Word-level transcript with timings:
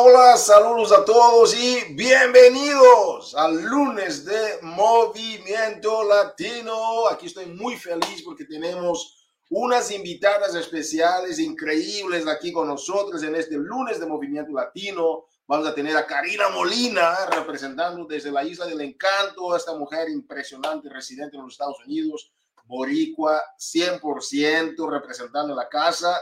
Hola, 0.00 0.36
saludos 0.36 0.92
a 0.92 1.04
todos 1.04 1.56
y 1.56 1.92
bienvenidos 1.94 3.34
al 3.34 3.60
lunes 3.60 4.24
de 4.24 4.60
Movimiento 4.62 6.04
Latino. 6.04 7.08
Aquí 7.08 7.26
estoy 7.26 7.46
muy 7.46 7.76
feliz 7.76 8.22
porque 8.24 8.44
tenemos 8.44 9.26
unas 9.50 9.90
invitadas 9.90 10.54
especiales 10.54 11.40
increíbles 11.40 12.28
aquí 12.28 12.52
con 12.52 12.68
nosotros 12.68 13.24
en 13.24 13.34
este 13.34 13.56
lunes 13.56 13.98
de 13.98 14.06
Movimiento 14.06 14.52
Latino. 14.52 15.24
Vamos 15.48 15.66
a 15.66 15.74
tener 15.74 15.96
a 15.96 16.06
Karina 16.06 16.48
Molina 16.50 17.16
representando 17.32 18.04
desde 18.04 18.30
la 18.30 18.44
Isla 18.44 18.66
del 18.66 18.82
Encanto, 18.82 19.56
esta 19.56 19.74
mujer 19.74 20.10
impresionante 20.10 20.88
residente 20.88 21.36
en 21.36 21.42
los 21.42 21.54
Estados 21.54 21.78
Unidos, 21.84 22.30
boricua 22.66 23.42
100% 23.58 24.88
representando 24.88 25.56
la 25.56 25.68
casa 25.68 26.20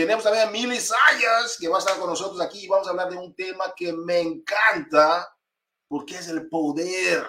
tenemos 0.00 0.24
también 0.24 0.48
a 0.48 0.50
Mili 0.50 0.78
Sayas, 0.80 1.58
que 1.60 1.68
va 1.68 1.76
a 1.76 1.80
estar 1.80 1.98
con 1.98 2.08
nosotros 2.08 2.40
aquí 2.40 2.64
y 2.64 2.68
vamos 2.68 2.86
a 2.86 2.90
hablar 2.90 3.10
de 3.10 3.18
un 3.18 3.34
tema 3.34 3.66
que 3.76 3.92
me 3.92 4.18
encanta, 4.18 5.28
porque 5.86 6.14
es 6.14 6.28
el 6.28 6.48
poder 6.48 7.22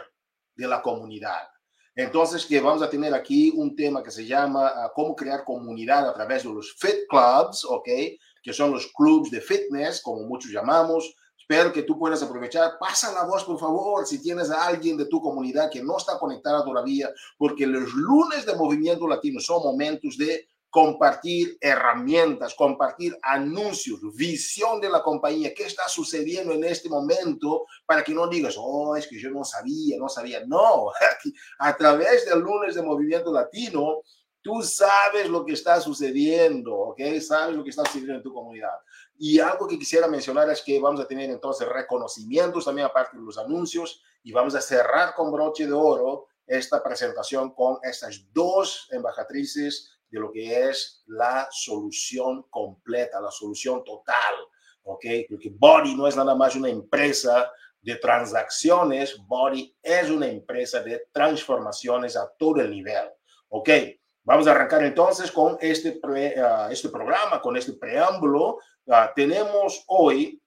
de 0.56 0.68
la 0.70 0.82
comunidad. 0.82 1.50
Entonces, 1.94 2.46
que 2.46 2.62
vamos 2.62 2.82
a 2.82 2.90
tener 2.90 3.14
aquí 3.14 3.52
un 3.54 3.76
tema 3.76 4.02
que 4.02 4.10
se 4.10 4.26
llama 4.26 4.68
ah, 4.74 4.92
cómo 4.96 5.14
crear 5.18 5.44
comunidad 5.44 6.08
a 6.08 6.14
través 6.14 6.44
de 6.44 6.54
los 6.54 6.74
fit 6.80 7.08
clubs, 7.10 7.66
¿ok? 7.66 7.90
Que 8.42 8.54
son 8.54 8.72
los 8.72 8.88
clubs 8.94 9.30
de 9.30 9.42
fitness, 9.42 10.02
como 10.02 10.22
muchos 10.22 10.50
llamamos. 10.50 11.14
Espero 11.38 11.74
que 11.74 11.84
tú 11.84 12.00
puedas 12.00 12.24
aprovechar. 12.24 12.78
Pasa 12.80 13.12
la 13.12 13.26
voz, 13.26 13.44
por 13.44 13.60
favor, 13.60 14.08
si 14.08 14.22
tienes 14.22 14.50
a 14.50 14.66
alguien 14.66 14.96
de 14.96 15.08
tu 15.08 15.20
comunidad 15.20 15.70
que 15.70 15.84
no 15.84 15.98
está 15.98 16.18
conectada 16.18 16.64
todavía, 16.64 17.10
porque 17.38 17.68
los 17.68 17.94
lunes 17.94 18.46
de 18.46 18.56
Movimiento 18.56 19.10
Latino 19.10 19.42
son 19.42 19.62
momentos 19.62 20.18
de 20.18 20.48
compartir 20.72 21.58
herramientas, 21.60 22.56
compartir 22.56 23.16
anuncios, 23.22 24.00
visión 24.16 24.80
de 24.80 24.90
la 24.90 25.04
compañía, 25.04 25.54
qué 25.54 25.66
está 25.66 25.88
sucediendo 25.90 26.54
en 26.54 26.64
este 26.64 26.88
momento 26.88 27.66
para 27.86 28.04
que 28.04 28.14
no 28.14 28.26
digas, 28.28 28.56
oh, 28.58 28.96
es 28.96 29.06
que 29.06 29.20
yo 29.20 29.30
no 29.30 29.44
sabía, 29.44 29.98
no 30.00 30.08
sabía. 30.08 30.46
No, 30.48 30.92
a 31.60 31.76
través 31.76 32.26
del 32.26 32.40
lunes 32.40 32.74
de 32.74 32.82
Movimiento 32.82 33.34
Latino, 33.34 34.02
tú 34.42 34.64
sabes 34.64 35.30
lo 35.30 35.46
que 35.46 35.54
está 35.54 35.82
sucediendo, 35.82 36.74
¿ok? 36.74 37.02
Sabes 37.20 37.58
lo 37.58 37.66
que 37.66 37.72
está 37.72 37.84
sucediendo 37.84 38.16
en 38.16 38.24
tu 38.24 38.34
comunidad. 38.34 38.80
Y 39.18 39.40
algo 39.40 39.68
que 39.68 39.78
quisiera 39.78 40.08
mencionar 40.08 40.50
es 40.50 40.62
que 40.62 40.80
vamos 40.80 41.02
a 41.02 41.08
tener 41.08 41.30
entonces 41.30 41.68
reconocimientos 41.68 42.64
también 42.64 42.88
aparte 42.88 43.18
de 43.18 43.24
los 43.24 43.38
anuncios 43.38 44.02
y 44.24 44.32
vamos 44.32 44.56
a 44.56 44.62
cerrar 44.62 45.14
con 45.16 45.34
broche 45.34 45.68
de 45.68 45.74
oro 45.74 46.28
esta 46.48 46.82
presentación 46.82 47.54
con 47.54 47.78
estas 47.84 48.26
dos 48.32 48.88
embajatrices 48.92 50.01
de 50.12 50.20
lo 50.20 50.32
que 50.32 50.70
es 50.70 51.04
la 51.08 51.48
solución 51.50 52.44
completa, 52.50 53.22
la 53.22 53.32
solución 53.32 53.84
total, 53.84 54.36
¿ok? 54.84 55.06
Porque 55.30 55.52
Body 55.54 55.96
no 55.96 56.08
es 56.08 56.16
nada 56.16 56.36
más 56.36 56.56
una 56.56 56.70
empresa 56.70 57.50
de 57.82 57.96
transacciones, 57.96 59.18
Body 59.26 59.76
es 59.82 60.10
una 60.10 60.28
empresa 60.28 60.82
de 60.82 61.08
transformaciones 61.12 62.16
a 62.18 62.30
todo 62.38 62.62
el 62.62 62.70
nivel, 62.70 63.10
¿ok? 63.50 63.70
Vamos 64.24 64.46
a 64.48 64.52
arrancar 64.52 64.84
entonces 64.84 65.32
con 65.32 65.58
este, 65.62 66.00
ah, 66.38 66.68
este 66.70 66.90
programa, 66.90 67.42
con 67.42 67.58
este 67.58 67.74
preámbulo. 67.74 68.60
Ah, 68.88 69.12
tenemos 69.16 69.84
hoy 69.88 70.41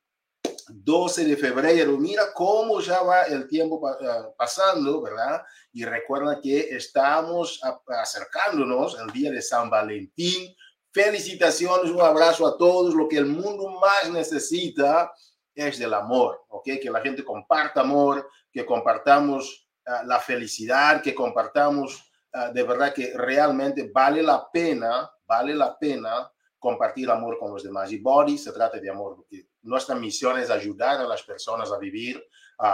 12 0.69 1.25
de 1.25 1.37
febrero. 1.37 1.97
Mira 1.99 2.33
cómo 2.33 2.81
ya 2.81 3.03
va 3.03 3.23
el 3.23 3.49
tiempo 3.49 3.81
eh, 3.89 4.07
pasando, 4.37 5.03
¿verdad? 5.03 5.43
Y 5.73 5.85
recuerda 5.85 6.41
que 6.41 6.61
estamos 6.71 7.61
acercándonos 7.89 8.99
al 8.99 9.11
día 9.11 9.31
de 9.31 9.43
San 9.43 9.71
Valentín. 9.71 10.55
Felicitaciones, 10.93 11.91
un 11.91 12.01
abrazo 12.01 12.47
a 12.47 12.57
todos. 12.57 12.95
Lo 12.95 13.09
que 13.09 13.19
el 13.19 13.27
mundo 13.27 13.69
más 13.81 14.11
necesita 14.11 15.13
es 15.55 15.79
del 15.79 15.95
amor, 15.95 16.43
¿ok? 16.49 16.65
Que 16.81 16.91
la 16.91 17.01
gente 17.01 17.25
comparta 17.25 17.81
amor, 17.81 18.29
que 18.53 18.65
compartamos 18.67 19.69
eh, 19.87 19.91
la 20.07 20.21
felicidad, 20.21 21.03
que 21.03 21.15
compartamos 21.15 22.11
eh, 22.35 22.51
de 22.53 22.63
verdad 22.65 22.93
que 22.93 23.13
realmente 23.17 23.91
vale 23.93 24.23
la 24.23 24.51
pena, 24.51 25.11
vale 25.27 25.55
la 25.55 25.79
pena 25.79 26.31
compartir 26.65 27.11
amor 27.11 27.39
con 27.39 27.53
los 27.53 27.63
demás. 27.63 27.93
Y 27.93 27.99
Body 27.99 28.39
se 28.39 28.51
trata 28.51 28.81
de 28.81 28.89
amor, 28.89 29.17
porque 29.17 29.49
nuestra 29.65 29.95
misión 29.95 30.39
es 30.39 30.49
ayudar 30.49 30.99
a 30.99 31.07
las 31.07 31.23
personas 31.23 31.71
a 31.71 31.79
vivir, 31.79 32.25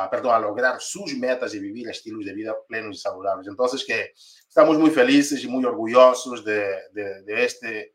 perdón, 0.08 0.32
a 0.32 0.38
lograr 0.38 0.80
sus 0.80 1.16
metas 1.16 1.52
y 1.54 1.58
vivir 1.58 1.88
estilos 1.88 2.24
de 2.24 2.32
vida 2.32 2.54
plenos 2.68 2.96
y 2.96 3.00
saludables. 3.00 3.48
Entonces, 3.48 3.84
que 3.84 4.12
estamos 4.14 4.78
muy 4.78 4.90
felices 4.90 5.42
y 5.42 5.48
muy 5.48 5.64
orgullosos 5.64 6.44
de, 6.44 6.72
de, 6.92 7.44
este, 7.44 7.94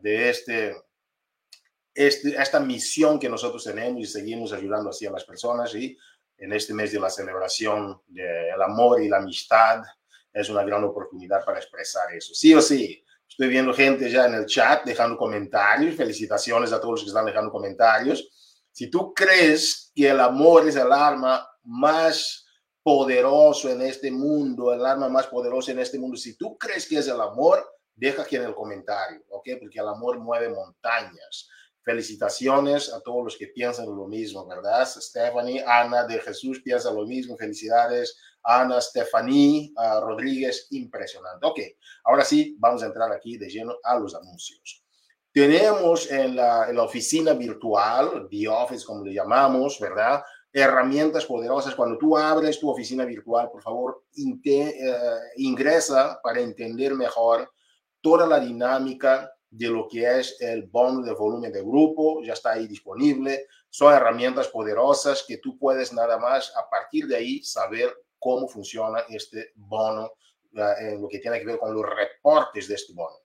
de 0.00 0.30
este, 0.30 0.76
este, 1.92 2.40
esta 2.40 2.58
misión 2.58 3.18
que 3.18 3.28
nosotros 3.28 3.62
tenemos 3.62 4.00
y 4.00 4.06
seguimos 4.06 4.54
ayudando 4.54 4.88
así 4.88 5.04
a 5.04 5.10
las 5.10 5.24
personas. 5.24 5.74
Y 5.74 5.98
en 6.38 6.54
este 6.54 6.72
mes 6.72 6.92
de 6.92 7.00
la 7.00 7.10
celebración 7.10 8.00
del 8.06 8.62
amor 8.62 9.02
y 9.02 9.08
la 9.10 9.18
amistad, 9.18 9.82
es 10.32 10.48
una 10.48 10.62
gran 10.62 10.82
oportunidad 10.84 11.44
para 11.44 11.58
expresar 11.58 12.14
eso. 12.14 12.32
Sí 12.32 12.54
o 12.54 12.62
sí, 12.62 13.04
Estoy 13.30 13.48
viendo 13.48 13.72
gente 13.72 14.10
ya 14.10 14.26
en 14.26 14.34
el 14.34 14.46
chat 14.46 14.84
dejando 14.84 15.16
comentarios. 15.16 15.96
Felicitaciones 15.96 16.72
a 16.72 16.80
todos 16.80 16.92
los 16.92 17.02
que 17.02 17.08
están 17.08 17.24
dejando 17.24 17.50
comentarios. 17.50 18.28
Si 18.72 18.90
tú 18.90 19.14
crees 19.14 19.92
que 19.94 20.10
el 20.10 20.20
amor 20.20 20.68
es 20.68 20.76
el 20.76 20.92
arma 20.92 21.48
más 21.62 22.44
poderoso 22.82 23.70
en 23.70 23.82
este 23.82 24.10
mundo, 24.10 24.72
el 24.72 24.84
arma 24.84 25.08
más 25.08 25.28
poderosa 25.28 25.70
en 25.72 25.78
este 25.78 25.98
mundo, 25.98 26.16
si 26.16 26.36
tú 26.36 26.58
crees 26.58 26.88
que 26.88 26.98
es 26.98 27.08
el 27.08 27.20
amor, 27.20 27.64
deja 27.94 28.22
aquí 28.22 28.36
en 28.36 28.44
el 28.44 28.54
comentario, 28.54 29.22
¿ok? 29.28 29.48
Porque 29.60 29.78
el 29.78 29.88
amor 29.88 30.18
mueve 30.18 30.48
montañas. 30.48 31.48
Felicitaciones 31.82 32.92
a 32.92 33.00
todos 33.00 33.24
los 33.24 33.36
que 33.36 33.46
piensan 33.48 33.86
lo 33.86 34.06
mismo, 34.06 34.46
¿verdad? 34.46 34.86
Stephanie, 34.86 35.64
Ana 35.66 36.04
de 36.04 36.18
Jesús 36.20 36.60
piensa 36.62 36.90
lo 36.92 37.06
mismo. 37.06 37.36
Felicidades 37.36 38.18
Ana 38.42 38.80
Stephanie 38.80 39.72
Rodríguez, 40.00 40.68
impresionante. 40.70 41.46
Ok, 41.46 41.60
ahora 42.04 42.24
sí, 42.24 42.56
vamos 42.58 42.82
a 42.82 42.86
entrar 42.86 43.12
aquí 43.12 43.36
de 43.36 43.48
lleno 43.48 43.76
a 43.82 43.98
los 43.98 44.14
anuncios. 44.14 44.84
Tenemos 45.32 46.10
en 46.10 46.34
la, 46.34 46.68
en 46.68 46.76
la 46.76 46.82
oficina 46.82 47.34
virtual, 47.34 48.26
The 48.28 48.48
Office 48.48 48.84
como 48.84 49.04
le 49.04 49.14
llamamos, 49.14 49.78
¿verdad? 49.78 50.22
Herramientas 50.52 51.24
poderosas. 51.24 51.76
Cuando 51.76 51.96
tú 51.96 52.16
abres 52.16 52.58
tu 52.58 52.68
oficina 52.68 53.04
virtual, 53.04 53.48
por 53.48 53.62
favor, 53.62 54.04
eh, 54.16 54.94
ingresa 55.36 56.18
para 56.20 56.40
entender 56.40 56.94
mejor 56.94 57.48
toda 58.00 58.26
la 58.26 58.40
dinámica 58.40 59.32
de 59.48 59.68
lo 59.68 59.86
que 59.88 60.18
es 60.18 60.40
el 60.40 60.64
bono 60.64 61.02
de 61.02 61.12
volumen 61.12 61.52
de 61.52 61.62
grupo, 61.62 62.22
ya 62.22 62.32
está 62.32 62.52
ahí 62.52 62.66
disponible. 62.66 63.46
Son 63.68 63.94
herramientas 63.94 64.48
poderosas 64.48 65.24
que 65.26 65.38
tú 65.38 65.56
puedes 65.58 65.92
nada 65.92 66.18
más 66.18 66.52
a 66.56 66.68
partir 66.68 67.06
de 67.06 67.16
ahí 67.16 67.42
saber 67.44 67.94
cómo 68.20 68.46
funciona 68.46 69.00
este 69.08 69.52
bono 69.56 70.12
en 70.52 71.00
lo 71.00 71.08
que 71.08 71.18
tiene 71.18 71.38
que 71.40 71.46
ver 71.46 71.58
con 71.58 71.74
los 71.74 71.84
reportes 71.84 72.68
de 72.68 72.74
este 72.74 72.92
bono. 72.92 73.16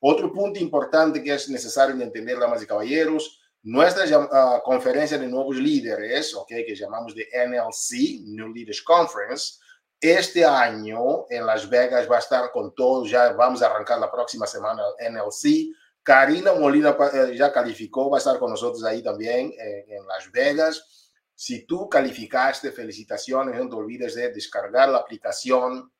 Otro 0.00 0.32
punto 0.32 0.60
importante 0.60 1.22
que 1.22 1.34
es 1.34 1.48
necesario 1.48 2.00
entender, 2.00 2.38
damas 2.38 2.62
y 2.62 2.66
caballeros, 2.66 3.40
nuestra 3.64 4.04
uh, 4.18 4.60
conferencia 4.62 5.16
de 5.16 5.28
nuevos 5.28 5.56
líderes, 5.56 6.34
okay, 6.34 6.66
que 6.66 6.74
llamamos 6.74 7.14
de 7.14 7.28
NLC, 7.32 8.24
New 8.24 8.52
Leaders 8.52 8.82
Conference, 8.82 9.60
este 10.00 10.44
año 10.44 11.26
en 11.30 11.46
Las 11.46 11.70
Vegas 11.70 12.10
va 12.10 12.16
a 12.16 12.18
estar 12.18 12.50
con 12.50 12.74
todos, 12.74 13.08
ya 13.08 13.32
vamos 13.34 13.62
a 13.62 13.66
arrancar 13.66 14.00
la 14.00 14.10
próxima 14.10 14.48
semana 14.48 14.82
el 14.98 15.14
NLC. 15.14 15.72
Karina 16.02 16.54
Molina 16.54 16.96
eh, 17.12 17.36
ya 17.36 17.52
calificó, 17.52 18.10
va 18.10 18.16
a 18.16 18.18
estar 18.18 18.40
con 18.40 18.50
nosotros 18.50 18.82
ahí 18.82 19.00
también 19.00 19.52
eh, 19.52 19.84
en 19.86 20.04
Las 20.08 20.32
Vegas. 20.32 21.01
Si 21.44 21.66
tú 21.66 21.88
calificaste, 21.88 22.70
felicitaciones, 22.70 23.56
no 23.56 23.68
te 23.68 23.74
olvides 23.74 24.14
de 24.14 24.32
descargar 24.32 24.88
la 24.88 24.98
aplicación 24.98 25.92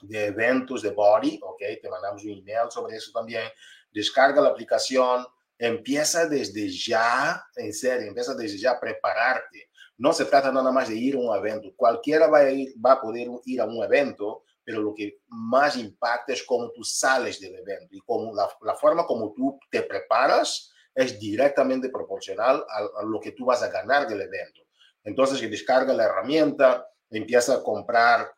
de 0.00 0.26
eventos 0.26 0.80
de 0.80 0.90
Body, 0.90 1.40
¿ok? 1.42 1.60
Te 1.82 1.90
mandamos 1.90 2.22
un 2.22 2.30
email 2.30 2.70
sobre 2.70 2.94
eso 2.94 3.10
también. 3.12 3.48
Descarga 3.90 4.40
la 4.40 4.50
aplicación, 4.50 5.26
empieza 5.58 6.28
desde 6.28 6.68
ya, 6.68 7.44
en 7.56 7.72
serio, 7.72 8.06
empieza 8.06 8.32
desde 8.36 8.58
ya 8.58 8.70
a 8.70 8.78
prepararte. 8.78 9.70
No 9.98 10.12
se 10.12 10.24
trata 10.26 10.52
nada 10.52 10.70
más 10.70 10.88
de 10.88 10.94
ir 10.94 11.16
a 11.16 11.18
un 11.18 11.36
evento. 11.36 11.74
Cualquiera 11.74 12.28
va 12.28 12.38
a, 12.38 12.50
ir, 12.52 12.72
va 12.80 12.92
a 12.92 13.00
poder 13.00 13.26
ir 13.44 13.60
a 13.60 13.64
un 13.64 13.82
evento, 13.82 14.44
pero 14.62 14.80
lo 14.82 14.94
que 14.94 15.18
más 15.26 15.76
impacta 15.76 16.32
es 16.32 16.44
cómo 16.44 16.70
tú 16.70 16.84
sales 16.84 17.40
del 17.40 17.56
evento 17.56 17.88
y 17.90 17.98
cómo 18.06 18.32
la, 18.32 18.48
la 18.60 18.76
forma 18.76 19.04
como 19.04 19.34
tú 19.34 19.58
te 19.68 19.82
preparas 19.82 20.72
es 20.94 21.18
directamente 21.18 21.88
proporcional 21.88 22.64
a, 22.70 23.00
a, 23.00 23.04
lo 23.04 23.18
que 23.18 23.32
tú 23.32 23.46
vas 23.46 23.64
a 23.64 23.68
ganar 23.68 24.06
del 24.06 24.20
evento. 24.20 24.65
Entonces, 25.06 25.40
que 25.40 25.48
descarga 25.48 25.94
la 25.94 26.04
herramienta, 26.04 26.86
empieza 27.08 27.54
a 27.54 27.62
comprar, 27.62 28.30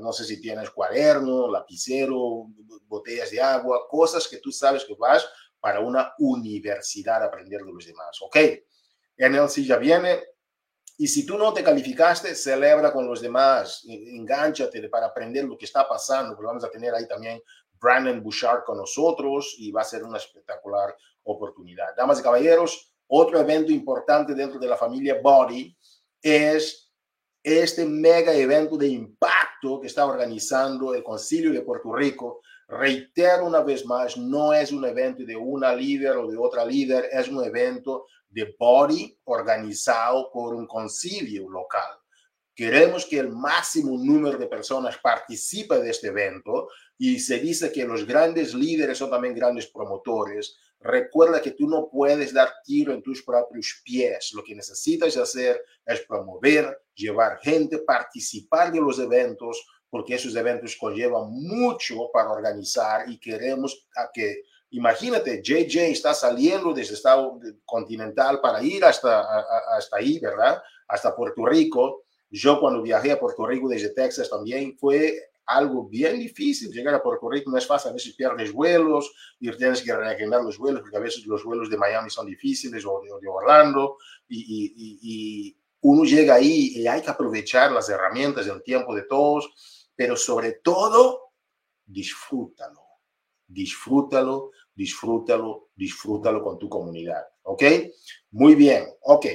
no 0.00 0.12
sé 0.12 0.24
si 0.24 0.40
tienes 0.40 0.70
cuaderno, 0.70 1.50
lapicero, 1.50 2.46
botellas 2.86 3.30
de 3.30 3.42
agua, 3.42 3.86
cosas 3.90 4.26
que 4.28 4.38
tú 4.38 4.50
sabes 4.50 4.84
que 4.84 4.94
vas 4.94 5.28
para 5.60 5.80
una 5.80 6.14
universidad 6.18 7.22
a 7.22 7.26
aprender 7.26 7.62
de 7.62 7.72
los 7.72 7.84
demás. 7.84 8.16
¿Ok? 8.22 8.36
NLC 9.18 9.64
ya 9.64 9.76
viene. 9.76 10.22
Y 10.96 11.08
si 11.08 11.26
tú 11.26 11.36
no 11.36 11.52
te 11.52 11.64
calificaste, 11.64 12.34
celebra 12.34 12.92
con 12.92 13.06
los 13.06 13.20
demás, 13.20 13.84
engánchate 13.86 14.88
para 14.88 15.06
aprender 15.06 15.44
lo 15.44 15.58
que 15.58 15.64
está 15.64 15.88
pasando, 15.88 16.36
vamos 16.40 16.64
a 16.64 16.70
tener 16.70 16.94
ahí 16.94 17.06
también 17.06 17.40
Brandon 17.80 18.22
Bouchard 18.22 18.64
con 18.64 18.78
nosotros 18.78 19.54
y 19.58 19.70
va 19.72 19.82
a 19.82 19.84
ser 19.84 20.02
una 20.04 20.18
espectacular 20.18 20.96
oportunidad. 21.24 21.94
Damas 21.96 22.20
y 22.20 22.22
caballeros, 22.22 22.94
Otro 23.10 23.40
evento 23.40 23.72
importante 23.72 24.34
dentro 24.34 24.60
de 24.60 24.68
la 24.68 24.76
familia 24.76 25.18
Body 25.22 25.74
es 26.22 26.92
este 27.42 27.86
mega 27.86 28.34
evento 28.34 28.76
de 28.76 28.88
impacto 28.88 29.80
que 29.80 29.86
está 29.86 30.06
organizando 30.06 30.94
el 30.94 31.02
Concilio 31.02 31.52
de 31.52 31.62
Puerto 31.62 31.92
Rico. 31.92 32.40
Reitero 32.68 33.46
una 33.46 33.62
vez 33.62 33.86
más, 33.86 34.16
no 34.16 34.52
es 34.52 34.72
un 34.72 34.84
evento 34.84 35.24
de 35.24 35.36
una 35.36 35.74
líder 35.74 36.16
o 36.16 36.30
de 36.30 36.36
otra 36.36 36.64
líder, 36.64 37.08
es 37.12 37.28
un 37.28 37.42
evento 37.42 38.06
de 38.28 38.54
body 38.58 39.18
organizado 39.24 40.30
por 40.30 40.54
un 40.54 40.66
concilio 40.66 41.48
local. 41.48 41.98
Queremos 42.54 43.06
que 43.06 43.20
el 43.20 43.30
máximo 43.30 43.96
número 43.96 44.36
de 44.36 44.48
personas 44.48 44.98
participe 44.98 45.78
de 45.78 45.90
este 45.90 46.08
evento 46.08 46.68
y 46.98 47.20
se 47.20 47.38
dice 47.38 47.70
que 47.70 47.84
los 47.84 48.04
grandes 48.04 48.52
líderes 48.52 48.98
son 48.98 49.10
también 49.10 49.34
grandes 49.34 49.68
promotores. 49.68 50.58
Recuerda 50.80 51.42
que 51.42 51.50
tú 51.52 51.68
no 51.68 51.88
puedes 51.90 52.32
dar 52.32 52.52
tiro 52.64 52.92
en 52.92 53.02
tus 53.02 53.22
propios 53.22 53.80
pies. 53.84 54.32
Lo 54.32 54.44
que 54.44 54.54
necesitas 54.54 55.16
hacer 55.16 55.60
es 55.84 56.00
promover, 56.02 56.82
llevar 56.94 57.38
gente, 57.40 57.78
participar 57.78 58.70
de 58.70 58.80
los 58.80 58.98
eventos, 58.98 59.66
porque 59.90 60.14
esos 60.14 60.36
eventos 60.36 60.76
conllevan 60.76 61.30
mucho 61.30 62.10
para 62.12 62.30
organizar 62.30 63.08
y 63.10 63.18
queremos 63.18 63.88
que, 64.12 64.42
imagínate, 64.70 65.42
JJ 65.42 65.90
está 65.90 66.14
saliendo 66.14 66.72
desde 66.72 66.94
estado 66.94 67.40
continental 67.64 68.40
para 68.40 68.62
ir 68.62 68.84
hasta, 68.84 69.24
hasta 69.76 69.96
ahí, 69.96 70.18
¿verdad? 70.20 70.62
Hasta 70.86 71.16
Puerto 71.16 71.44
Rico. 71.44 72.04
Yo 72.30 72.60
cuando 72.60 72.82
viajé 72.82 73.12
a 73.12 73.18
Puerto 73.18 73.46
Rico 73.46 73.68
desde 73.68 73.90
Texas 73.90 74.28
también 74.30 74.76
fue 74.78 75.18
algo 75.48 75.88
bien 75.88 76.18
difícil. 76.18 76.70
Llegar 76.70 76.94
a 76.94 77.02
Puerto 77.02 77.28
Rico 77.28 77.50
no 77.50 77.56
es 77.56 77.66
fácil, 77.66 77.90
a 77.90 77.94
veces 77.94 78.14
pierdes 78.14 78.52
vuelos 78.52 79.10
y 79.40 79.50
tienes 79.56 79.82
que 79.82 79.96
reagendar 79.96 80.42
los 80.42 80.58
vuelos, 80.58 80.82
porque 80.82 80.96
a 80.96 81.00
veces 81.00 81.26
los 81.26 81.42
vuelos 81.42 81.70
de 81.70 81.78
Miami 81.78 82.10
son 82.10 82.26
difíciles 82.26 82.84
o 82.86 83.00
de, 83.02 83.28
Orlando, 83.28 83.96
y, 84.28 84.38
y, 84.38 84.98
y, 85.02 85.58
uno 85.80 86.04
llega 86.04 86.34
ahí 86.34 86.72
y 86.74 86.86
hay 86.86 87.00
que 87.00 87.10
aprovechar 87.10 87.70
las 87.70 87.88
herramientas, 87.88 88.46
el 88.46 88.62
tiempo 88.62 88.94
de 88.94 89.02
todos, 89.02 89.88
pero 89.94 90.16
sobre 90.16 90.54
todo, 90.54 91.32
disfrútalo, 91.86 92.80
disfrútalo, 93.46 94.50
disfrútalo, 94.74 95.68
disfrútalo 95.74 96.42
con 96.42 96.58
tu 96.58 96.68
comunidad, 96.68 97.22
¿ok? 97.42 97.62
Muy 98.32 98.54
bien, 98.54 98.86
ok. 99.02 99.26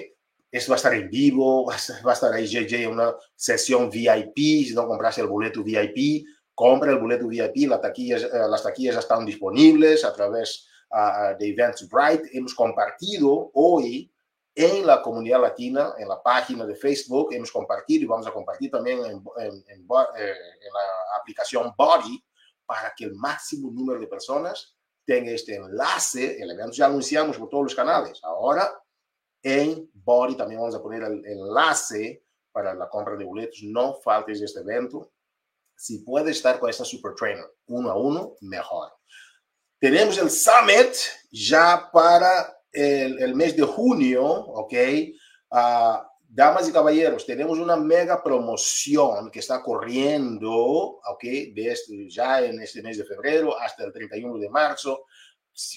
Esto 0.54 0.72
va 0.72 0.76
a 0.76 0.78
estar 0.78 0.94
en 0.94 1.10
vivo, 1.10 1.66
va 1.66 1.74
a 1.74 2.14
estar, 2.14 2.32
ahí 2.32 2.46
JJ 2.46 2.84
en 2.84 2.92
una 2.92 3.16
sesión 3.36 3.90
VIP. 3.90 4.36
Si 4.36 4.74
no 4.76 4.88
compraste 4.88 5.22
el 5.22 5.28
boleto 5.28 5.64
VIP, 5.64 6.28
compra 6.54 6.92
el 6.92 7.00
boleto 7.00 7.28
VIP. 7.28 7.68
Las 7.68 7.82
taquillas, 7.82 8.22
eh, 8.22 8.30
las 8.48 8.62
taquillas 8.62 8.94
ya 8.94 9.00
están 9.00 9.26
disponibles 9.26 10.06
a 10.06 10.14
través 10.14 10.68
uh, 10.92 11.36
de 11.40 11.50
Eventbrite. 11.50 12.38
Hemos 12.38 12.54
compartido 12.54 13.50
hoy 13.56 14.14
en 14.54 14.86
la 14.86 15.02
comunidad 15.02 15.42
latina, 15.42 15.96
en 15.98 16.08
la 16.08 16.22
página 16.22 16.68
de 16.68 16.76
Facebook, 16.76 17.34
hemos 17.34 17.52
compartido 17.52 18.04
y 18.04 18.06
vamos 18.06 18.28
a 18.28 18.32
compartir 18.32 18.70
también 18.70 19.00
en, 19.00 19.24
en, 19.38 19.54
en, 19.70 19.80
en 19.80 19.88
la 19.88 21.20
aplicación 21.20 21.74
Body 21.76 22.24
para 22.64 22.94
que 22.96 23.06
el 23.06 23.16
máximo 23.16 23.72
número 23.72 24.00
de 24.00 24.06
personas 24.06 24.76
tenga 25.04 25.32
este 25.32 25.56
enlace. 25.56 26.40
El 26.40 26.52
evento 26.52 26.74
ya 26.74 26.86
anunciamos 26.86 27.40
por 27.40 27.50
todos 27.50 27.64
los 27.64 27.76
canales. 27.76 28.20
Ahora 28.22 28.72
en 29.44 29.92
Body 30.04 30.36
también 30.36 30.60
vamos 30.60 30.76
a 30.76 30.82
poner 30.82 31.04
el 31.04 31.26
enlace 31.26 32.24
para 32.52 32.74
la 32.74 32.90
compra 32.90 33.16
de 33.16 33.26
boletos. 33.26 33.60
No 33.64 33.96
faltes 33.96 34.42
este 34.42 34.60
evento. 34.62 35.12
Si 35.76 36.00
puedes 36.00 36.38
estar 36.38 36.60
con 36.60 36.70
esta 36.70 36.86
Super 36.86 37.14
Trainer 37.16 37.46
uno 37.68 37.90
a 37.90 37.98
uno, 37.98 38.36
mejor. 38.42 38.92
Tenemos 39.80 40.18
el 40.18 40.30
Summit 40.30 40.96
ya 41.32 41.90
para 41.92 42.58
el, 42.72 43.22
el 43.22 43.36
mes 43.36 43.56
de 43.56 43.64
junio, 43.64 44.24
¿ok? 44.24 44.74
Uh, 45.50 46.14
damas 46.34 46.68
y 46.68 46.72
caballeros, 46.72 47.26
tenemos 47.28 47.60
una 47.60 47.76
mega 47.76 48.24
promoción 48.24 49.30
que 49.30 49.40
está 49.40 49.62
corriendo, 49.62 50.52
¿ok? 50.52 51.24
Desde 51.54 52.10
ya 52.10 52.44
en 52.44 52.60
este 52.60 52.82
mes 52.82 52.98
de 52.98 53.06
febrero 53.06 53.60
hasta 53.60 53.84
el 53.84 53.94
31 53.94 54.40
de 54.40 54.50
marzo 54.50 55.06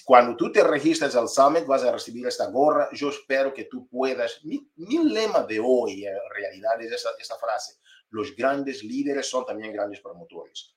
cuando 0.05 0.37
tú 0.37 0.51
te 0.51 0.65
registras 0.65 1.15
al 1.17 1.29
Summit, 1.29 1.67
vas 1.67 1.83
a 1.85 1.93
recibir 1.93 2.27
esta 2.27 2.51
gorra. 2.51 2.89
Yo 2.93 3.11
espero 3.11 3.53
que 3.53 3.65
tú 3.65 3.87
puedas. 3.87 4.43
Mi, 4.45 4.71
mi 4.77 5.05
lema 5.05 5.43
de 5.43 5.61
hoy, 5.61 6.07
en 6.07 6.17
realidad, 6.35 6.81
es 6.81 6.93
esta, 6.93 7.11
esta 7.19 7.37
frase. 7.37 7.75
Los 8.11 8.35
grandes 8.35 8.83
líderes 8.83 9.29
son 9.29 9.45
también 9.45 9.73
grandes 9.73 10.01
promotores. 10.01 10.75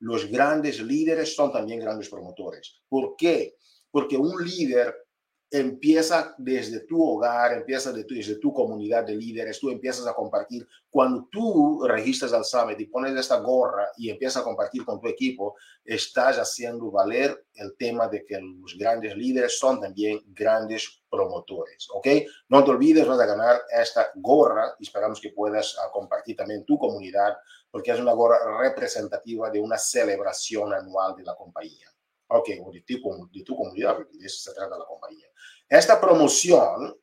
Los 0.00 0.26
grandes 0.26 0.80
líderes 0.80 1.34
son 1.34 1.52
también 1.52 1.80
grandes 1.80 2.08
promotores. 2.08 2.80
¿Por 2.88 3.16
qué? 3.16 3.56
Porque 3.90 4.16
un 4.16 4.42
líder 4.42 5.07
empieza 5.50 6.34
desde 6.36 6.80
tu 6.80 7.02
hogar, 7.02 7.54
empieza 7.54 7.92
desde 7.92 8.36
tu 8.36 8.52
comunidad 8.52 9.04
de 9.04 9.16
líderes, 9.16 9.58
tú 9.58 9.70
empiezas 9.70 10.06
a 10.06 10.14
compartir. 10.14 10.66
Cuando 10.90 11.26
tú 11.30 11.82
registras 11.86 12.32
al 12.32 12.44
Summit 12.44 12.78
y 12.80 12.86
pones 12.86 13.16
esta 13.16 13.40
gorra 13.40 13.88
y 13.96 14.10
empiezas 14.10 14.42
a 14.42 14.44
compartir 14.44 14.84
con 14.84 15.00
tu 15.00 15.08
equipo, 15.08 15.56
estás 15.84 16.36
haciendo 16.36 16.90
valer 16.90 17.46
el 17.54 17.74
tema 17.76 18.08
de 18.08 18.24
que 18.26 18.38
los 18.40 18.76
grandes 18.76 19.16
líderes 19.16 19.58
son 19.58 19.80
también 19.80 20.20
grandes 20.26 21.02
promotores, 21.08 21.88
¿ok? 21.94 22.06
No 22.48 22.62
te 22.62 22.70
olvides, 22.70 23.06
vas 23.06 23.20
a 23.20 23.26
ganar 23.26 23.62
esta 23.70 24.10
gorra 24.16 24.74
y 24.78 24.84
esperamos 24.84 25.20
que 25.20 25.30
puedas 25.30 25.76
ah, 25.82 25.90
compartir 25.90 26.36
también 26.36 26.64
tu 26.66 26.78
comunidad, 26.78 27.36
porque 27.70 27.92
es 27.92 28.00
una 28.00 28.12
gorra 28.12 28.38
representativa 28.60 29.50
de 29.50 29.60
una 29.60 29.78
celebración 29.78 30.74
anual 30.74 31.16
de 31.16 31.24
la 31.24 31.34
compañía. 31.34 31.88
Ok, 32.28 32.48
de 32.48 32.82
tu, 32.82 33.28
de 33.32 33.42
tu 33.42 33.56
comunidad, 33.56 33.96
porque 33.96 34.18
de 34.18 34.26
eso 34.26 34.50
se 34.50 34.54
trata 34.54 34.78
la 34.78 34.84
compañía. 34.84 35.26
Esta 35.68 36.00
promoción, 36.00 36.94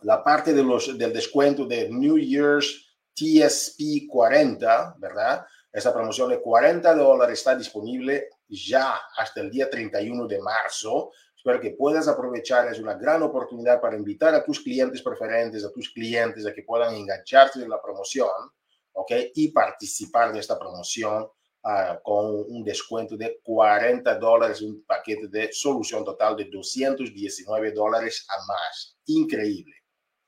la 0.00 0.22
parte 0.22 0.52
de 0.52 0.62
los, 0.62 0.98
del 0.98 1.12
descuento 1.12 1.64
de 1.64 1.88
New 1.88 2.18
Year's 2.18 2.88
TSP 3.14 4.08
40, 4.08 4.96
¿verdad? 4.98 5.44
Esta 5.72 5.92
promoción 5.92 6.30
de 6.30 6.40
40 6.40 6.94
dólares 6.94 7.38
está 7.38 7.56
disponible 7.56 8.30
ya 8.48 9.00
hasta 9.16 9.40
el 9.40 9.50
día 9.50 9.68
31 9.68 10.26
de 10.26 10.40
marzo. 10.40 11.12
Espero 11.36 11.60
que 11.60 11.72
puedas 11.72 12.08
aprovechar. 12.08 12.68
Es 12.68 12.80
una 12.80 12.94
gran 12.94 13.22
oportunidad 13.22 13.80
para 13.80 13.96
invitar 13.96 14.34
a 14.34 14.44
tus 14.44 14.60
clientes 14.60 15.02
preferentes, 15.02 15.64
a 15.64 15.70
tus 15.70 15.90
clientes 15.90 16.46
a 16.46 16.52
que 16.52 16.62
puedan 16.62 16.94
engancharse 16.94 17.62
en 17.62 17.70
la 17.70 17.80
promoción, 17.80 18.30
¿ok? 18.92 19.12
Y 19.34 19.52
participar 19.52 20.32
de 20.32 20.40
esta 20.40 20.58
promoción 20.58 21.28
uh, 21.68 22.02
con 22.02 22.44
un 22.48 22.64
descuento 22.64 23.16
de 23.16 23.38
40 23.42 24.18
dólares, 24.18 24.62
un 24.62 24.82
paquete 24.84 25.28
de 25.28 25.52
solución 25.52 26.04
total 26.04 26.36
de 26.36 26.46
219 26.46 27.72
dólares 27.72 28.26
a 28.28 28.46
más. 28.46 28.96
Increíble. 29.06 29.74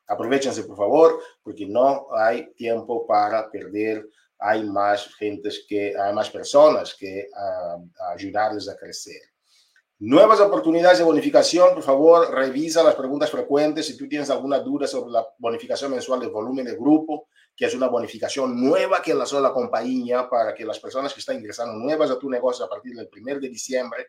Aprovechense, 0.06 0.64
por 0.64 0.76
favor, 0.76 1.22
porque 1.42 1.66
no 1.66 2.06
hay 2.14 2.52
tiempo 2.54 3.06
para 3.06 3.50
perder. 3.50 4.06
Hay 4.38 4.64
más 4.64 5.14
gentes 5.16 5.66
que, 5.68 5.94
hay 5.96 6.14
más 6.14 6.30
personas 6.30 6.94
que 6.94 7.28
uh, 7.30 8.10
a 8.10 8.76
crecer. 8.76 9.20
Nuevas 10.02 10.40
oportunidades 10.40 10.98
de 10.98 11.04
bonificación, 11.04 11.74
por 11.74 11.82
favor, 11.82 12.34
revisa 12.34 12.82
las 12.82 12.94
preguntas 12.94 13.30
frecuentes. 13.30 13.86
Si 13.86 13.98
tú 13.98 14.08
tienes 14.08 14.30
alguna 14.30 14.58
duda 14.58 14.86
sobre 14.86 15.12
la 15.12 15.26
bonificación 15.36 15.90
mensual 15.90 16.20
del 16.20 16.30
volumen 16.30 16.64
de 16.64 16.74
grupo, 16.74 17.28
que 17.60 17.66
es 17.66 17.74
una 17.74 17.88
bonificación 17.88 18.58
nueva 18.58 19.02
que 19.02 19.12
lanzó 19.12 19.38
la 19.38 19.52
compañía 19.52 20.30
para 20.30 20.54
que 20.54 20.64
las 20.64 20.80
personas 20.80 21.12
que 21.12 21.20
están 21.20 21.36
ingresando 21.36 21.74
nuevas 21.74 22.10
a 22.10 22.18
tu 22.18 22.30
negocio 22.30 22.64
a 22.64 22.70
partir 22.70 22.94
del 22.94 23.10
1 23.14 23.38
de 23.38 23.50
diciembre 23.50 24.06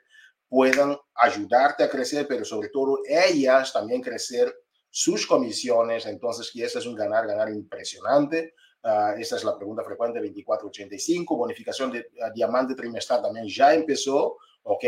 puedan 0.48 0.98
ayudarte 1.15 1.84
a 1.84 1.89
crecer, 1.89 2.25
pero 2.29 2.46
sobre 2.46 2.70
todo 2.70 3.00
ellas 3.05 3.74
también 3.74 4.01
crecer 4.01 4.55
sus 4.89 5.27
comisiones. 5.27 6.05
Entonces, 6.05 6.50
y 6.55 6.63
este 6.63 6.79
es 6.79 6.86
un 6.86 6.96
ganar, 6.96 7.27
ganar 7.27 7.50
impresionante. 7.50 8.53
Uh, 8.86 9.20
esta 9.20 9.36
es 9.36 9.43
la 9.43 9.58
pregunta 9.58 9.84
frecuente 9.84 10.20
2485. 10.20 11.36
Bonificación 11.36 11.91
de 11.91 12.00
uh, 12.00 12.34
diamante 12.34 12.74
trimestral 12.74 13.22
también 13.22 13.50
ya 13.50 13.74
empezó, 13.74 14.38
¿ok? 14.63 14.84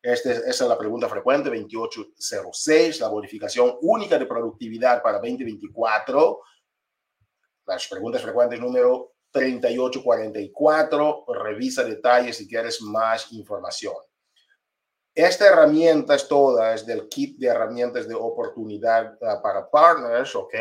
Este, 0.00 0.30
esta 0.30 0.50
es 0.50 0.68
la 0.70 0.78
pregunta 0.78 1.06
frecuente 1.06 1.50
2806. 1.50 2.98
La 2.98 3.08
bonificación 3.08 3.76
única 3.82 4.18
de 4.18 4.24
productividad 4.24 5.02
para 5.02 5.18
2024 5.18 6.40
las 7.70 7.86
preguntas 7.86 8.20
frecuentes 8.20 8.60
número 8.60 9.12
3844. 9.30 11.24
Revisa 11.28 11.84
detalles 11.84 12.36
si 12.36 12.48
quieres 12.48 12.82
más 12.82 13.32
información. 13.32 13.94
Esta 15.14 15.46
herramienta 15.46 16.16
es 16.16 16.26
toda, 16.26 16.74
es 16.74 16.84
del 16.84 17.08
kit 17.08 17.38
de 17.38 17.46
herramientas 17.46 18.08
de 18.08 18.14
oportunidad 18.14 19.14
uh, 19.14 19.40
para 19.40 19.70
partners, 19.70 20.34
¿ok? 20.34 20.54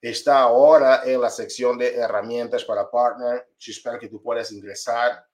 Está 0.00 0.40
ahora 0.40 1.02
en 1.06 1.20
la 1.20 1.30
sección 1.30 1.78
de 1.78 1.94
herramientas 1.94 2.64
para 2.64 2.90
partners. 2.90 3.44
Espero 3.66 3.98
que 3.98 4.08
tú 4.08 4.20
puedas 4.22 4.52
ingresar. 4.52 5.24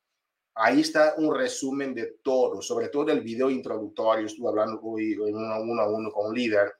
Ahí 0.54 0.82
está 0.82 1.14
un 1.16 1.34
resumen 1.34 1.94
de 1.94 2.18
todo, 2.22 2.62
sobre 2.62 2.88
todo 2.90 3.10
el 3.10 3.22
video 3.22 3.50
introductorio. 3.50 4.26
Estuve 4.26 4.50
hablando 4.50 4.80
hoy 4.82 5.14
en 5.14 5.34
uno 5.34 5.82
a 5.82 5.88
uno 5.88 6.12
con 6.12 6.28
un 6.28 6.34
líder 6.34 6.72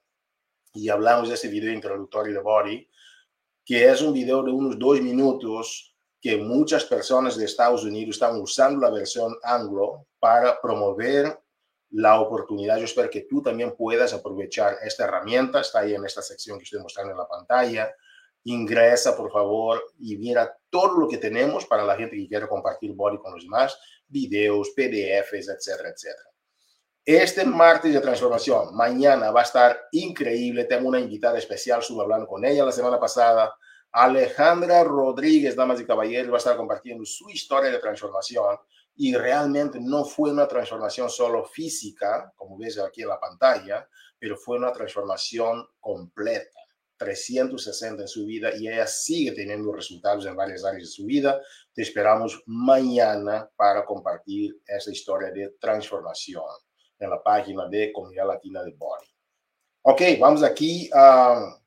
y 0.73 0.87
hablamos 0.87 1.27
de 1.27 1.35
ese 1.35 1.47
video 1.47 1.73
introductorio 1.73 2.33
de 2.33 2.41
Body 2.41 2.89
que 3.69 3.87
es 3.87 4.01
un 4.01 4.11
video 4.11 4.41
de 4.41 4.51
unos 4.51 4.79
dos 4.79 4.99
minutos 4.99 5.95
que 6.19 6.37
muchas 6.37 6.83
personas 6.85 7.37
de 7.37 7.45
Estados 7.45 7.83
Unidos 7.83 8.15
están 8.15 8.41
usando 8.41 8.81
la 8.81 8.89
versión 8.89 9.35
anglo 9.43 10.07
para 10.17 10.59
promover 10.59 11.39
la 11.91 12.19
oportunidad. 12.19 12.79
Yo 12.79 12.85
espero 12.85 13.11
que 13.11 13.27
tú 13.29 13.43
también 13.43 13.75
puedas 13.77 14.11
aprovechar 14.11 14.77
esta 14.81 15.03
herramienta. 15.03 15.61
Está 15.61 15.81
ahí 15.81 15.93
en 15.93 16.03
esta 16.03 16.23
sección 16.23 16.57
que 16.57 16.63
estoy 16.63 16.81
mostrando 16.81 17.11
en 17.11 17.19
la 17.19 17.27
pantalla. 17.27 17.93
Ingresa, 18.45 19.15
por 19.15 19.31
favor, 19.31 19.79
y 19.99 20.17
mira 20.17 20.51
todo 20.71 20.97
lo 20.97 21.07
que 21.07 21.19
tenemos 21.19 21.67
para 21.67 21.85
la 21.85 21.95
gente 21.95 22.15
que 22.15 22.27
quiere 22.27 22.47
compartir 22.47 22.93
Body 22.93 23.19
con 23.19 23.35
los 23.35 23.43
demás, 23.43 23.77
videos, 24.07 24.71
PDFs, 24.75 25.47
etcétera, 25.47 25.89
etcétera. 25.89 26.27
Este 27.11 27.43
martes 27.43 27.91
de 27.91 28.01
transformación, 28.01 28.75
mañana 28.75 29.31
va 29.31 29.39
a 29.39 29.43
estar 29.43 29.87
increíble. 29.93 30.65
Tengo 30.65 30.89
una 30.89 30.99
invitada 30.99 31.39
especial, 31.39 31.79
estuve 31.79 32.03
hablando 32.03 32.27
con 32.27 32.45
ella 32.45 32.63
la 32.63 32.71
semana 32.71 32.99
pasada. 32.99 33.51
Alejandra 33.91 34.83
Rodríguez, 34.83 35.55
damas 35.55 35.81
y 35.81 35.87
caballeros, 35.87 36.31
va 36.31 36.35
a 36.35 36.37
estar 36.37 36.55
compartiendo 36.55 37.03
su 37.05 37.27
historia 37.31 37.71
de 37.71 37.79
transformación 37.79 38.57
y 38.95 39.15
realmente 39.15 39.79
no 39.81 40.05
fue 40.05 40.29
una 40.29 40.47
transformación 40.47 41.09
solo 41.09 41.45
física, 41.45 42.31
como 42.35 42.59
ves 42.59 42.77
aquí 42.77 43.01
en 43.01 43.07
la 43.07 43.19
pantalla, 43.19 43.89
pero 44.19 44.37
fue 44.37 44.57
una 44.57 44.71
transformación 44.71 45.65
completa, 45.79 46.59
360 46.97 48.03
en 48.03 48.07
su 48.07 48.27
vida 48.27 48.51
y 48.55 48.67
ella 48.67 48.85
sigue 48.85 49.31
teniendo 49.31 49.73
resultados 49.73 50.27
en 50.27 50.35
varias 50.35 50.63
áreas 50.63 50.83
de 50.83 50.89
su 50.89 51.05
vida. 51.05 51.41
Te 51.73 51.81
esperamos 51.81 52.43
mañana 52.45 53.49
para 53.55 53.83
compartir 53.83 54.61
esa 54.67 54.91
historia 54.91 55.31
de 55.31 55.55
transformación 55.59 56.43
en 56.99 57.09
la 57.09 57.23
página 57.23 57.67
de 57.67 57.91
Comunidad 57.93 58.27
Latina 58.27 58.63
de 58.63 58.71
Body. 58.71 59.07
Ok, 59.83 60.01
vamos 60.19 60.43
aquí 60.43 60.89
a 60.93 61.59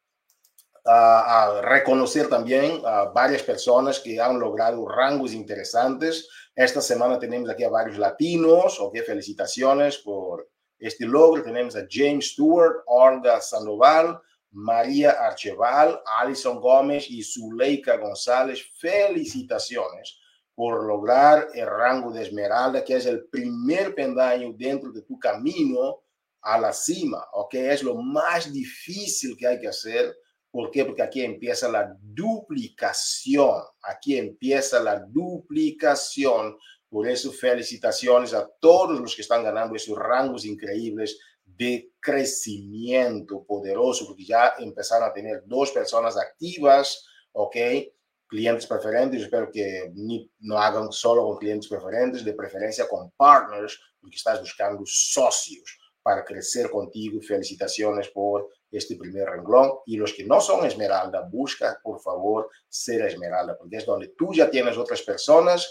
a, 0.85 1.61
reconocer 1.63 2.29
también 2.29 2.81
a 2.85 3.05
varias 3.05 3.43
personas 3.43 4.01
que 4.01 4.21
han 4.21 4.39
logrado 4.39 4.87
rangos 4.89 5.33
interesantes. 5.33 6.29
Esta 6.55 6.81
semana 6.81 7.19
tenemos 7.19 7.49
aquí 7.51 7.65
a 7.65 7.69
varios 7.69 7.99
latinos, 7.99 8.79
ok, 8.81 8.99
felicitaciones 9.07 9.99
por 9.99 10.49
este 10.79 11.07
logro. 11.07 11.43
Tenemos 11.43 11.77
a 11.77 11.87
James 11.89 12.33
Stewart, 12.33 12.83
Olga 12.87 13.41
Sandoval, 13.41 14.21
María 14.51 15.13
Archeval, 15.13 16.01
Alison 16.19 16.61
Gómez 16.61 17.09
y 17.09 17.23
Zuleika 17.23 17.97
González. 17.97 18.63
Felicitaciones 18.79 20.19
por 20.55 20.85
lograr 20.85 21.49
el 21.55 21.67
rango 21.67 22.13
de 22.13 22.23
Esmeralda, 22.23 22.85
que 22.85 22.97
es 22.97 23.07
el 23.07 23.27
primer 23.27 23.95
pendaño 23.95 24.53
dentro 24.57 24.93
de 24.93 25.03
tu 25.03 25.19
camino 25.19 26.03
a 26.43 26.59
la 26.59 26.73
cima, 26.73 27.25
¿ok? 27.33 27.55
Es 27.55 27.83
lo 27.83 27.95
más 27.95 28.53
difícil 28.53 29.37
que 29.37 29.47
hay 29.47 29.61
que 29.61 29.69
hacer 29.69 30.15
¿Por 30.53 30.71
qué? 30.71 30.85
Porque 30.85 31.03
aquí 31.03 31.23
empieza 31.23 31.67
la 31.67 31.97
duplicación. 31.99 33.63
Aquí 33.83 34.19
empieza 34.19 34.81
la 34.81 35.01
duplicación. 35.01 36.59
Por 36.91 37.09
eso 37.09 37.33
felicitaciones 37.33 38.35
a 38.35 38.47
todos 38.61 39.01
los 39.01 39.17
que 39.17 39.23
están 39.23 39.43
ganando 39.43 39.75
esos 39.75 39.97
rangos 39.97 40.45
increíbles 40.45 41.19
de 41.43 41.93
crecimiento 41.99 43.45
poderoso, 43.45 44.07
porque 44.07 44.27
ya 44.27 44.53
empezaron 44.59 45.09
a 45.09 45.13
tener 45.13 45.43
dos 45.47 45.71
personas 45.71 46.19
activas, 46.19 47.07
¿ok? 47.33 47.57
Clientes 48.33 48.67
preferentes, 48.67 49.21
espero 49.21 49.51
que 49.53 49.93
no 50.41 50.57
hagan 50.57 50.91
solo 50.91 51.23
con 51.25 51.37
clientes 51.37 51.69
preferentes, 51.69 52.25
de 52.25 52.33
preferencia 52.33 52.89
con 52.89 53.11
partners, 53.11 53.79
porque 54.01 54.17
estás 54.17 54.41
buscando 54.41 54.83
socios 54.87 55.79
para 56.03 56.25
crecer 56.25 56.71
contigo. 56.71 57.21
Felicitaciones 57.21 58.09
por 58.09 58.49
este 58.71 58.97
primer 58.97 59.29
renglón. 59.29 59.73
Y 59.85 59.99
los 59.99 60.15
que 60.15 60.25
no 60.25 60.41
son 60.41 60.65
esmeralda, 60.65 61.29
busca 61.31 61.79
por 61.83 62.01
favor 62.01 62.49
ser 62.71 63.03
esmeralda, 63.03 63.55
porque 63.59 63.77
es 63.77 63.85
donde 63.85 64.09
tú 64.17 64.33
ya 64.33 64.49
tienes 64.49 64.79
otras 64.79 65.03
personas 65.03 65.71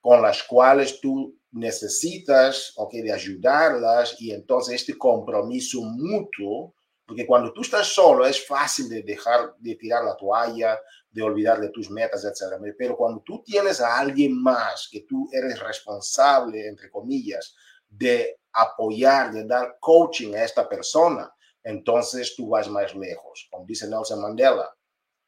con 0.00 0.22
las 0.22 0.44
cuales 0.44 1.00
tú 1.00 1.36
necesitas, 1.50 2.72
ok, 2.76 2.92
de 3.02 3.12
ayudarlas 3.12 4.14
y 4.20 4.30
entonces 4.30 4.76
este 4.76 4.96
compromiso 4.96 5.80
mutuo, 5.82 6.72
porque 7.04 7.26
cuando 7.26 7.52
tú 7.52 7.62
estás 7.62 7.88
solo 7.88 8.24
es 8.26 8.46
fácil 8.46 8.88
de 8.88 9.02
dejar 9.02 9.56
de 9.58 9.74
tirar 9.74 10.04
la 10.04 10.16
toalla, 10.16 10.78
de 11.16 11.22
olvidar 11.22 11.58
de 11.58 11.70
tus 11.70 11.90
metas, 11.90 12.26
etc. 12.26 12.62
Pero 12.76 12.94
cuando 12.94 13.22
tú 13.22 13.42
tienes 13.42 13.80
a 13.80 13.98
alguien 13.98 14.38
más 14.38 14.86
que 14.92 15.06
tú 15.08 15.30
eres 15.32 15.58
responsable, 15.58 16.68
entre 16.68 16.90
comillas, 16.90 17.56
de 17.88 18.38
apoyar, 18.52 19.32
de 19.32 19.46
dar 19.46 19.78
coaching 19.80 20.34
a 20.34 20.44
esta 20.44 20.68
persona, 20.68 21.32
entonces 21.62 22.36
tú 22.36 22.50
vas 22.50 22.68
más 22.68 22.94
lejos. 22.94 23.48
Como 23.50 23.64
dice 23.64 23.88
Nelson 23.88 24.20
Mandela, 24.20 24.68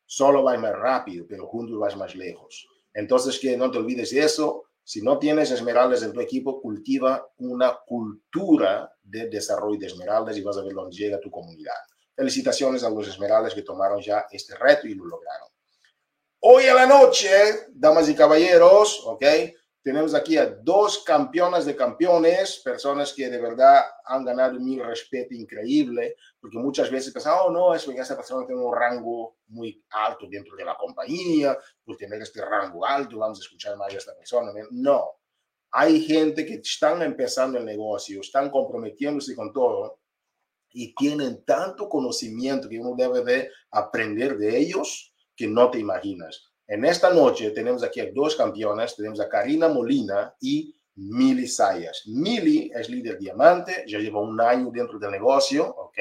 solo 0.04 0.42
vas 0.42 0.60
más 0.60 0.74
rápido, 0.74 1.24
pero 1.26 1.46
juntos 1.46 1.78
vas 1.78 1.96
más 1.96 2.14
lejos. 2.14 2.68
Entonces, 2.92 3.38
que 3.38 3.56
no 3.56 3.70
te 3.70 3.78
olvides 3.78 4.10
de 4.10 4.20
eso. 4.20 4.64
Si 4.84 5.00
no 5.00 5.18
tienes 5.18 5.50
esmeraldas 5.50 6.02
en 6.02 6.12
tu 6.12 6.20
equipo, 6.20 6.60
cultiva 6.60 7.26
una 7.38 7.78
cultura 7.86 8.92
de 9.02 9.30
desarrollo 9.30 9.78
de 9.78 9.86
esmeraldas 9.86 10.36
y 10.36 10.42
vas 10.42 10.58
a 10.58 10.62
ver 10.62 10.74
dónde 10.74 10.94
llega 10.94 11.18
tu 11.18 11.30
comunidad. 11.30 11.80
Felicitaciones 12.14 12.84
a 12.84 12.90
los 12.90 13.08
esmeraldas 13.08 13.54
que 13.54 13.62
tomaron 13.62 14.02
ya 14.02 14.26
este 14.30 14.54
reto 14.54 14.86
y 14.86 14.94
lo 14.94 15.06
lograron. 15.06 15.48
Hoy 16.40 16.66
a 16.66 16.74
la 16.74 16.86
noche, 16.86 17.28
damas 17.70 18.08
y 18.08 18.14
caballeros, 18.14 19.02
¿ok? 19.04 19.24
Tenemos 19.82 20.14
aquí 20.14 20.36
a 20.36 20.46
dos 20.46 21.02
campeonas 21.02 21.66
de 21.66 21.74
campeones, 21.74 22.60
personas 22.64 23.12
que 23.12 23.28
de 23.28 23.40
verdad 23.40 23.82
han 24.04 24.24
ganado 24.24 24.60
mi 24.60 24.78
respeto 24.78 25.34
increíble, 25.34 26.14
porque 26.40 26.58
muchas 26.58 26.92
veces 26.92 27.12
pensamos, 27.12 27.46
oh 27.46 27.50
no, 27.50 27.74
es 27.74 27.84
porque 27.84 28.02
esa 28.02 28.14
persona 28.14 28.46
tiene 28.46 28.62
un 28.62 28.72
rango 28.72 29.38
muy 29.48 29.84
alto 29.90 30.28
dentro 30.30 30.54
de 30.54 30.64
la 30.64 30.76
compañía, 30.76 31.58
por 31.84 31.96
tener 31.96 32.22
este 32.22 32.40
rango 32.44 32.86
alto 32.86 33.18
vamos 33.18 33.40
a 33.40 33.42
escuchar 33.42 33.76
más 33.76 33.92
a 33.92 33.96
esta 33.96 34.14
persona. 34.16 34.52
No, 34.70 35.10
hay 35.72 36.00
gente 36.02 36.46
que 36.46 36.54
están 36.54 37.02
empezando 37.02 37.58
el 37.58 37.64
negocio, 37.64 38.20
están 38.20 38.48
comprometiéndose 38.48 39.34
con 39.34 39.52
todo 39.52 39.98
y 40.70 40.94
tienen 40.94 41.44
tanto 41.44 41.88
conocimiento 41.88 42.68
que 42.68 42.78
uno 42.78 42.94
debe 42.96 43.24
de 43.24 43.50
aprender 43.72 44.38
de 44.38 44.56
ellos 44.56 45.12
que 45.38 45.46
no 45.46 45.70
te 45.70 45.78
imaginas. 45.78 46.50
En 46.66 46.84
esta 46.84 47.14
noche 47.14 47.52
tenemos 47.52 47.84
aquí 47.84 48.00
a 48.00 48.10
dos 48.12 48.34
campeonas, 48.34 48.96
tenemos 48.96 49.20
a 49.20 49.28
Karina 49.28 49.68
Molina 49.68 50.34
y 50.40 50.74
Mili 50.96 51.46
Sayas. 51.46 52.02
Mili 52.06 52.72
es 52.74 52.90
líder 52.90 53.16
diamante, 53.18 53.84
ya 53.86 54.00
lleva 54.00 54.20
un 54.20 54.38
año 54.40 54.68
dentro 54.72 54.98
del 54.98 55.12
negocio, 55.12 55.64
¿ok? 55.64 55.98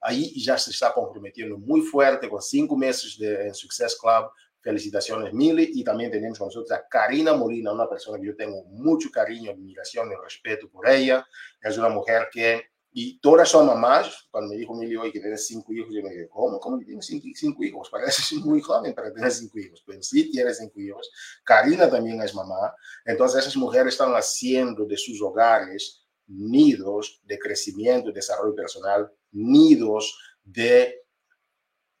Ahí 0.00 0.32
ya 0.40 0.56
se 0.56 0.70
está 0.70 0.94
comprometiendo 0.94 1.58
muy 1.58 1.80
fuerte 1.80 2.28
con 2.28 2.40
cinco 2.40 2.76
meses 2.76 3.18
de, 3.18 3.48
en 3.48 3.54
Success 3.54 3.98
Club. 4.00 4.30
Felicitaciones, 4.60 5.32
Mili. 5.32 5.72
Y 5.74 5.82
también 5.82 6.10
tenemos 6.12 6.38
con 6.38 6.46
nosotros 6.46 6.70
a 6.70 6.86
Karina 6.88 7.34
Molina, 7.34 7.72
una 7.72 7.88
persona 7.88 8.18
que 8.20 8.26
yo 8.26 8.36
tengo 8.36 8.62
mucho 8.64 9.10
cariño, 9.10 9.50
admiración 9.50 10.12
y 10.12 10.22
respeto 10.22 10.68
por 10.68 10.88
ella. 10.88 11.26
Es 11.60 11.76
una 11.76 11.88
mujer 11.88 12.28
que 12.30 12.62
y 12.92 13.18
todas 13.20 13.48
son 13.48 13.66
mamás. 13.66 14.28
Cuando 14.30 14.50
me 14.50 14.58
dijo 14.58 14.74
Emilio 14.74 15.02
hoy 15.02 15.12
que 15.12 15.20
tienes 15.20 15.46
cinco 15.46 15.72
hijos, 15.72 15.94
yo 15.94 16.02
me 16.02 16.10
dije, 16.10 16.28
¿cómo? 16.28 16.58
¿Cómo 16.58 16.78
tienes 16.78 17.06
cinco, 17.06 17.26
cinco 17.34 17.62
hijos? 17.62 17.88
Parece 17.90 18.36
muy 18.36 18.60
joven 18.60 18.94
para 18.94 19.12
tener 19.12 19.30
cinco 19.30 19.58
hijos. 19.58 19.82
Pero 19.86 20.02
sí 20.02 20.30
tiene 20.30 20.52
cinco 20.54 20.80
hijos. 20.80 21.10
Karina 21.44 21.88
también 21.88 22.20
es 22.22 22.34
mamá. 22.34 22.74
Entonces 23.04 23.40
esas 23.40 23.56
mujeres 23.56 23.94
están 23.94 24.12
haciendo 24.12 24.84
de 24.84 24.96
sus 24.96 25.20
hogares 25.22 26.04
nidos 26.26 27.20
de 27.24 27.38
crecimiento 27.38 28.10
y 28.10 28.12
desarrollo 28.12 28.54
personal, 28.54 29.10
nidos 29.32 30.18
de 30.44 31.02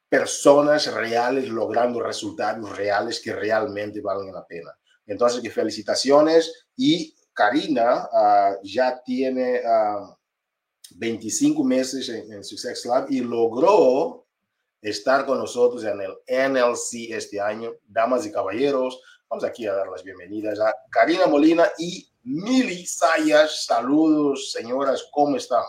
personas 0.08 0.92
reales 0.92 1.48
logrando 1.48 2.00
resultados 2.00 2.76
reales 2.76 3.20
que 3.20 3.32
realmente 3.32 4.00
valen 4.00 4.32
la 4.32 4.46
pena. 4.46 4.70
Entonces, 5.06 5.40
que 5.40 5.50
felicitaciones. 5.50 6.66
Y 6.76 7.14
Karina 7.32 8.08
uh, 8.12 8.60
ya 8.62 9.02
tiene... 9.02 9.60
Uh, 9.60 10.17
25 10.96 11.64
meses 11.64 12.08
en, 12.08 12.42
Success 12.44 12.84
Lab 12.86 13.06
y 13.10 13.20
logró 13.20 14.26
estar 14.80 15.26
con 15.26 15.38
nosotros 15.38 15.84
en 15.84 16.00
el 16.00 16.12
NLC 16.50 17.10
este 17.10 17.40
año. 17.40 17.72
Damas 17.84 18.26
y 18.26 18.32
caballeros, 18.32 19.00
vamos 19.28 19.44
aquí 19.44 19.66
a 19.66 19.74
dar 19.74 19.88
las 19.88 20.02
bienvenidas 20.02 20.60
a 20.60 20.72
Karina 20.90 21.26
Molina 21.26 21.64
y 21.78 22.08
Mili 22.22 22.86
Sayas. 22.86 23.64
Saludos, 23.64 24.52
señoras, 24.52 25.08
¿cómo 25.10 25.36
están? 25.36 25.64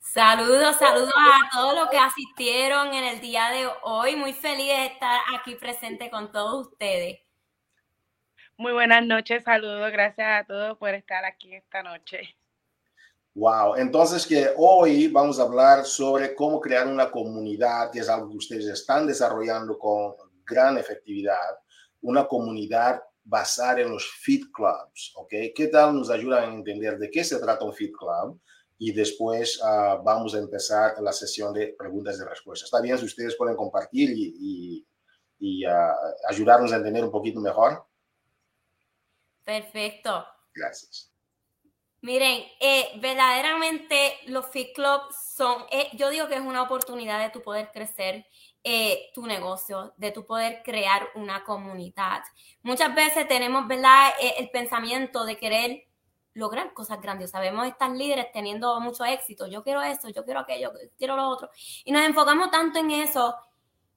Saludos, 0.00 0.76
saludos 0.76 1.12
a 1.16 1.50
todos 1.50 1.74
los 1.74 1.88
que 1.88 1.98
asistieron 1.98 2.94
en 2.94 3.04
el 3.04 3.20
día 3.20 3.50
de 3.50 3.68
hoy. 3.82 4.16
Muy 4.16 4.32
feliz 4.32 4.68
de 4.68 4.86
estar 4.86 5.20
aquí 5.34 5.54
presente 5.56 6.10
con 6.10 6.30
todos 6.30 6.68
ustedes. 6.68 7.20
Muy 8.56 8.72
buenas 8.72 9.04
noches, 9.04 9.42
saludos, 9.42 9.90
gracias 9.90 10.42
a 10.42 10.46
todos 10.46 10.78
por 10.78 10.90
estar 10.90 11.24
aquí 11.24 11.54
esta 11.56 11.82
noche. 11.82 12.36
Wow, 13.36 13.74
entonces 13.74 14.24
que 14.26 14.52
hoy 14.56 15.08
vamos 15.08 15.40
a 15.40 15.42
hablar 15.42 15.84
sobre 15.84 16.36
cómo 16.36 16.60
crear 16.60 16.86
una 16.86 17.10
comunidad, 17.10 17.90
que 17.90 17.98
es 17.98 18.08
algo 18.08 18.30
que 18.30 18.36
ustedes 18.36 18.66
están 18.66 19.08
desarrollando 19.08 19.76
con 19.76 20.14
gran 20.46 20.78
efectividad, 20.78 21.58
una 22.02 22.28
comunidad 22.28 23.02
basada 23.24 23.80
en 23.80 23.90
los 23.90 24.08
fit 24.20 24.44
clubs, 24.52 25.12
¿ok? 25.16 25.32
¿Qué 25.52 25.68
tal 25.72 25.96
nos 25.96 26.10
ayuda 26.10 26.42
a 26.42 26.44
entender 26.44 26.96
de 26.96 27.10
qué 27.10 27.24
se 27.24 27.40
trata 27.40 27.64
un 27.64 27.72
fit 27.72 27.92
club? 27.96 28.40
Y 28.78 28.92
después 28.92 29.60
uh, 29.62 30.02
vamos 30.04 30.34
a 30.34 30.38
empezar 30.38 30.94
la 31.00 31.12
sesión 31.12 31.52
de 31.54 31.74
preguntas 31.76 32.18
y 32.20 32.24
respuestas. 32.24 32.66
¿Está 32.66 32.80
bien 32.80 32.98
si 32.98 33.06
ustedes 33.06 33.34
pueden 33.36 33.56
compartir 33.56 34.10
y, 34.10 34.34
y, 34.38 34.86
y 35.38 35.66
uh, 35.66 35.70
ayudarnos 36.28 36.72
a 36.72 36.76
entender 36.76 37.04
un 37.04 37.10
poquito 37.10 37.40
mejor? 37.40 37.84
Perfecto. 39.44 40.24
Gracias. 40.54 41.13
Miren, 42.04 42.44
eh, 42.60 42.92
verdaderamente 43.00 44.18
los 44.26 44.50
Fit 44.50 44.74
Clubs 44.74 45.16
son, 45.34 45.64
eh, 45.70 45.88
yo 45.94 46.10
digo 46.10 46.28
que 46.28 46.34
es 46.34 46.42
una 46.42 46.60
oportunidad 46.60 47.18
de 47.18 47.30
tu 47.30 47.40
poder 47.40 47.70
crecer 47.72 48.26
eh, 48.62 49.10
tu 49.14 49.26
negocio, 49.26 49.94
de 49.96 50.10
tu 50.10 50.26
poder 50.26 50.60
crear 50.62 51.08
una 51.14 51.44
comunidad. 51.44 52.22
Muchas 52.62 52.94
veces 52.94 53.26
tenemos, 53.26 53.66
¿verdad?, 53.66 54.10
el 54.36 54.50
pensamiento 54.50 55.24
de 55.24 55.38
querer 55.38 55.88
lograr 56.34 56.74
cosas 56.74 57.00
grandes. 57.00 57.30
Sabemos 57.30 57.66
estar 57.66 57.90
líderes 57.90 58.30
teniendo 58.32 58.78
mucho 58.82 59.02
éxito. 59.06 59.46
Yo 59.46 59.62
quiero 59.62 59.80
eso, 59.80 60.10
yo 60.10 60.26
quiero 60.26 60.40
aquello, 60.40 60.72
quiero 60.98 61.16
lo 61.16 61.26
otro. 61.26 61.48
Y 61.86 61.92
nos 61.92 62.04
enfocamos 62.04 62.50
tanto 62.50 62.80
en 62.80 62.90
eso 62.90 63.34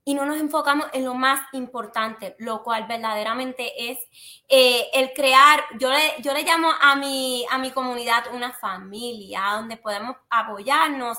y 0.08 0.14
no 0.14 0.26
nos 0.26 0.40
enfocamos 0.40 0.88
en 0.94 1.04
lo 1.04 1.16
más 1.16 1.42
importante, 1.52 2.34
lo 2.40 2.64
cual 2.64 2.88
verdaderamente 2.88 3.92
es 3.92 4.00
eh, 4.48 4.88
el 4.94 5.12
crear, 5.12 5.62
yo 5.82 5.92
le, 5.92 6.16
yo 6.20 6.34
le 6.34 6.44
llamo 6.44 6.72
a 6.80 6.96
mi, 6.96 7.46
a 7.52 7.58
mi 7.58 7.72
comunidad 7.72 8.34
una 8.34 8.54
familia, 8.54 9.42
donde 9.58 9.76
podemos 9.76 10.16
apoyarnos, 10.30 11.18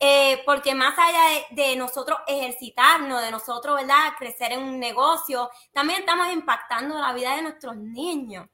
eh, 0.00 0.40
porque 0.46 0.74
más 0.74 0.98
allá 0.98 1.18
de, 1.50 1.62
de, 1.62 1.76
nosotros 1.76 2.18
ejercitarnos, 2.26 3.20
de 3.20 3.30
nosotros, 3.30 3.76
¿verdad?, 3.76 4.14
crecer 4.18 4.52
en 4.52 4.62
un 4.62 4.80
negocio, 4.80 5.50
también 5.74 6.00
estamos 6.00 6.32
impactando 6.32 6.98
la 6.98 7.12
vida 7.12 7.36
de 7.36 7.42
nuestros 7.42 7.76
niños. 7.76 8.48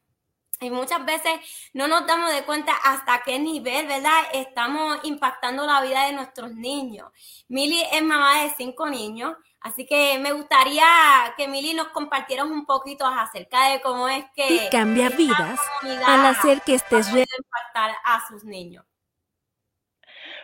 Y 0.60 0.70
muchas 0.70 1.04
veces 1.04 1.32
no 1.74 1.86
nos 1.86 2.06
damos 2.06 2.32
de 2.32 2.44
cuenta 2.44 2.72
hasta 2.72 3.22
qué 3.22 3.38
nivel, 3.38 3.86
¿verdad? 3.86 4.22
Estamos 4.32 4.98
impactando 5.04 5.66
la 5.66 5.82
vida 5.82 6.06
de 6.06 6.12
nuestros 6.14 6.52
niños. 6.52 7.12
Mili 7.48 7.82
es 7.92 8.02
mamá 8.02 8.42
de 8.42 8.54
cinco 8.56 8.88
niños, 8.88 9.36
Así 9.66 9.84
que 9.84 10.16
me 10.20 10.30
gustaría 10.30 10.84
que 11.36 11.48
Mili 11.48 11.74
nos 11.74 11.88
compartiera 11.88 12.44
un 12.44 12.66
poquito 12.66 13.04
acerca 13.04 13.72
de 13.72 13.80
cómo 13.80 14.08
es 14.08 14.24
que... 14.32 14.68
cambia 14.70 15.08
vidas 15.08 15.58
al 16.06 16.24
hacer 16.24 16.60
que 16.60 16.74
estés 16.74 17.08
impactar 17.08 17.96
a 18.04 18.24
sus 18.28 18.44
niños. 18.44 18.84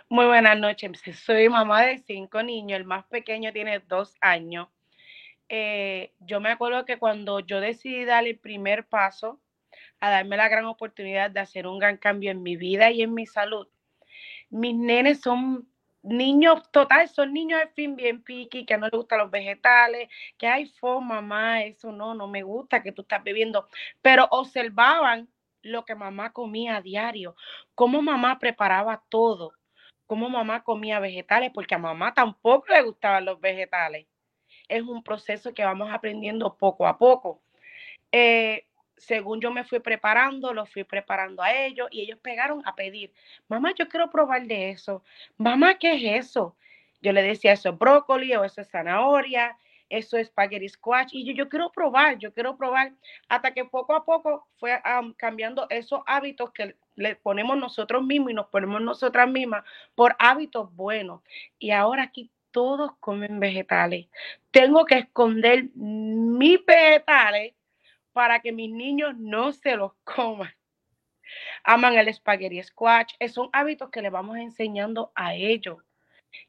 Muy 0.09 0.27
buenas 0.27 0.59
noches. 0.59 1.01
Soy 1.25 1.49
mamá 1.49 1.83
de 1.83 1.99
cinco 1.99 2.43
niños. 2.43 2.81
El 2.81 2.85
más 2.85 3.05
pequeño 3.05 3.53
tiene 3.53 3.79
dos 3.79 4.17
años. 4.21 4.67
Eh, 5.49 6.13
yo 6.19 6.41
me 6.41 6.51
acuerdo 6.51 6.85
que 6.85 6.99
cuando 6.99 7.39
yo 7.39 7.61
decidí 7.61 8.05
dar 8.05 8.27
el 8.27 8.41
primer 8.41 8.89
paso 8.89 9.41
a 10.01 10.11
darme 10.11 10.37
la 10.37 10.49
gran 10.49 10.65
oportunidad 10.65 11.31
de 11.31 11.39
hacer 11.39 11.69
un 11.69 11.79
gran 11.79 11.97
cambio 11.97 12.33
en 12.33 12.43
mi 12.43 12.57
vida 12.57 12.91
y 12.91 13.03
en 13.03 13.15
mi 13.15 13.27
salud, 13.27 13.69
mis 14.51 14.75
nenes 14.75 15.21
son 15.21 15.72
niños, 16.03 16.63
total, 16.71 17.09
son 17.09 17.33
niños 17.33 17.61
de 17.61 17.69
fin 17.69 17.97
bien 17.97 18.23
piqui, 18.23 18.67
que 18.67 18.77
no 18.77 18.87
les 18.87 18.93
gustan 18.93 19.21
los 19.21 19.31
vegetales, 19.31 20.09
que 20.39 20.47
hay 20.47 20.67
forma, 20.67 21.17
mamá, 21.17 21.63
eso 21.63 21.93
no, 21.93 22.15
no 22.15 22.29
me 22.29 22.43
gusta 22.43 22.83
que 22.83 22.93
tú 22.93 23.03
estás 23.03 23.23
bebiendo, 23.23 23.69
pero 24.03 24.27
observaban 24.31 25.29
lo 25.63 25.85
que 25.85 25.95
mamá 25.95 26.33
comía 26.33 26.77
a 26.77 26.83
diario, 26.83 27.37
cómo 27.75 28.03
mamá 28.03 28.39
preparaba 28.39 29.03
todo, 29.09 29.53
cómo 30.07 30.29
mamá 30.29 30.65
comía 30.65 31.01
vegetales, 31.01 31.53
porque 31.55 31.75
a 31.75 31.79
mamá 31.79 32.15
tampoco 32.15 32.67
le 32.73 32.83
gustaban 32.83 33.25
los 33.25 33.41
vegetales. 33.41 34.07
Es 34.69 34.83
un 34.83 35.03
proceso 35.03 35.55
que 35.55 35.65
vamos 35.65 35.91
aprendiendo 35.91 36.57
poco 36.57 36.87
a 36.87 36.99
poco. 36.99 37.43
Eh, 38.11 38.67
según 39.03 39.41
yo 39.41 39.51
me 39.51 39.65
fui 39.65 39.81
preparando, 39.81 40.55
los 40.55 40.71
fui 40.71 40.85
preparando 40.85 41.43
a 41.43 41.53
ellos 41.53 41.89
y 41.91 42.03
ellos 42.03 42.19
pegaron 42.21 42.63
a 42.65 42.75
pedir, 42.75 43.13
mamá, 43.49 43.73
yo 43.77 43.89
quiero 43.89 44.09
probar 44.11 44.47
de 44.47 44.71
eso, 44.71 45.03
mamá, 45.37 45.75
¿qué 45.75 45.95
es 45.95 46.27
eso? 46.27 46.57
Yo 47.01 47.13
le 47.13 47.23
decía, 47.23 47.53
eso 47.53 47.71
es 47.71 47.79
brócoli 47.79 48.33
o 48.35 48.45
eso 48.45 48.61
es 48.61 48.71
zanahoria, 48.71 49.59
eso 49.89 50.17
es 50.17 50.29
spaghetti 50.29 50.69
squash 50.69 51.09
y 51.13 51.25
yo, 51.25 51.33
yo 51.33 51.49
quiero 51.49 51.73
probar, 51.73 52.17
yo 52.19 52.33
quiero 52.33 52.57
probar, 52.57 52.93
hasta 53.29 53.53
que 53.53 53.65
poco 53.65 53.95
a 53.95 54.05
poco 54.05 54.47
fue 54.57 54.81
cambiando 55.17 55.67
esos 55.69 56.01
hábitos 56.07 56.53
que 56.53 56.77
le 56.95 57.17
ponemos 57.17 57.59
nosotros 57.59 58.05
mismos 58.05 58.31
y 58.31 58.35
nos 58.35 58.47
ponemos 58.47 58.81
nosotras 58.81 59.29
mismas 59.29 59.65
por 59.97 60.15
hábitos 60.21 60.75
buenos. 60.77 61.23
Y 61.59 61.73
ahora 61.73 62.05
aquí 62.05 62.31
todos 62.53 62.93
comen 63.01 63.41
vegetales. 63.41 64.07
Tengo 64.53 64.85
que 64.85 64.99
esconder 64.99 65.65
mis 65.75 66.65
vegetales 66.65 67.55
para 68.13 68.41
que 68.41 68.53
mis 68.53 68.71
niños 68.71 69.17
no 69.17 69.53
se 69.53 69.77
los 69.77 69.93
coman. 70.05 70.53
Aman 71.65 71.95
el 71.95 72.13
spaghetti 72.13 72.63
squash. 72.63 73.15
Son 73.29 73.49
hábitos 73.53 73.91
que 73.91 74.03
le 74.03 74.11
vamos 74.11 74.37
enseñando 74.37 75.13
a 75.15 75.35
ellos. 75.35 75.79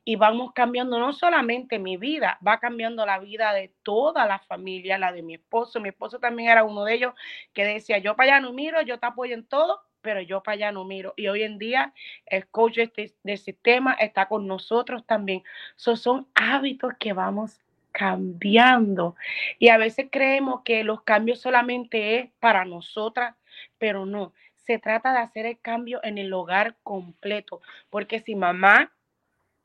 Y 0.06 0.16
vamos 0.16 0.54
cambiando 0.54 0.98
no 0.98 1.12
solamente 1.12 1.78
mi 1.78 1.98
vida, 1.98 2.38
va 2.46 2.60
cambiando 2.60 3.06
la 3.06 3.20
vida 3.20 3.54
de 3.54 3.74
toda 3.84 4.26
la 4.26 4.40
familia, 4.40 4.98
la 4.98 5.12
de 5.12 5.22
mi 5.22 5.36
esposo. 5.36 5.82
Mi 5.82 5.90
esposo 5.90 6.20
también 6.20 6.50
era 6.50 6.64
uno 6.64 6.86
de 6.86 6.94
ellos 6.94 7.14
que 7.54 7.66
decía, 7.66 7.98
yo 7.98 8.16
para 8.16 8.38
allá 8.38 8.42
no 8.42 8.54
miro, 8.54 8.82
yo 8.82 9.00
te 9.00 9.06
apoyo 9.06 9.34
en 9.34 9.46
todo, 9.46 9.82
pero 10.02 10.22
yo 10.22 10.42
para 10.44 10.54
allá 10.54 10.72
no 10.72 10.86
miro. 10.86 11.14
Y 11.18 11.28
hoy 11.28 11.44
en 11.44 11.58
día 11.58 11.94
el 12.26 12.48
coach 12.48 12.78
de, 12.78 12.92
este, 12.96 13.38
sistema 13.38 13.94
está 13.94 14.28
con 14.28 14.48
nosotros 14.48 15.06
también. 15.06 15.44
son 15.76 16.28
hábitos 16.36 16.94
que 17.00 17.14
vamos 17.14 17.63
cambiando. 17.94 19.16
Y 19.60 19.70
a 19.70 19.78
veces 19.78 20.08
creemos 20.12 20.62
que 20.66 20.84
los 20.84 21.04
cambios 21.04 21.40
solamente 21.40 22.20
es 22.20 22.30
para 22.42 22.66
nosotras, 22.66 23.36
pero 23.78 24.06
no. 24.06 24.34
Se 24.56 24.80
trata 24.80 25.14
de 25.14 25.20
hacer 25.20 25.46
el 25.46 25.60
cambio 25.60 26.02
en 26.04 26.18
el 26.18 26.34
hogar 26.34 26.76
completo, 26.84 27.62
porque 27.90 28.20
si 28.20 28.36
mamá 28.36 28.92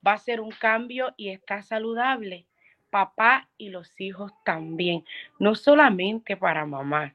va 0.06 0.12
a 0.12 0.16
hacer 0.16 0.40
un 0.40 0.50
cambio 0.50 1.14
y 1.16 1.30
está 1.30 1.62
saludable, 1.62 2.46
papá 2.90 3.48
y 3.58 3.70
los 3.70 4.00
hijos 4.00 4.32
también, 4.44 5.04
no 5.38 5.54
solamente 5.54 6.36
para 6.36 6.64
mamá. 6.64 7.14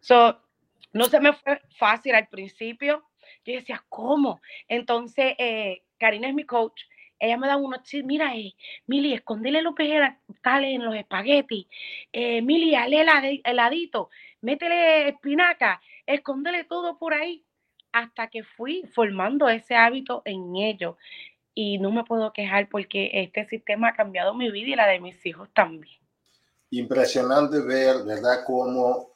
So, 0.00 0.38
no 0.92 1.06
se 1.06 1.20
me 1.20 1.32
fue 1.32 1.60
fácil 1.76 2.14
al 2.14 2.28
principio. 2.28 3.02
Yo 3.44 3.54
decía, 3.54 3.82
¿cómo? 3.88 4.40
Entonces, 4.68 5.34
eh, 5.38 5.82
Karina 5.98 6.28
es 6.28 6.34
mi 6.34 6.44
coach 6.44 6.82
ella 7.22 7.38
me 7.38 7.46
da 7.46 7.56
unos 7.56 7.84
chips, 7.84 8.04
mira, 8.04 8.34
eh, 8.34 8.54
Mili, 8.86 9.14
escondele 9.14 9.62
los 9.62 9.76
vegetales 9.76 10.74
en 10.74 10.84
los 10.84 10.96
espaguetis, 10.96 11.68
eh, 12.12 12.42
Mili, 12.42 12.74
ale 12.74 13.02
el 13.02 13.40
heladito, 13.44 14.10
métele 14.40 15.08
espinaca, 15.10 15.80
escondele 16.04 16.64
todo 16.64 16.98
por 16.98 17.14
ahí, 17.14 17.44
hasta 17.92 18.26
que 18.26 18.42
fui 18.42 18.82
formando 18.92 19.48
ese 19.48 19.76
hábito 19.76 20.22
en 20.24 20.56
ellos. 20.56 20.96
Y 21.54 21.78
no 21.78 21.92
me 21.92 22.02
puedo 22.02 22.32
quejar 22.32 22.68
porque 22.68 23.10
este 23.12 23.44
sistema 23.44 23.90
ha 23.90 23.94
cambiado 23.94 24.34
mi 24.34 24.50
vida 24.50 24.70
y 24.70 24.74
la 24.74 24.88
de 24.88 24.98
mis 24.98 25.24
hijos 25.24 25.48
también. 25.54 26.00
Impresionante 26.70 27.60
ver, 27.60 28.02
¿verdad?, 28.04 28.42
cómo 28.44 29.12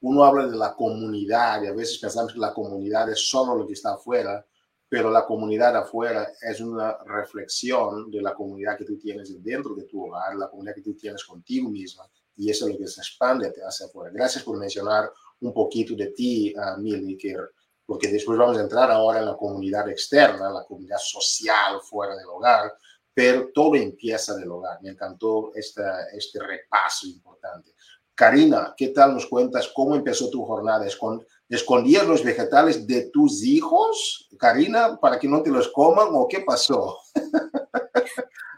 uno 0.00 0.24
habla 0.24 0.46
de 0.46 0.56
la 0.56 0.74
comunidad 0.74 1.62
y 1.62 1.68
a 1.68 1.72
veces 1.72 1.98
pensamos 1.98 2.34
que 2.34 2.38
la 2.38 2.52
comunidad 2.52 3.08
es 3.10 3.26
solo 3.26 3.54
lo 3.54 3.66
que 3.66 3.72
está 3.72 3.94
afuera, 3.94 4.44
pero 4.88 5.10
la 5.10 5.24
comunidad 5.24 5.76
afuera 5.76 6.32
es 6.40 6.60
una 6.60 6.96
reflexión 7.04 8.10
de 8.10 8.22
la 8.22 8.34
comunidad 8.34 8.76
que 8.78 8.84
tú 8.84 8.96
tienes 8.98 9.42
dentro 9.42 9.74
de 9.74 9.84
tu 9.84 10.06
hogar, 10.06 10.36
la 10.36 10.48
comunidad 10.48 10.74
que 10.74 10.82
tú 10.82 10.94
tienes 10.94 11.24
contigo 11.24 11.68
misma, 11.68 12.08
y 12.36 12.50
eso 12.50 12.66
es 12.66 12.74
lo 12.74 12.78
que 12.78 12.86
se 12.86 13.00
expande 13.00 13.52
hacia 13.66 13.86
afuera. 13.86 14.12
Gracias 14.12 14.44
por 14.44 14.58
mencionar 14.58 15.10
un 15.40 15.52
poquito 15.52 15.94
de 15.94 16.08
ti, 16.08 16.54
uh, 16.56 16.80
Milly, 16.80 17.18
porque 17.84 18.08
después 18.08 18.38
vamos 18.38 18.58
a 18.58 18.62
entrar 18.62 18.90
ahora 18.90 19.20
en 19.20 19.26
la 19.26 19.36
comunidad 19.36 19.88
externa, 19.88 20.50
la 20.50 20.64
comunidad 20.64 20.98
social 20.98 21.80
fuera 21.82 22.16
del 22.16 22.26
hogar, 22.26 22.74
pero 23.12 23.50
todo 23.52 23.76
empieza 23.76 24.36
del 24.36 24.50
hogar. 24.50 24.82
Me 24.82 24.90
encantó 24.90 25.52
esta, 25.54 26.08
este 26.10 26.38
repaso 26.38 27.06
importante. 27.06 27.72
Karina, 28.16 28.74
¿qué 28.74 28.88
tal 28.88 29.12
nos 29.12 29.26
cuentas 29.26 29.70
cómo 29.74 29.94
empezó 29.94 30.30
tu 30.30 30.42
jornada? 30.42 30.86
con 30.98 31.22
¿Escondías 31.50 32.06
los 32.06 32.24
vegetales 32.24 32.86
de 32.86 33.10
tus 33.10 33.44
hijos, 33.44 34.28
Karina, 34.38 34.98
para 34.98 35.18
que 35.18 35.28
no 35.28 35.42
te 35.42 35.50
los 35.50 35.68
coman 35.68 36.08
o 36.12 36.26
qué 36.26 36.40
pasó? 36.40 36.96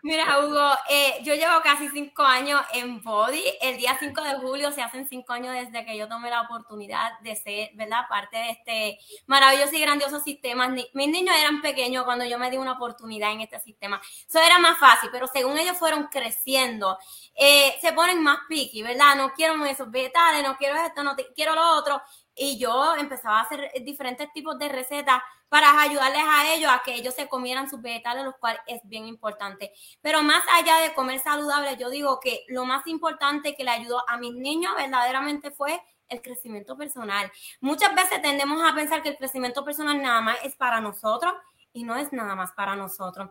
Mira, 0.03 0.38
Hugo, 0.38 0.70
eh, 0.88 1.18
yo 1.22 1.35
llevo 1.35 1.61
casi 1.62 1.88
cinco 1.88 2.22
años 2.22 2.61
en 2.72 3.03
Body. 3.03 3.42
El 3.61 3.79
día 3.79 3.96
5 3.98 4.22
de 4.22 4.35
julio 4.37 4.70
se 4.70 4.81
hacen 4.81 5.09
cinco 5.09 5.33
años 5.33 5.55
desde 5.55 5.85
que 5.85 5.96
yo 5.96 6.09
tomé 6.09 6.31
la 6.31 6.42
oportunidad 6.42 7.18
de 7.20 7.35
ser, 7.35 7.70
¿verdad?, 7.74 8.03
parte 8.09 8.37
de 8.37 8.51
este 8.51 8.98
maravilloso 9.27 9.74
y 9.74 9.81
grandioso 9.81 10.20
sistema. 10.20 10.68
Mis 10.68 11.09
niños 11.09 11.35
eran 11.37 11.61
pequeños 11.61 12.05
cuando 12.05 12.24
yo 12.24 12.38
me 12.38 12.51
di 12.51 12.57
una 12.57 12.72
oportunidad 12.72 13.33
en 13.33 13.40
este 13.40 13.59
sistema. 13.61 14.01
Eso 14.27 14.38
era 14.38 14.59
más 14.59 14.79
fácil, 14.79 15.11
pero 15.12 15.27
según 15.27 15.59
ellos 15.59 15.77
fueron 15.77 16.05
creciendo, 16.05 16.96
eh, 17.35 17.77
se 17.81 17.92
ponen 17.92 18.22
más 18.22 18.38
picky, 18.48 18.83
¿verdad? 18.83 19.16
No 19.16 19.33
quiero 19.33 19.62
esos 19.64 19.90
vegetales, 19.90 20.42
no 20.42 20.57
quiero 20.57 20.77
esto, 20.77 21.03
no 21.03 21.16
quiero 21.35 21.55
lo 21.55 21.77
otro 21.77 22.01
y 22.38 22.57
yo 22.57 22.94
empezaba 22.94 23.40
a 23.40 23.42
hacer 23.42 23.72
diferentes 23.83 24.33
tipos 24.33 24.57
de 24.59 24.68
recetas 24.68 25.20
para 25.49 25.81
ayudarles 25.81 26.23
a 26.27 26.55
ellos 26.55 26.71
a 26.71 26.83
que 26.85 26.95
ellos 26.95 27.15
se 27.15 27.29
comieran 27.29 27.69
sus 27.69 27.81
vegetales, 27.81 28.25
lo 28.25 28.37
cual 28.39 28.61
es 28.67 28.81
bien 28.85 29.07
importante. 29.07 29.73
Pero 30.01 30.23
más 30.23 30.43
allá 30.55 30.79
de 30.79 30.95
comer 30.95 31.21
saludable, 31.21 31.77
yo 31.79 31.91
digo 31.91 32.21
que 32.21 32.45
lo 32.49 32.65
más 32.65 32.87
importante 32.87 33.55
que 33.57 33.65
le 33.65 33.71
ayudó 33.71 34.03
a 34.09 34.17
mis 34.19 34.35
niños 34.35 34.73
verdaderamente 34.77 35.51
fue 35.51 35.83
el 36.09 36.23
crecimiento 36.23 36.77
personal. 36.77 37.31
Muchas 37.61 37.95
veces 37.95 38.23
tendemos 38.23 38.63
a 38.63 38.75
pensar 38.75 39.03
que 39.03 39.11
el 39.11 39.17
crecimiento 39.17 39.65
personal 39.65 40.01
nada 40.01 40.21
más 40.21 40.39
es 40.45 40.55
para 40.57 40.81
nosotros 40.81 41.35
y 41.73 41.85
no 41.85 41.97
es 41.97 42.13
nada 42.13 42.35
más 42.35 42.53
para 42.53 42.77
nosotros. 42.77 43.31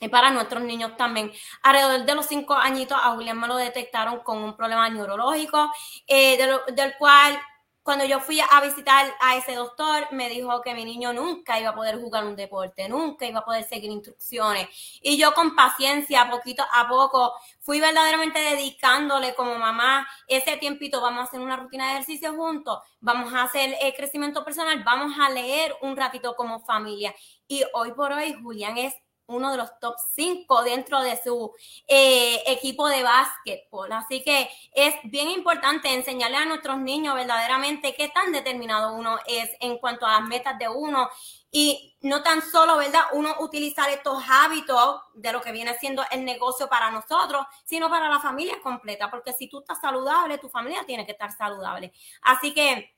Es 0.00 0.10
para 0.10 0.30
nuestros 0.30 0.62
niños 0.62 0.96
también. 0.96 1.30
Alrededor 1.62 2.04
de 2.04 2.14
los 2.14 2.26
cinco 2.26 2.54
añitos 2.54 2.98
a 3.00 3.12
William 3.14 3.38
me 3.38 3.46
lo 3.46 3.56
detectaron 3.56 4.20
con 4.20 4.38
un 4.38 4.56
problema 4.56 4.88
neurológico, 4.88 5.70
eh, 6.08 6.36
del 6.74 6.96
cual 6.98 7.40
cuando 7.82 8.04
yo 8.04 8.20
fui 8.20 8.40
a 8.40 8.60
visitar 8.60 9.12
a 9.20 9.36
ese 9.36 9.54
doctor, 9.54 10.06
me 10.12 10.28
dijo 10.28 10.62
que 10.62 10.74
mi 10.74 10.84
niño 10.84 11.12
nunca 11.12 11.58
iba 11.58 11.70
a 11.70 11.74
poder 11.74 12.00
jugar 12.00 12.24
un 12.24 12.36
deporte, 12.36 12.88
nunca 12.88 13.26
iba 13.26 13.40
a 13.40 13.44
poder 13.44 13.64
seguir 13.64 13.90
instrucciones. 13.90 14.68
Y 15.02 15.18
yo 15.18 15.34
con 15.34 15.56
paciencia, 15.56 16.30
poquito 16.30 16.62
a 16.72 16.88
poco, 16.88 17.32
fui 17.60 17.80
verdaderamente 17.80 18.38
dedicándole 18.38 19.34
como 19.34 19.56
mamá 19.58 20.06
ese 20.28 20.56
tiempito, 20.58 21.00
vamos 21.00 21.20
a 21.20 21.24
hacer 21.24 21.40
una 21.40 21.56
rutina 21.56 21.86
de 21.86 21.92
ejercicio 21.94 22.32
juntos, 22.34 22.78
vamos 23.00 23.34
a 23.34 23.42
hacer 23.42 23.76
el 23.80 23.94
crecimiento 23.94 24.44
personal, 24.44 24.82
vamos 24.84 25.18
a 25.18 25.28
leer 25.30 25.74
un 25.82 25.96
ratito 25.96 26.36
como 26.36 26.60
familia. 26.60 27.12
Y 27.48 27.64
hoy 27.74 27.92
por 27.92 28.12
hoy 28.12 28.34
Julián 28.40 28.78
es 28.78 28.94
uno 29.36 29.50
de 29.50 29.56
los 29.56 29.78
top 29.80 29.94
5 30.14 30.62
dentro 30.62 31.00
de 31.00 31.18
su 31.22 31.52
eh, 31.86 32.42
equipo 32.46 32.88
de 32.88 33.02
básquetbol. 33.02 33.92
Así 33.92 34.22
que 34.22 34.48
es 34.72 34.94
bien 35.04 35.30
importante 35.30 35.92
enseñarle 35.92 36.36
a 36.36 36.44
nuestros 36.44 36.78
niños 36.78 37.14
verdaderamente 37.14 37.94
qué 37.94 38.08
tan 38.08 38.32
determinado 38.32 38.94
uno 38.94 39.18
es 39.26 39.50
en 39.60 39.78
cuanto 39.78 40.06
a 40.06 40.20
las 40.20 40.28
metas 40.28 40.58
de 40.58 40.68
uno 40.68 41.08
y 41.50 41.96
no 42.00 42.22
tan 42.22 42.40
solo, 42.40 42.78
¿verdad? 42.78 43.02
Uno 43.12 43.36
utilizar 43.40 43.90
estos 43.90 44.22
hábitos 44.28 45.02
de 45.14 45.32
lo 45.32 45.42
que 45.42 45.52
viene 45.52 45.74
siendo 45.78 46.02
el 46.10 46.24
negocio 46.24 46.68
para 46.68 46.90
nosotros, 46.90 47.44
sino 47.64 47.90
para 47.90 48.08
la 48.08 48.20
familia 48.20 48.54
completa, 48.62 49.10
porque 49.10 49.34
si 49.34 49.48
tú 49.48 49.60
estás 49.60 49.78
saludable, 49.80 50.38
tu 50.38 50.48
familia 50.48 50.84
tiene 50.86 51.04
que 51.04 51.12
estar 51.12 51.30
saludable. 51.30 51.92
Así 52.22 52.54
que 52.54 52.96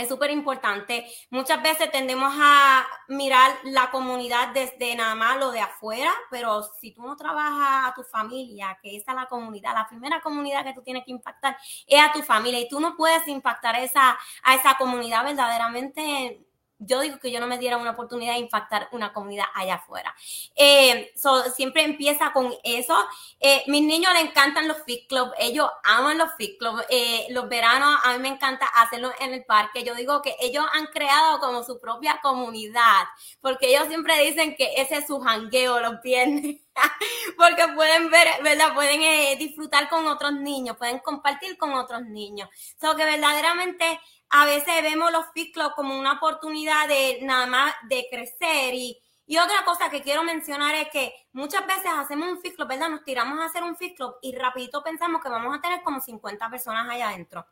es 0.00 0.08
súper 0.08 0.30
importante. 0.30 1.06
Muchas 1.30 1.62
veces 1.62 1.90
tendemos 1.90 2.32
a 2.36 2.86
mirar 3.08 3.52
la 3.64 3.90
comunidad 3.90 4.48
desde 4.48 4.94
nada 4.96 5.14
más 5.14 5.38
lo 5.38 5.50
de 5.50 5.60
afuera, 5.60 6.10
pero 6.30 6.62
si 6.80 6.92
tú 6.92 7.02
no 7.02 7.16
trabajas 7.16 7.90
a 7.90 7.94
tu 7.94 8.02
familia, 8.02 8.78
que 8.82 8.96
esa 8.96 9.12
es 9.12 9.16
la 9.16 9.26
comunidad, 9.26 9.74
la 9.74 9.88
primera 9.88 10.20
comunidad 10.20 10.64
que 10.64 10.74
tú 10.74 10.82
tienes 10.82 11.04
que 11.04 11.12
impactar 11.12 11.56
es 11.86 12.00
a 12.00 12.12
tu 12.12 12.22
familia 12.22 12.60
y 12.60 12.68
tú 12.68 12.80
no 12.80 12.96
puedes 12.96 13.26
impactar 13.28 13.76
esa, 13.76 14.18
a 14.42 14.54
esa 14.54 14.76
comunidad 14.76 15.24
verdaderamente 15.24 16.49
yo 16.80 17.00
digo 17.00 17.18
que 17.18 17.30
yo 17.30 17.40
no 17.40 17.46
me 17.46 17.58
diera 17.58 17.76
una 17.76 17.90
oportunidad 17.90 18.32
de 18.32 18.40
impactar 18.40 18.88
una 18.92 19.12
comunidad 19.12 19.44
allá 19.54 19.74
afuera. 19.74 20.14
Eh, 20.56 21.12
siempre 21.54 21.84
empieza 21.84 22.32
con 22.32 22.52
eso. 22.64 22.96
Eh, 23.38 23.62
mis 23.66 23.82
niños 23.82 24.12
les 24.14 24.24
encantan 24.24 24.66
los 24.66 24.82
fit 24.84 25.06
club, 25.06 25.30
ellos 25.38 25.68
aman 25.84 26.16
los 26.16 26.30
fit 26.36 26.58
club. 26.58 26.82
Eh, 26.88 27.26
los 27.30 27.48
veranos 27.48 28.00
a 28.02 28.14
mí 28.14 28.18
me 28.20 28.28
encanta 28.28 28.66
hacerlo 28.66 29.12
en 29.20 29.34
el 29.34 29.44
parque. 29.44 29.84
Yo 29.84 29.94
digo 29.94 30.22
que 30.22 30.34
ellos 30.40 30.64
han 30.72 30.86
creado 30.86 31.38
como 31.38 31.62
su 31.62 31.78
propia 31.78 32.18
comunidad, 32.22 33.04
porque 33.42 33.68
ellos 33.68 33.86
siempre 33.88 34.18
dicen 34.24 34.56
que 34.56 34.72
ese 34.76 34.96
es 34.96 35.06
su 35.06 35.20
jangueo 35.20 35.80
los 35.80 36.00
viernes. 36.00 36.56
porque 37.36 37.68
pueden 37.74 38.10
ver, 38.10 38.42
¿verdad? 38.42 38.74
Pueden 38.74 39.38
disfrutar 39.38 39.90
con 39.90 40.06
otros 40.06 40.32
niños, 40.32 40.78
pueden 40.78 41.00
compartir 41.00 41.58
con 41.58 41.74
otros 41.74 42.02
niños. 42.02 42.48
So 42.80 42.96
que 42.96 43.04
verdaderamente 43.04 44.00
a 44.30 44.46
veces 44.46 44.82
vemos 44.82 45.12
los 45.12 45.26
fit 45.34 45.54
como 45.74 45.98
una 45.98 46.12
oportunidad 46.12 46.88
de 46.88 47.18
nada 47.22 47.46
más 47.46 47.74
de 47.88 48.06
crecer 48.10 48.74
y, 48.74 49.00
otra 49.30 49.64
cosa 49.64 49.90
que 49.90 50.02
quiero 50.02 50.24
mencionar 50.24 50.74
es 50.74 50.88
que 50.90 51.14
muchas 51.32 51.64
veces 51.64 51.86
hacemos 51.96 52.28
un 52.28 52.40
fit 52.40 52.56
¿verdad? 52.66 52.88
Nos 52.88 53.04
tiramos 53.04 53.38
a 53.38 53.44
hacer 53.44 53.62
un 53.62 53.76
fit 53.76 53.96
y 54.22 54.34
rapidito 54.34 54.82
pensamos 54.82 55.22
que 55.22 55.28
vamos 55.28 55.56
a 55.56 55.60
tener 55.60 55.82
como 55.84 56.00
50 56.00 56.50
personas 56.50 56.88
allá 56.90 57.10
adentro. 57.10 57.46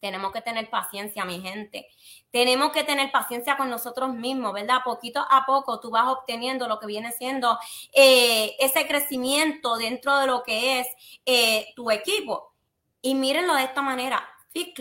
Tenemos 0.00 0.32
que 0.32 0.42
tener 0.42 0.70
paciencia, 0.70 1.24
mi 1.24 1.40
gente. 1.40 1.88
Tenemos 2.30 2.72
que 2.72 2.84
tener 2.84 3.10
paciencia 3.10 3.56
con 3.56 3.70
nosotros 3.70 4.14
mismos, 4.14 4.52
¿verdad? 4.52 4.82
Poquito 4.84 5.24
a 5.28 5.44
poco 5.46 5.80
tú 5.80 5.90
vas 5.90 6.08
obteniendo 6.08 6.68
lo 6.68 6.78
que 6.78 6.86
viene 6.86 7.10
siendo 7.12 7.58
eh, 7.92 8.54
ese 8.60 8.86
crecimiento 8.86 9.76
dentro 9.76 10.18
de 10.18 10.26
lo 10.26 10.42
que 10.42 10.80
es 10.80 10.86
eh, 11.24 11.72
tu 11.74 11.90
equipo. 11.90 12.54
Y 13.00 13.14
mírenlo 13.14 13.54
de 13.54 13.64
esta 13.64 13.82
manera. 13.82 14.28
Fit 14.52 14.74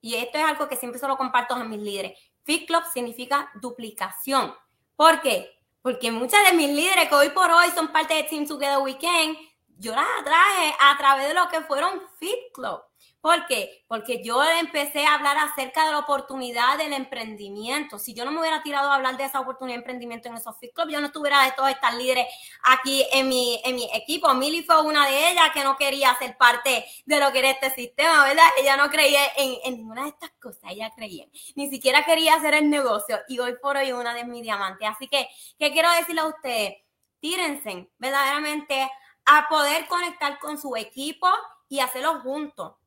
y 0.00 0.14
esto 0.14 0.38
es 0.38 0.44
algo 0.44 0.68
que 0.68 0.76
siempre 0.76 1.00
se 1.00 1.08
lo 1.08 1.16
comparto 1.16 1.54
a 1.54 1.64
mis 1.64 1.80
líderes. 1.80 2.18
Fit 2.44 2.66
Club 2.66 2.82
significa 2.92 3.50
duplicación. 3.60 4.54
¿Por 4.96 5.20
qué? 5.20 5.50
Porque 5.82 6.10
muchas 6.10 6.40
de 6.50 6.56
mis 6.56 6.70
líderes 6.70 7.08
que 7.08 7.14
hoy 7.14 7.30
por 7.30 7.50
hoy 7.50 7.70
son 7.74 7.88
parte 7.88 8.14
de 8.14 8.24
Team 8.24 8.46
Together 8.46 8.78
Weekend, 8.78 9.36
yo 9.78 9.94
las 9.94 10.06
atraje 10.20 10.74
a 10.80 10.96
través 10.98 11.28
de 11.28 11.34
lo 11.34 11.48
que 11.48 11.62
fueron 11.62 12.02
Fit 12.18 12.52
Club. 12.52 12.80
¿Por 13.20 13.46
qué? 13.46 13.84
Porque 13.86 14.24
yo 14.24 14.42
empecé 14.42 15.04
a 15.04 15.14
hablar 15.14 15.36
acerca 15.36 15.84
de 15.84 15.90
la 15.90 15.98
oportunidad 15.98 16.78
del 16.78 16.94
emprendimiento. 16.94 17.98
Si 17.98 18.14
yo 18.14 18.24
no 18.24 18.32
me 18.32 18.40
hubiera 18.40 18.62
tirado 18.62 18.90
a 18.90 18.94
hablar 18.94 19.18
de 19.18 19.24
esa 19.24 19.40
oportunidad 19.40 19.76
de 19.76 19.80
emprendimiento 19.80 20.28
en 20.28 20.36
esos 20.36 20.58
Fit 20.58 20.72
Club, 20.72 20.88
yo 20.88 21.00
no 21.00 21.08
estuviera 21.08 21.44
de 21.44 21.52
todas 21.52 21.74
estas 21.74 21.94
líderes 21.96 22.26
aquí 22.62 23.04
en 23.12 23.28
mi, 23.28 23.60
en 23.62 23.74
mi 23.74 23.90
equipo. 23.92 24.32
Milly 24.32 24.62
fue 24.62 24.80
una 24.80 25.06
de 25.06 25.32
ellas 25.32 25.50
que 25.52 25.62
no 25.64 25.76
quería 25.76 26.16
ser 26.18 26.38
parte 26.38 26.86
de 27.04 27.20
lo 27.20 27.30
que 27.30 27.40
era 27.40 27.50
este 27.50 27.70
sistema, 27.72 28.24
¿verdad? 28.24 28.46
Ella 28.58 28.78
no 28.78 28.88
creía 28.88 29.20
en, 29.36 29.54
en 29.64 29.76
ninguna 29.76 30.04
de 30.04 30.08
estas 30.08 30.30
cosas, 30.40 30.70
ella 30.70 30.90
creía. 30.96 31.26
Ni 31.56 31.68
siquiera 31.68 32.06
quería 32.06 32.36
hacer 32.36 32.54
el 32.54 32.70
negocio 32.70 33.18
y 33.28 33.38
hoy 33.38 33.56
por 33.60 33.76
hoy 33.76 33.92
una 33.92 34.14
de 34.14 34.24
mis 34.24 34.42
diamantes. 34.42 34.88
Así 34.88 35.08
que, 35.08 35.28
¿qué 35.58 35.72
quiero 35.72 35.90
decirle 35.92 36.22
a 36.22 36.26
ustedes? 36.26 36.78
Tírense 37.20 37.90
verdaderamente 37.98 38.90
a 39.26 39.46
poder 39.50 39.86
conectar 39.88 40.38
con 40.38 40.56
su 40.56 40.74
equipo 40.74 41.28
y 41.68 41.80
hacerlo 41.80 42.20
juntos 42.20 42.79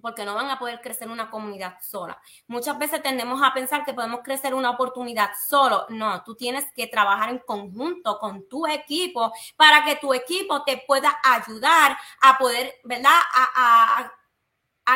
porque 0.00 0.24
no 0.24 0.34
van 0.34 0.50
a 0.50 0.58
poder 0.58 0.80
crecer 0.80 1.08
una 1.08 1.30
comunidad 1.30 1.78
sola. 1.80 2.20
Muchas 2.46 2.78
veces 2.78 3.02
tendemos 3.02 3.42
a 3.42 3.52
pensar 3.52 3.84
que 3.84 3.94
podemos 3.94 4.20
crecer 4.22 4.54
una 4.54 4.70
oportunidad 4.70 5.30
solo. 5.46 5.86
No, 5.88 6.22
tú 6.24 6.34
tienes 6.34 6.66
que 6.74 6.86
trabajar 6.86 7.30
en 7.30 7.38
conjunto 7.38 8.18
con 8.18 8.48
tu 8.48 8.66
equipo 8.66 9.32
para 9.56 9.84
que 9.84 9.96
tu 9.96 10.12
equipo 10.14 10.62
te 10.64 10.82
pueda 10.86 11.16
ayudar 11.22 11.96
a 12.20 12.38
poder, 12.38 12.74
¿verdad? 12.84 13.18
A, 13.32 14.12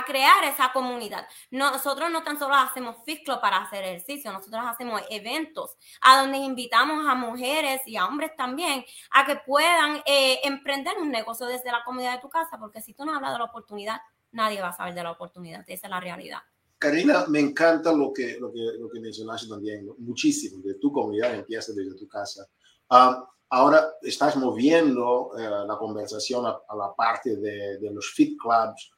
crear 0.06 0.44
esa 0.44 0.70
comunidad. 0.72 1.26
Nosotros 1.50 2.10
no 2.10 2.22
tan 2.22 2.38
solo 2.38 2.54
hacemos 2.54 2.96
fisclo 3.04 3.40
para 3.40 3.56
hacer 3.56 3.84
ejercicio, 3.84 4.30
nosotros 4.30 4.62
hacemos 4.66 5.02
eventos 5.10 5.76
a 6.02 6.20
donde 6.20 6.38
invitamos 6.38 7.06
a 7.06 7.14
mujeres 7.14 7.80
y 7.86 7.96
a 7.96 8.06
hombres 8.06 8.36
también 8.36 8.84
a 9.10 9.24
que 9.24 9.36
puedan 9.36 10.02
eh, 10.04 10.40
emprender 10.44 10.96
un 10.98 11.10
negocio 11.10 11.46
desde 11.46 11.72
la 11.72 11.84
comunidad 11.84 12.14
de 12.14 12.20
tu 12.20 12.28
casa, 12.28 12.58
porque 12.58 12.80
si 12.80 12.94
tú 12.94 13.04
no 13.04 13.14
hablas 13.14 13.32
de 13.32 13.38
la 13.38 13.44
oportunidad, 13.44 14.00
nadie 14.32 14.60
va 14.60 14.68
a 14.68 14.76
saber 14.76 14.94
de 14.94 15.02
la 15.02 15.12
oportunidad. 15.12 15.64
Esa 15.66 15.86
es 15.86 15.90
la 15.90 16.00
realidad. 16.00 16.40
Karina, 16.78 17.26
me 17.26 17.40
encanta 17.40 17.92
lo 17.92 18.12
que, 18.12 18.38
lo 18.38 18.52
que, 18.52 18.60
lo 18.78 18.88
que 18.88 19.00
mencionaste 19.00 19.48
también, 19.48 19.88
muchísimo, 19.98 20.62
de 20.62 20.74
tu 20.74 20.92
comunidad 20.92 21.34
empieza 21.34 21.72
desde 21.72 21.96
tu 21.96 22.06
casa. 22.06 22.46
Ah, 22.88 23.28
ahora 23.50 23.94
estás 24.00 24.36
moviendo 24.36 25.32
eh, 25.36 25.66
la 25.66 25.76
conversación 25.76 26.46
a, 26.46 26.60
la 26.76 26.94
parte 26.94 27.36
de, 27.36 27.78
de, 27.78 27.90
los 27.90 28.12
fit 28.12 28.38
clubs 28.38 28.92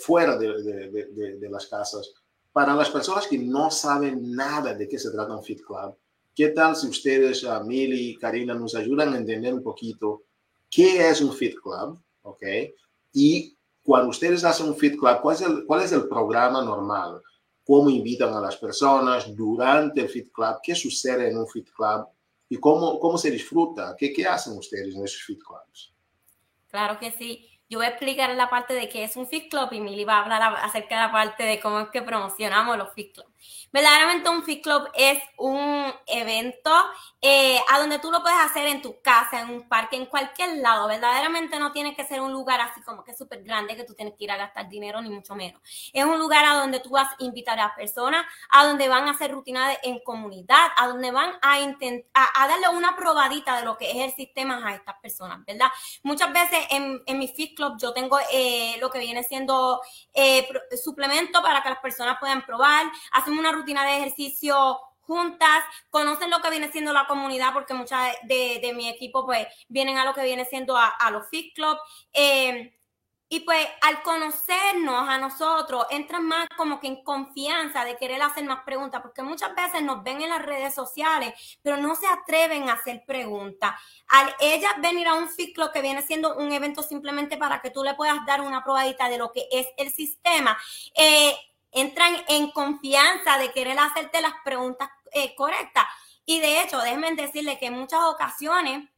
fuera 0.00 0.36
de, 0.36 0.62
de, 0.62 1.36
de, 1.38 1.50
las 1.50 1.66
casas. 1.66 2.12
Para 2.52 2.74
las 2.74 2.90
personas 2.90 3.26
que 3.26 3.38
no 3.38 3.70
saben 3.70 4.34
nada 4.34 4.74
de 4.74 4.88
qué 4.88 4.98
se 4.98 5.10
trata 5.10 5.36
un 5.36 5.42
fit 5.42 5.62
club, 5.62 5.96
¿qué 6.34 6.48
tal 6.48 6.76
si 6.76 6.86
ustedes, 6.86 7.44
uh, 7.44 7.64
Mili 7.64 8.10
y 8.10 8.16
Karina, 8.18 8.54
nos 8.54 8.74
ayudan 8.74 9.14
a 9.14 9.18
entender 9.18 9.54
un 9.54 9.62
poquito 9.62 10.24
qué 10.70 11.08
es 11.08 11.20
un 11.22 11.32
fit 11.32 11.54
club? 11.60 11.98
¿Ok? 12.22 12.42
Y 13.12 13.56
cuando 13.82 14.10
ustedes 14.10 14.44
hacen 14.44 14.68
un 14.68 14.76
Fit 14.76 14.98
Club, 14.98 15.20
¿cuál 15.20 15.36
es, 15.36 15.42
el, 15.42 15.64
¿cuál 15.66 15.82
es 15.82 15.92
el 15.92 16.08
programa 16.08 16.62
normal? 16.62 17.20
¿Cómo 17.64 17.90
invitan 17.90 18.32
a 18.34 18.40
las 18.40 18.56
personas 18.56 19.34
durante 19.34 20.00
el 20.00 20.08
Fit 20.08 20.32
Club? 20.32 20.56
¿Qué 20.62 20.74
sucede 20.74 21.30
en 21.30 21.38
un 21.38 21.48
Fit 21.48 21.70
Club? 21.70 22.06
¿Y 22.48 22.58
cómo, 22.58 23.16
se 23.18 23.30
disfruta? 23.30 23.94
¿Qué, 23.96 24.12
¿Qué 24.12 24.26
hacen 24.26 24.56
ustedes 24.58 24.94
en 24.94 25.04
esos 25.04 25.22
Fit 25.22 25.40
Clubs? 25.42 25.94
Claro 26.68 26.98
que 26.98 27.10
sí. 27.10 27.48
Yo 27.68 27.78
voy 27.78 27.86
a 27.86 27.90
explicar 27.90 28.34
la 28.34 28.50
parte 28.50 28.74
de 28.74 28.88
qué 28.88 29.04
es 29.04 29.16
un 29.16 29.26
Fit 29.26 29.50
Club 29.50 29.68
y 29.72 29.80
Mili 29.80 30.04
va 30.04 30.18
a 30.18 30.22
hablar 30.24 30.56
acerca 30.62 30.96
de 30.96 31.06
la 31.06 31.12
parte 31.12 31.42
de 31.42 31.58
cómo 31.60 31.80
es 31.80 31.88
que 31.88 32.02
promocionamos 32.02 32.76
los 32.76 32.92
Fit 32.92 33.14
Clubs. 33.14 33.31
Verdaderamente 33.72 34.28
un 34.28 34.42
Fit 34.42 34.62
Club 34.62 34.88
es 34.94 35.18
un 35.38 35.92
evento 36.06 36.70
eh, 37.20 37.58
a 37.70 37.78
donde 37.78 37.98
tú 37.98 38.10
lo 38.10 38.22
puedes 38.22 38.38
hacer 38.38 38.66
en 38.66 38.82
tu 38.82 39.00
casa, 39.00 39.40
en 39.40 39.50
un 39.50 39.68
parque, 39.68 39.96
en 39.96 40.06
cualquier 40.06 40.58
lado. 40.58 40.88
Verdaderamente 40.88 41.58
no 41.58 41.72
tiene 41.72 41.94
que 41.96 42.04
ser 42.04 42.20
un 42.20 42.32
lugar 42.32 42.60
así 42.60 42.82
como 42.82 43.02
que 43.02 43.14
súper 43.14 43.42
grande 43.42 43.76
que 43.76 43.84
tú 43.84 43.94
tienes 43.94 44.14
que 44.18 44.24
ir 44.24 44.30
a 44.30 44.36
gastar 44.36 44.68
dinero, 44.68 45.00
ni 45.00 45.10
mucho 45.10 45.34
menos. 45.34 45.60
Es 45.92 46.04
un 46.04 46.18
lugar 46.18 46.44
a 46.44 46.54
donde 46.54 46.80
tú 46.80 46.90
vas 46.90 47.08
a 47.12 47.16
invitar 47.20 47.58
a 47.60 47.74
personas, 47.74 48.26
a 48.50 48.66
donde 48.66 48.88
van 48.88 49.08
a 49.08 49.12
hacer 49.12 49.30
rutinas 49.30 49.78
en 49.82 50.00
comunidad, 50.00 50.68
a 50.76 50.88
donde 50.88 51.10
van 51.10 51.32
a 51.40 51.52
a, 52.14 52.48
darle 52.48 52.68
una 52.68 52.96
probadita 52.96 53.58
de 53.58 53.64
lo 53.64 53.76
que 53.76 53.90
es 53.90 53.96
el 53.96 54.12
sistema 54.14 54.66
a 54.66 54.74
estas 54.74 54.96
personas, 55.00 55.44
¿verdad? 55.46 55.68
Muchas 56.02 56.32
veces 56.32 56.58
en, 56.70 57.02
en 57.06 57.18
mi 57.18 57.28
Fit 57.28 57.56
Club 57.56 57.74
yo 57.78 57.92
tengo 57.92 58.18
eh, 58.32 58.76
lo 58.80 58.90
que 58.90 58.98
viene 58.98 59.22
siendo 59.22 59.80
eh, 60.12 60.46
suplemento 60.82 61.42
para 61.42 61.62
que 61.62 61.70
las 61.70 61.78
personas 61.78 62.16
puedan 62.18 62.44
probar, 62.44 62.86
hacemos 63.12 63.31
una 63.38 63.52
rutina 63.52 63.84
de 63.84 63.98
ejercicio 63.98 64.80
juntas, 65.00 65.64
conocen 65.90 66.30
lo 66.30 66.40
que 66.40 66.50
viene 66.50 66.70
siendo 66.70 66.92
la 66.92 67.06
comunidad, 67.06 67.52
porque 67.52 67.74
muchas 67.74 68.14
de, 68.22 68.72
mi 68.74 68.88
equipo 68.88 69.26
pues 69.26 69.46
vienen 69.68 69.98
a 69.98 70.04
lo 70.04 70.14
que 70.14 70.22
viene 70.22 70.44
siendo 70.44 70.76
a, 70.76 71.10
los 71.10 71.28
Fit 71.28 71.54
Club. 71.54 71.76
Eh, 72.12 72.72
y 73.32 73.40
pues 73.40 73.66
al 73.80 74.02
conocernos 74.02 75.08
a 75.08 75.16
nosotros, 75.16 75.86
entran 75.88 76.26
más 76.26 76.46
como 76.54 76.78
que 76.78 76.86
en 76.86 77.02
confianza 77.02 77.82
de 77.82 77.96
querer 77.96 78.20
hacer 78.20 78.44
más 78.44 78.62
preguntas, 78.62 79.00
porque 79.00 79.22
muchas 79.22 79.54
veces 79.54 79.82
nos 79.82 80.02
ven 80.02 80.20
en 80.20 80.28
las 80.28 80.42
redes 80.42 80.74
sociales, 80.74 81.32
pero 81.62 81.78
no 81.78 81.94
se 81.94 82.06
atreven 82.06 82.68
a 82.68 82.74
hacer 82.74 83.04
preguntas. 83.06 83.72
Al 84.08 84.34
ella 84.38 84.76
venir 84.82 85.08
a 85.08 85.14
un 85.14 85.30
Fit 85.30 85.54
Club 85.54 85.72
que 85.72 85.80
viene 85.80 86.02
siendo 86.02 86.36
un 86.36 86.52
evento 86.52 86.82
simplemente 86.82 87.38
para 87.38 87.62
que 87.62 87.70
tú 87.70 87.82
le 87.82 87.94
puedas 87.94 88.18
dar 88.26 88.42
una 88.42 88.62
probadita 88.62 89.08
de 89.08 89.16
lo 89.16 89.32
que 89.32 89.48
es 89.50 89.66
el 89.78 89.90
sistema, 89.90 90.54
eh, 90.94 91.34
entran 91.72 92.14
en 92.28 92.50
confianza 92.50 93.38
de 93.38 93.50
querer 93.52 93.78
hacerte 93.78 94.20
las 94.20 94.34
preguntas 94.44 94.90
eh, 95.12 95.34
correctas. 95.34 95.84
Y 96.24 96.40
de 96.40 96.62
hecho, 96.62 96.78
déjenme 96.78 97.14
decirle 97.14 97.58
que 97.58 97.66
en 97.66 97.74
muchas 97.74 98.00
ocasiones 98.04 98.88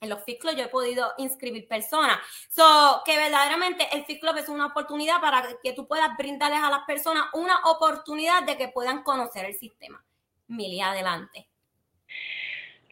en 0.00 0.08
los 0.10 0.22
Fit 0.24 0.42
yo 0.42 0.64
he 0.64 0.68
podido 0.68 1.12
inscribir 1.18 1.66
personas. 1.66 2.18
So, 2.50 3.02
que 3.04 3.16
verdaderamente 3.16 3.86
el 3.92 4.04
Fit 4.04 4.22
es 4.36 4.48
una 4.48 4.66
oportunidad 4.66 5.20
para 5.20 5.42
que 5.62 5.72
tú 5.72 5.86
puedas 5.86 6.16
brindarles 6.16 6.60
a 6.60 6.70
las 6.70 6.84
personas 6.84 7.26
una 7.32 7.58
oportunidad 7.64 8.42
de 8.42 8.56
que 8.56 8.68
puedan 8.68 9.02
conocer 9.02 9.46
el 9.46 9.54
sistema. 9.54 10.04
Mili, 10.48 10.80
adelante. 10.80 11.48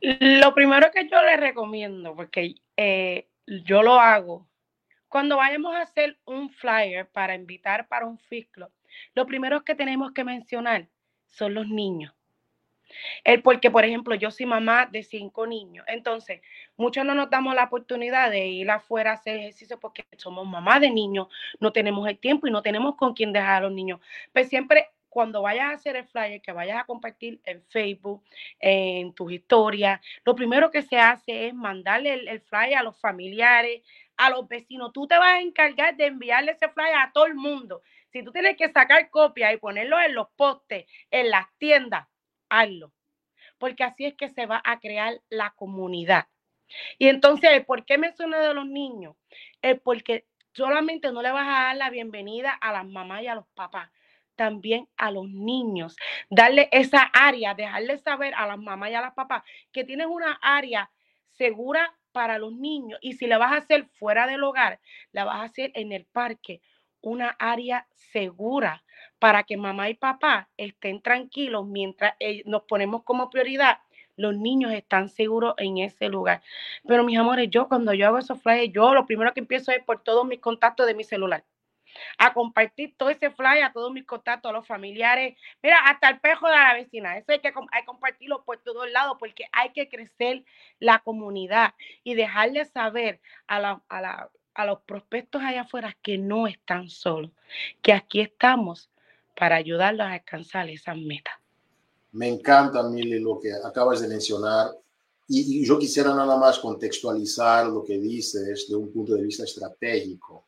Lo 0.01 0.55
primero 0.55 0.91
que 0.91 1.09
yo 1.09 1.23
les 1.23 1.39
recomiendo, 1.39 2.15
porque 2.15 2.57
eh, 2.77 3.29
yo 3.47 3.83
lo 3.83 3.95
hago, 4.01 4.47
cuando 5.09 5.37
vayamos 5.37 5.75
a 5.75 5.83
hacer 5.83 6.19
un 6.25 6.51
flyer 6.51 7.09
para 7.09 7.35
invitar 7.35 7.87
para 7.89 8.07
un 8.07 8.19
Fit 8.19 8.51
lo 9.15 9.27
primero 9.27 9.65
que 9.65 9.75
tenemos 9.75 10.13
que 10.13 10.25
mencionar 10.25 10.89
son 11.27 11.55
los 11.55 11.69
niños. 11.69 12.15
El 13.25 13.43
porque, 13.43 13.71
por 13.71 13.85
ejemplo, 13.85 14.15
yo 14.15 14.31
soy 14.31 14.47
mamá 14.47 14.87
de 14.87 15.03
cinco 15.03 15.47
niños. 15.47 15.85
Entonces, 15.89 16.43
muchos 16.77 17.05
no 17.05 17.15
nos 17.15 17.31
damos 17.31 17.55
la 17.55 17.65
oportunidad 17.65 18.31
de 18.31 18.47
ir 18.47 18.71
afuera 18.71 19.13
a 19.13 19.15
hacer 19.15 19.37
ejercicio 19.37 19.81
porque 19.81 20.05
somos 20.17 20.47
mamá 20.47 20.81
de 20.81 20.91
niños, 20.91 21.29
no 21.61 21.73
tenemos 21.73 22.09
el 22.09 22.19
tiempo 22.19 22.47
y 22.47 22.51
no 22.51 22.63
tenemos 22.63 22.97
con 22.97 23.15
quién 23.15 23.33
dejar 23.33 23.57
a 23.57 23.67
los 23.67 23.73
niños. 23.73 24.01
Pero 24.01 24.45
pues 24.45 24.49
siempre 24.49 24.89
cuando 25.09 25.43
vayas 25.43 25.67
a 25.67 25.75
hacer 25.75 25.95
el 25.95 26.07
flyer, 26.07 26.43
que 26.43 26.51
vayas 26.51 26.81
a 26.81 26.85
compartir 26.85 27.41
en 27.45 27.63
Facebook, 27.63 28.25
en 28.59 29.13
tus 29.15 29.31
historias, 29.31 30.01
lo 30.25 30.35
primero 30.35 30.73
que 30.73 30.83
se 30.83 30.99
hace 30.99 31.47
es 31.47 31.55
mandarle 31.55 32.15
el, 32.15 32.27
el, 32.27 32.41
flyer 32.41 32.79
a 32.79 32.83
los 32.83 32.99
familiares, 32.99 33.83
a 34.17 34.29
los 34.31 34.49
vecinos. 34.49 34.93
Tú 34.93 35.07
te 35.07 35.17
vas 35.17 35.35
a 35.35 35.41
encargar 35.41 35.97
de 35.97 36.07
enviarle 36.07 36.51
ese 36.51 36.69
flyer 36.69 36.97
a 36.97 37.13
todo 37.13 37.27
el 37.27 37.37
mundo. 37.37 37.83
Si 38.15 38.23
tú 38.23 38.31
tienes 38.31 38.57
que 38.57 38.71
sacar 38.71 39.11
copias 39.11 39.53
y 39.53 39.57
ponerlo 39.57 40.01
en 40.01 40.15
los 40.15 40.29
postes, 40.37 40.87
en 41.11 41.31
las 41.31 41.47
tiendas, 41.59 42.07
hazlo. 42.49 42.93
Porque 43.59 43.83
así 43.83 44.05
es 44.05 44.15
que 44.15 44.29
se 44.29 44.47
va 44.47 44.63
a 44.65 44.79
crear 44.79 45.21
la 45.31 45.51
comunidad. 45.57 46.29
Y 46.97 47.09
entonces, 47.09 47.65
¿por 47.67 47.85
qué 47.85 47.99
mencioné 47.99 48.39
de 48.39 48.55
los 48.55 48.67
niños? 48.67 49.17
Es 49.63 49.81
porque 49.81 50.29
solamente 50.53 51.11
no 51.11 51.23
le 51.23 51.33
vas 51.33 51.49
a 51.49 51.65
dar 51.65 51.77
la 51.77 51.91
bienvenida 51.91 52.53
a 52.53 52.71
las 52.71 52.87
mamás 52.87 53.25
y 53.25 53.27
a 53.27 53.35
los 53.35 53.49
papás, 53.49 53.91
también 54.37 54.89
a 54.97 55.11
los 55.11 55.29
niños. 55.29 55.97
Darle 56.31 56.69
esa 56.71 57.03
área, 57.03 57.55
dejarle 57.55 57.99
saber 57.99 58.33
a 58.37 58.47
las 58.47 58.59
mamás 58.59 58.93
y 58.93 58.95
a 58.95 59.01
las 59.01 59.15
papás 59.15 59.43
que 59.73 59.83
tienes 59.83 60.07
una 60.07 60.39
área 60.41 60.89
segura 61.31 61.93
para 62.13 62.39
los 62.39 62.53
niños. 62.53 62.97
Y 63.03 63.15
si 63.15 63.27
la 63.27 63.39
vas 63.39 63.55
a 63.55 63.57
hacer 63.57 63.87
fuera 63.87 64.29
del 64.29 64.45
hogar, 64.45 64.79
la 65.11 65.25
vas 65.25 65.41
a 65.41 65.45
hacer 65.47 65.73
en 65.75 65.91
el 65.91 66.05
parque 66.05 66.61
una 67.05 67.37
área 67.39 67.87
segura 67.93 68.83
para 69.19 69.45
que 69.45 69.57
mamá 69.57 69.89
y 69.89 69.95
papá 69.95 70.49
estén 70.57 71.01
tranquilos 71.01 71.67
mientras 71.67 72.15
nos 72.47 72.63
ponemos 72.65 73.05
como 73.05 73.31
prioridad. 73.31 73.79
Los 74.17 74.37
niños 74.37 74.73
están 74.73 75.09
seguros 75.09 75.55
en 75.59 75.79
ese 75.79 76.09
lugar. 76.09 76.43
Pero 76.87 77.05
mis 77.05 77.19
amores, 77.19 77.49
yo 77.51 77.69
cuando 77.69 77.93
yo 77.93 78.07
hago 78.07 78.19
esos 78.19 78.41
flyers, 78.41 78.73
yo 78.73 78.95
lo 78.95 79.07
primero 79.07 79.35
que 79.35 79.41
empiezo 79.41 79.73
es 79.73 79.83
por 79.83 80.03
todos 80.03 80.27
mis 80.27 80.41
contactos 80.41 80.87
de 80.87 80.95
mi 80.95 81.05
celular. 81.05 81.45
A 82.19 82.33
compartir 82.33 82.97
todo 82.97 83.11
ese 83.11 83.31
flyer 83.31 83.65
a 83.65 83.73
todos 83.73 83.93
mis 83.93 84.05
contactos, 84.05 84.51
a 84.51 84.53
los 84.53 84.67
familiares. 84.67 85.37
Mira, 85.63 85.79
hasta 85.85 86.09
el 86.09 86.21
pejo 86.21 86.47
de 86.47 86.55
la 86.55 86.75
vecina. 86.75 87.17
Eso 87.19 87.33
hay 87.33 87.41
que, 87.41 87.53
hay 87.73 87.85
compartirlo 87.85 88.45
por 88.45 88.59
todos 88.59 88.91
lados 88.91 89.17
porque 89.19 89.47
hay 89.53 89.71
que 89.71 89.89
crecer 89.89 90.45
la 90.79 91.01
comunidad 91.01 91.75
y 92.03 92.15
dejarle 92.15 92.65
saber 92.65 93.21
a 93.47 93.61
la 93.61 94.31
a 94.55 94.65
los 94.65 94.81
prospectos 94.83 95.43
allá 95.43 95.63
afuera 95.63 95.97
que 96.03 96.17
no 96.17 96.47
están 96.47 96.89
solos, 96.89 97.31
que 97.83 97.93
aquí 97.93 98.21
estamos 98.21 98.89
para 99.37 99.57
ayudarlos 99.57 100.07
a 100.07 100.15
alcanzar 100.15 100.69
esas 100.71 100.97
metas. 100.97 101.35
Me 102.13 102.29
encanta, 102.29 102.83
Mili, 102.85 103.19
lo 103.19 103.41
que 103.41 103.53
acabas 103.53 104.01
de 104.01 104.09
mencionar. 104.09 104.71
Y, 105.27 105.67
yo 105.67 105.79
quisiera 105.79 106.15
nada 106.15 106.37
más 106.37 106.59
contextualizar 106.59 107.67
lo 107.67 107.83
que 107.83 107.99
dices 107.99 108.47
desde 108.47 108.77
un 108.77 108.93
punto 108.93 109.15
de 109.15 109.23
vista 109.23 109.45
estratégico. 109.45 110.47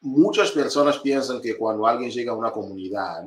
muchas 0.00 0.50
personas 0.52 0.98
piensan 0.98 1.40
que 1.40 1.56
cuando 1.56 1.86
alguien 1.86 2.10
llega 2.10 2.32
a 2.32 2.36
una 2.36 2.52
comunidad, 2.52 3.26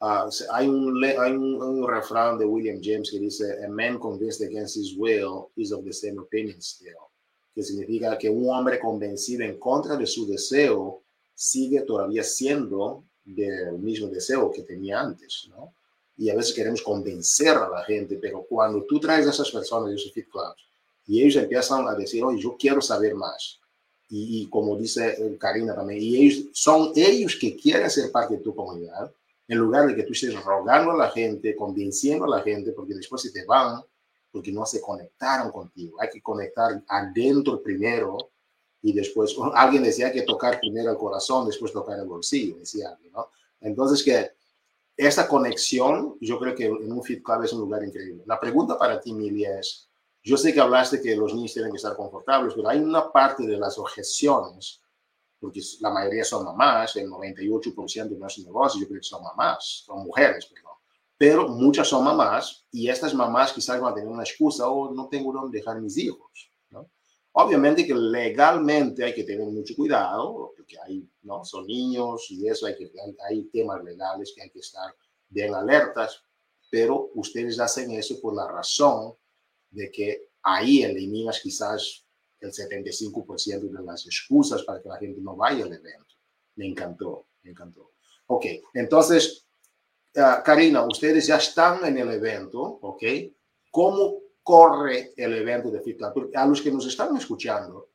uh, 0.00 0.28
hay, 0.50 0.68
un, 0.68 1.02
hay 1.04 1.32
un, 1.32 1.62
un, 1.62 1.88
refrán 1.88 2.38
de 2.38 2.44
William 2.44 2.80
James 2.82 3.10
que 3.10 3.18
dice, 3.18 3.64
a 3.64 3.68
man 3.68 3.98
convinced 3.98 4.46
against 4.46 4.76
his 4.76 4.96
will 4.96 5.50
is 5.56 5.72
of 5.72 5.84
the 5.84 5.92
same 5.92 6.18
opinion 6.18 6.60
still 6.60 7.11
que 7.54 7.62
significa 7.62 8.16
que 8.16 8.30
un 8.30 8.48
hombre 8.48 8.78
convencido 8.78 9.44
en 9.44 9.58
contra 9.58 9.96
de 9.96 10.06
su 10.06 10.26
deseo 10.26 11.02
sigue 11.34 11.80
todavía 11.82 12.22
siendo 12.22 13.04
del 13.24 13.78
mismo 13.78 14.08
deseo 14.08 14.50
que 14.50 14.62
tenía 14.62 15.00
antes, 15.00 15.48
¿no? 15.50 15.74
Y 16.16 16.28
a 16.28 16.34
veces 16.34 16.54
queremos 16.54 16.82
convencer 16.82 17.56
a 17.56 17.68
la 17.68 17.84
gente, 17.84 18.16
pero 18.20 18.44
cuando 18.48 18.84
tú 18.84 19.00
traes 19.00 19.26
a 19.26 19.30
esas 19.30 19.50
personas 19.50 19.90
de 19.90 19.96
esos 19.96 20.12
fit 20.12 20.28
clubs 20.28 20.62
y 21.06 21.22
ellos 21.22 21.36
empiezan 21.36 21.88
a 21.88 21.94
decir, 21.94 22.22
oye, 22.22 22.40
yo 22.40 22.56
quiero 22.58 22.80
saber 22.80 23.14
más, 23.14 23.58
y, 24.14 24.46
como 24.48 24.76
dice 24.76 25.36
Karina 25.40 25.74
también, 25.74 26.02
y 26.02 26.16
ellos 26.16 26.44
son 26.52 26.92
ellos 26.94 27.34
que 27.40 27.56
quieren 27.56 27.88
ser 27.88 28.12
parte 28.12 28.36
de 28.36 28.42
tu 28.42 28.54
comunidad, 28.54 29.10
en 29.48 29.58
lugar 29.58 29.86
de 29.86 29.96
que 29.96 30.02
tú 30.02 30.12
estés 30.12 30.34
rogando 30.44 30.92
a 30.92 30.96
la 30.96 31.10
gente, 31.10 31.56
convenciendo 31.56 32.26
a 32.26 32.36
la 32.36 32.42
gente, 32.42 32.72
porque 32.72 32.94
después 32.94 33.22
se 33.22 33.30
te 33.30 33.46
van, 33.46 33.82
porque 34.32 34.50
no 34.50 34.64
se 34.64 34.80
conectaron 34.80 35.52
contigo. 35.52 36.00
Hay 36.00 36.08
que 36.08 36.22
conectar 36.22 36.82
adentro 36.88 37.62
primero 37.62 38.30
y 38.80 38.92
después, 38.92 39.36
alguien 39.54 39.82
decía 39.82 40.10
que 40.10 40.22
tocar 40.22 40.58
primero 40.58 40.90
el 40.90 40.96
corazón, 40.96 41.46
después 41.46 41.72
tocar 41.72 41.98
el 41.98 42.06
bolsillo, 42.06 42.58
decía 42.58 42.88
alguien, 42.88 43.12
¿no? 43.12 43.28
Entonces 43.60 44.02
que 44.02 44.30
esta 44.96 45.28
conexión, 45.28 46.16
yo 46.20 46.38
creo 46.38 46.54
que 46.54 46.64
en 46.64 46.92
un 46.92 47.02
Fit 47.02 47.22
Club 47.22 47.44
es 47.44 47.52
un 47.52 47.60
lugar 47.60 47.84
increíble. 47.84 48.24
La 48.26 48.40
pregunta 48.40 48.78
para 48.78 49.00
ti, 49.00 49.12
Milia, 49.12 49.58
es, 49.58 49.88
yo 50.22 50.36
sé 50.36 50.52
que 50.52 50.60
hablaste 50.60 51.00
que 51.00 51.14
los 51.14 51.34
niños 51.34 51.52
tienen 51.52 51.70
que 51.70 51.76
estar 51.76 51.96
confortables, 51.96 52.54
pero 52.54 52.68
hay 52.68 52.78
una 52.78 53.10
parte 53.10 53.46
de 53.46 53.56
las 53.56 53.78
objeciones, 53.78 54.80
porque 55.40 55.60
la 55.80 55.90
mayoría 55.90 56.24
son 56.24 56.44
mamás, 56.44 56.94
el 56.96 57.08
98% 57.08 58.08
de 58.08 58.18
nuestros 58.18 58.46
negocios 58.46 58.82
yo 58.82 58.88
creo 58.88 59.00
que 59.00 59.06
son 59.06 59.22
mamás, 59.22 59.82
son 59.86 60.04
mujeres, 60.04 60.46
perdón 60.46 60.71
pero 61.22 61.46
muchas 61.46 61.86
son 61.86 62.02
mamás 62.02 62.66
y 62.72 62.88
estas 62.88 63.14
mamás 63.14 63.52
quizás 63.52 63.80
van 63.80 63.92
a 63.92 63.94
tener 63.94 64.10
una 64.10 64.24
excusa 64.24 64.68
o 64.68 64.88
oh, 64.88 64.92
no 64.92 65.06
tengo 65.08 65.32
dónde 65.32 65.56
dejar 65.56 65.80
mis 65.80 65.96
hijos. 65.96 66.50
¿no? 66.70 66.90
Obviamente 67.30 67.86
que 67.86 67.94
legalmente 67.94 69.04
hay 69.04 69.14
que 69.14 69.22
tener 69.22 69.46
mucho 69.46 69.72
cuidado, 69.76 70.52
porque 70.56 70.76
hay, 70.84 71.08
¿no? 71.22 71.44
son 71.44 71.68
niños 71.68 72.28
y 72.30 72.48
eso, 72.48 72.66
hay, 72.66 72.74
que, 72.74 72.90
hay, 73.00 73.16
hay 73.28 73.44
temas 73.52 73.84
legales 73.84 74.32
que 74.34 74.42
hay 74.42 74.50
que 74.50 74.58
estar 74.58 74.92
bien 75.28 75.54
alertas, 75.54 76.24
pero 76.68 77.12
ustedes 77.14 77.60
hacen 77.60 77.92
eso 77.92 78.20
por 78.20 78.34
la 78.34 78.48
razón 78.48 79.14
de 79.70 79.92
que 79.92 80.30
ahí 80.42 80.82
eliminas 80.82 81.38
quizás 81.40 82.04
el 82.40 82.50
75% 82.50 83.70
de 83.70 83.84
las 83.84 84.06
excusas 84.06 84.64
para 84.64 84.82
que 84.82 84.88
la 84.88 84.98
gente 84.98 85.20
no 85.20 85.36
vaya 85.36 85.66
al 85.66 85.72
evento. 85.72 86.16
Me 86.56 86.66
encantó, 86.66 87.26
me 87.44 87.52
encantó. 87.52 87.92
Ok, 88.26 88.46
entonces 88.74 89.46
uh, 90.16 90.42
Karina, 90.44 90.84
ustedes 90.84 91.26
ya 91.26 91.36
están 91.36 91.84
en 91.84 91.98
el 91.98 92.10
evento, 92.12 92.60
¿ok? 92.60 93.02
¿Cómo 93.70 94.18
corre 94.42 95.12
el 95.16 95.34
evento 95.34 95.70
de 95.70 95.80
FitClub? 95.80 96.30
A 96.34 96.46
los 96.46 96.60
que 96.60 96.70
nos 96.70 96.86
están 96.86 97.16
escuchando, 97.16 97.88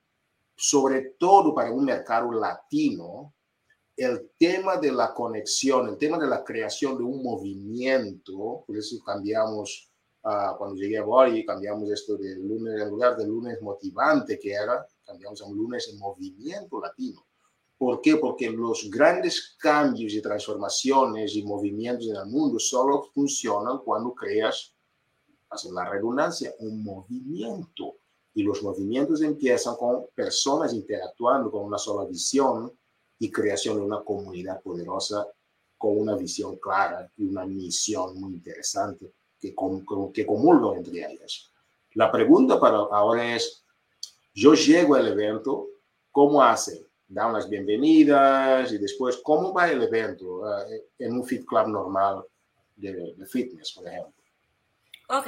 sobre 0.56 1.16
todo 1.20 1.54
para 1.54 1.72
un 1.72 1.86
mercado 1.86 2.32
latino, 2.32 3.34
el 3.96 4.32
tema 4.38 4.78
de 4.78 4.92
la 4.92 5.14
conexión, 5.14 5.90
el 5.90 5.98
tema 5.98 6.18
de 6.18 6.28
la 6.28 6.44
creación 6.44 6.98
de 6.98 7.04
un 7.04 7.24
movimiento, 7.24 8.64
por 8.66 8.78
eso 8.78 8.98
cambiamos, 9.04 9.92
uh, 10.24 10.58
cuando 10.58 10.76
llegué 10.76 10.98
a 11.00 11.04
Bori, 11.04 11.46
cambiamos 11.46 11.90
esto 11.92 12.16
de 12.18 12.36
lunes, 12.36 12.82
en 12.82 12.90
lugar 12.90 13.18
de 13.18 13.28
lunes 13.28 13.62
motivante 13.62 14.40
que 14.40 14.52
era, 14.52 14.86
cambiamos 15.04 15.42
a 15.42 15.46
un 15.46 15.58
lunes 15.58 15.90
en 15.92 16.00
movimiento 16.00 16.80
latino. 16.80 17.27
¿Por 17.78 18.02
qué? 18.02 18.18
Porque 18.18 18.50
los 18.50 18.90
grandes 18.90 19.56
cambios 19.60 20.14
y 20.14 20.22
transformaciones 20.22 21.36
y 21.36 21.44
movimientos 21.44 22.08
en 22.08 22.16
el 22.16 22.26
mundo 22.26 22.58
solo 22.60 23.04
funcionan 23.14 23.80
cuando 23.80 24.14
creas, 24.16 24.74
hacen 25.50 25.76
la 25.76 25.88
redundancia, 25.88 26.54
un 26.60 26.84
movimiento. 26.84 27.98
Y 28.34 28.44
los 28.44 28.64
movimientos 28.64 29.22
empiezan 29.22 29.76
con 29.76 30.08
personas 30.14 30.74
interactuando 30.74 31.52
con 31.52 31.66
una 31.66 31.78
sola 31.78 32.08
visión 32.08 32.72
y 33.20 33.32
creación 33.32 33.78
de 33.78 33.84
una 33.84 34.04
comunidad 34.04 34.62
poderosa 34.62 35.28
con 35.78 36.00
una 36.00 36.16
visión 36.16 36.58
clara 36.58 37.12
y 37.18 37.26
una 37.26 37.46
misión 37.46 38.20
muy 38.20 38.34
interesante 38.34 39.14
que, 39.40 39.54
que 40.14 40.26
comulgan 40.26 40.78
entre 40.78 41.12
ellas. 41.12 41.52
La 41.94 42.12
pregunta 42.12 42.60
para 42.60 42.78
ahora 42.78 43.36
es, 43.36 43.64
yo 44.34 44.54
llego 44.54 44.96
al 44.96 45.08
evento, 45.08 45.68
¿cómo 46.12 46.42
hace? 46.42 46.87
Dan 47.08 47.34
las 47.34 47.50
bienvenidas 47.50 48.72
y 48.72 48.78
después, 48.78 49.20
¿cómo 49.24 49.54
va 49.54 49.70
el 49.70 49.82
evento 49.82 50.42
uh, 50.42 50.66
en 51.00 51.14
un 51.14 51.26
fit 51.26 51.46
club 51.46 51.68
normal 51.68 52.24
de, 52.76 53.16
fitness, 53.32 53.72
por 53.74 53.88
ejemplo? 53.88 54.14
Ok, 55.10 55.28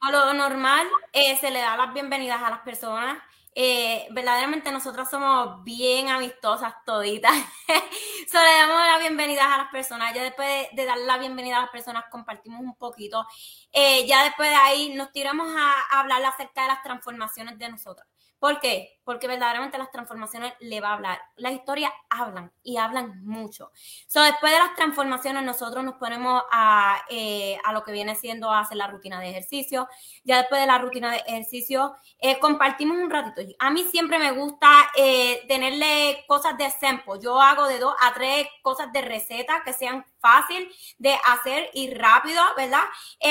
a 0.00 0.10
lo 0.10 0.32
normal 0.32 0.86
eh, 1.12 1.36
se 1.36 1.50
le 1.50 1.58
da 1.58 1.76
las 1.76 1.92
bienvenidas 1.92 2.42
a 2.42 2.50
las 2.50 2.60
personas. 2.60 3.18
Eh, 3.54 4.06
verdaderamente 4.10 4.70
nosotros 4.70 5.08
somos 5.10 5.62
bien 5.64 6.08
amistosas 6.08 6.72
toditas. 6.86 7.32
Solo 8.30 8.44
le 8.44 8.52
damos 8.52 8.86
la 8.86 8.98
bienvenida 8.98 9.52
a 9.52 9.58
las 9.58 9.70
personas. 9.70 10.14
Ya 10.14 10.22
después 10.22 10.48
de, 10.48 10.76
de, 10.76 10.86
darle 10.86 11.04
la 11.04 11.18
bienvenida 11.18 11.58
a 11.58 11.62
las 11.62 11.70
personas 11.70 12.04
compartimos 12.10 12.60
un 12.60 12.74
poquito. 12.76 13.26
Ya 13.74 14.24
después 14.24 14.48
de 14.48 14.56
ahí 14.56 14.94
nos 14.94 15.12
tiramos 15.12 15.48
a, 15.54 15.74
a 15.90 16.00
hablar 16.00 16.24
acerca 16.24 16.62
de 16.62 16.68
las 16.68 16.82
transformaciones 16.82 17.58
de 17.58 17.68
nosotros. 17.68 18.06
¿Por 18.38 18.60
qué? 18.60 19.00
Porque 19.04 19.26
verdaderamente 19.26 19.78
las 19.78 19.90
transformaciones 19.90 20.52
le 20.60 20.80
va 20.80 20.90
a 20.90 20.94
hablar. 20.94 21.20
Las 21.36 21.54
historias 21.54 21.90
hablan 22.08 22.52
y 22.62 22.76
hablan 22.76 23.24
mucho. 23.24 23.72
So, 24.06 24.22
después 24.22 24.52
de 24.52 24.58
las 24.58 24.76
transformaciones, 24.76 25.42
nosotros 25.42 25.82
nos 25.82 25.94
ponemos 25.94 26.44
a, 26.52 27.02
eh, 27.10 27.58
a 27.64 27.72
lo 27.72 27.82
que 27.82 27.90
viene 27.90 28.14
siendo 28.14 28.52
hacer 28.52 28.76
la 28.76 28.86
rutina 28.86 29.18
de 29.18 29.30
ejercicio. 29.30 29.88
Ya 30.22 30.38
después 30.38 30.60
de 30.60 30.68
la 30.68 30.78
rutina 30.78 31.10
de 31.10 31.18
ejercicio, 31.26 31.96
eh, 32.20 32.38
compartimos 32.38 32.98
un 32.98 33.10
ratito. 33.10 33.54
A 33.58 33.70
mí 33.70 33.82
siempre 33.90 34.20
me 34.20 34.30
gusta 34.30 34.68
eh, 34.96 35.44
tenerle 35.48 36.24
cosas 36.28 36.56
de 36.56 36.70
sample. 36.70 37.14
Yo 37.20 37.40
hago 37.40 37.66
de 37.66 37.80
dos 37.80 37.94
a 38.00 38.14
tres 38.14 38.46
cosas 38.62 38.92
de 38.92 39.02
receta 39.02 39.62
que 39.64 39.72
sean 39.72 40.06
fácil 40.20 40.70
de 40.98 41.14
hacer 41.26 41.70
y 41.74 41.92
rápido, 41.92 42.42
¿verdad? 42.56 42.84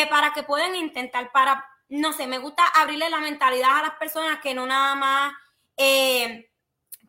para 0.10 0.32
que 0.32 0.44
puedan 0.44 0.76
intentar 0.76 1.32
para 1.32 1.66
no 1.90 2.14
sé, 2.14 2.28
me 2.28 2.40
gusta 2.40 2.64
abrirle 2.76 3.10
la 3.10 3.20
mentalidad 3.20 3.78
a 3.80 3.82
las 3.84 3.96
personas 3.96 4.40
que 4.42 4.54
no 4.54 4.66
nada 4.66 4.96
más, 4.96 5.34
eh, 5.78 6.50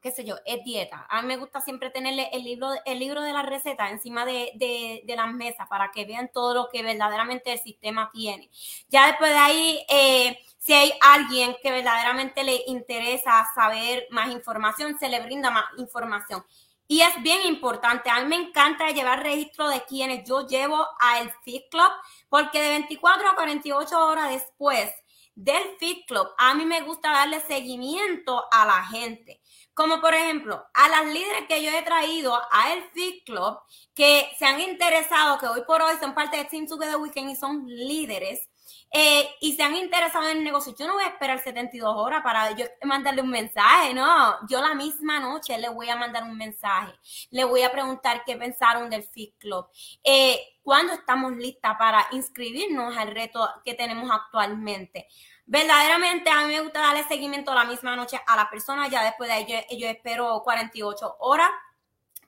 qué 0.01 0.13
sé 0.13 0.25
yo, 0.25 0.37
es 0.47 0.63
dieta. 0.65 1.07
A 1.11 1.23
mí 1.23 1.29
me 1.29 1.37
gusta 1.37 1.61
siempre 1.61 1.91
tenerle 1.91 2.29
el 2.33 2.45
libro, 2.45 2.71
el 2.85 2.99
libro 3.01 3.23
de 3.23 3.33
la 3.33 3.43
receta 3.43 3.91
encima 3.91 4.25
de, 4.25 4.53
de, 4.55 5.03
de 5.05 5.17
las 5.17 5.33
mesas 5.33 5.67
para 5.69 5.91
que 5.91 6.05
vean 6.05 6.31
todo 6.33 6.55
lo 6.55 6.69
que 6.71 6.83
verdaderamente 6.83 7.53
el 7.53 7.59
sistema 7.59 8.11
tiene. 8.13 8.51
Ya 8.89 9.07
después 9.09 9.31
de 9.33 9.39
ahí, 9.39 9.87
eh, 9.89 10.39
si 10.59 10.73
hay 10.73 10.93
alguien 11.03 11.57
que 11.63 11.71
verdaderamente 11.73 12.45
le 12.45 12.63
interesa 12.67 13.47
saber 13.55 14.07
más 14.11 14.31
información, 14.31 14.99
se 14.99 15.09
le 15.09 15.21
brinda 15.21 15.51
más 15.51 15.65
información. 15.79 16.45
Y 16.91 17.03
es 17.03 17.23
bien 17.23 17.43
importante, 17.43 18.09
a 18.09 18.21
mí 18.21 18.29
me 18.29 18.49
encanta 18.49 18.91
llevar 18.91 19.23
registro 19.23 19.69
de 19.69 19.85
quienes 19.85 20.27
yo 20.27 20.47
llevo 20.47 20.87
al 20.99 21.31
Fit 21.45 21.65
Club, 21.71 21.91
porque 22.31 22.63
de 22.63 22.71
24 22.71 23.29
a 23.29 23.35
48 23.35 24.07
horas 24.07 24.31
después 24.31 24.91
del 25.35 25.77
Fit 25.79 26.07
Club, 26.07 26.27
a 26.39 26.55
mí 26.55 26.65
me 26.65 26.81
gusta 26.81 27.11
darle 27.13 27.41
seguimiento 27.43 28.43
a 28.51 28.65
la 28.65 28.83
gente. 28.87 29.43
Como 29.75 30.01
por 30.01 30.15
ejemplo, 30.15 30.65
a 30.73 30.89
las 30.89 31.07
líderes 31.13 31.47
que 31.47 31.63
yo 31.63 31.71
he 31.71 31.83
traído 31.83 32.35
a 32.51 32.73
el 32.73 32.83
Fit 32.91 33.23
Club, 33.25 33.59
que 33.95 34.29
se 34.39 34.47
han 34.47 34.59
interesado, 34.59 35.39
que 35.39 35.47
hoy 35.47 35.63
por 35.67 35.83
hoy 35.83 35.95
son 36.01 36.15
parte 36.15 36.39
de 36.39 36.47
Team 36.47 36.67
Together 36.67 36.97
Weekend 36.97 37.31
y 37.31 37.37
son 37.37 37.67
líderes, 37.67 38.49
eh, 38.91 39.29
y 39.41 39.55
se 39.55 39.63
han 39.63 39.75
interesado 39.77 40.29
en 40.29 40.39
el 40.39 40.45
negocio, 40.45 40.75
yo 40.79 40.87
no 40.87 40.95
voy 40.95 41.05
a 41.05 41.09
esperar 41.09 41.43
72 41.43 41.95
horas 41.95 42.23
para 42.23 42.53
yo 42.53 42.65
mandarle 42.85 43.21
un 43.21 43.29
mensaje, 43.29 43.93
no, 43.93 44.37
yo 44.49 44.61
la 44.61 44.75
misma 44.75 45.21
noche 45.21 45.59
le 45.59 45.69
voy 45.69 45.91
a 45.91 45.97
mandar 45.97 46.23
un 46.23 46.37
mensaje, 46.37 46.95
le 47.31 47.45
voy 47.45 47.63
a 47.63 47.71
preguntar 47.71 48.23
qué 48.25 48.37
pensaron 48.37 48.89
del 48.89 49.03
Fit 49.03 49.37
Club, 49.39 49.67
eh, 50.03 50.39
cuándo 50.63 50.95
estamos 50.95 51.37
listas 51.37 51.77
para 51.79 52.07
inscribirnos 52.13 52.97
al 52.97 53.09
reto 53.15 53.47
que 53.65 53.75
tenemos 53.75 54.11
actualmente. 54.11 55.07
Verdaderamente 55.45 56.31
a 56.31 56.47
mí 56.47 56.55
me 56.55 56.61
gusta 56.61 56.81
darle 56.81 57.05
seguimiento 57.05 57.55
la 57.55 57.65
misma 57.65 57.95
noche 57.97 58.21
a 58.27 58.37
la 58.37 58.49
persona, 58.49 58.89
ya 58.89 59.05
después 59.05 59.29
de 59.31 59.39
ello 59.39 59.57
yo 59.79 59.89
espero 59.89 60.41
48 60.45 61.17
horas 61.21 61.51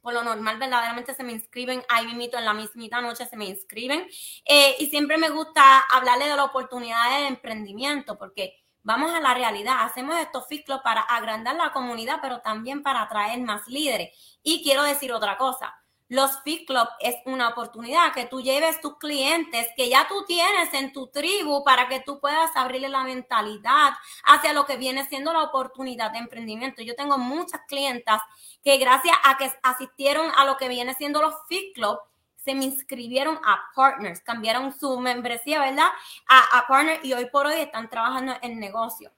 por 0.00 0.14
lo 0.14 0.22
normal 0.22 0.58
verdaderamente 0.58 1.14
se 1.14 1.22
me 1.22 1.32
inscriben, 1.32 1.82
ahí 1.88 2.06
mismo 2.06 2.38
en 2.38 2.44
la 2.44 2.54
mismita 2.54 3.00
noche 3.00 3.26
se 3.26 3.36
me 3.36 3.46
inscriben. 3.46 4.06
Eh, 4.44 4.76
y 4.78 4.86
siempre 4.86 5.18
me 5.18 5.30
gusta 5.30 5.80
hablarle 5.90 6.28
de 6.28 6.36
la 6.36 6.44
oportunidad 6.44 7.10
de 7.10 7.26
emprendimiento, 7.28 8.18
porque 8.18 8.54
vamos 8.82 9.12
a 9.12 9.20
la 9.20 9.34
realidad, 9.34 9.76
hacemos 9.80 10.18
estos 10.18 10.46
ciclos 10.48 10.80
para 10.82 11.00
agrandar 11.02 11.56
la 11.56 11.72
comunidad, 11.72 12.18
pero 12.22 12.40
también 12.40 12.82
para 12.82 13.02
atraer 13.02 13.40
más 13.40 13.66
líderes. 13.68 14.38
Y 14.42 14.62
quiero 14.62 14.82
decir 14.82 15.12
otra 15.12 15.36
cosa, 15.36 15.74
los 16.10 16.42
Fit 16.42 16.66
Club 16.66 16.88
es 16.98 17.14
una 17.24 17.50
oportunidad 17.50 18.12
que 18.12 18.26
tú 18.26 18.40
lleves 18.40 18.80
tus 18.80 18.98
clientes 18.98 19.68
que 19.76 19.88
ya 19.88 20.08
tú 20.08 20.24
tienes 20.26 20.74
en 20.74 20.92
tu 20.92 21.06
tribu 21.06 21.62
para 21.62 21.86
que 21.86 22.00
tú 22.00 22.18
puedas 22.18 22.50
abrirle 22.56 22.88
la 22.88 23.04
mentalidad 23.04 23.92
hacia 24.24 24.52
lo 24.52 24.66
que 24.66 24.76
viene 24.76 25.06
siendo 25.06 25.32
la 25.32 25.44
oportunidad 25.44 26.10
de 26.10 26.18
emprendimiento. 26.18 26.82
Yo 26.82 26.96
tengo 26.96 27.16
muchas 27.16 27.60
clientas 27.68 28.20
que 28.64 28.76
gracias 28.78 29.16
a 29.22 29.38
que 29.38 29.52
asistieron 29.62 30.32
a 30.36 30.44
lo 30.44 30.56
que 30.56 30.66
viene 30.66 30.94
siendo 30.94 31.22
los 31.22 31.34
Fit 31.48 31.76
Club, 31.76 32.00
se 32.34 32.56
me 32.56 32.64
inscribieron 32.64 33.38
a 33.44 33.60
Partners, 33.76 34.20
cambiaron 34.20 34.72
su 34.72 34.98
membresía, 34.98 35.60
¿verdad? 35.60 35.90
A, 36.26 36.66
Partners 36.66 37.04
y 37.04 37.12
hoy 37.12 37.30
por 37.30 37.46
hoy 37.46 37.60
están 37.60 37.88
trabajando 37.88 38.34
en 38.42 38.58
negocio. 38.58 39.12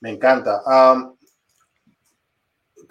Me 0.00 0.10
encanta. 0.10 0.60
Um, 0.66 1.16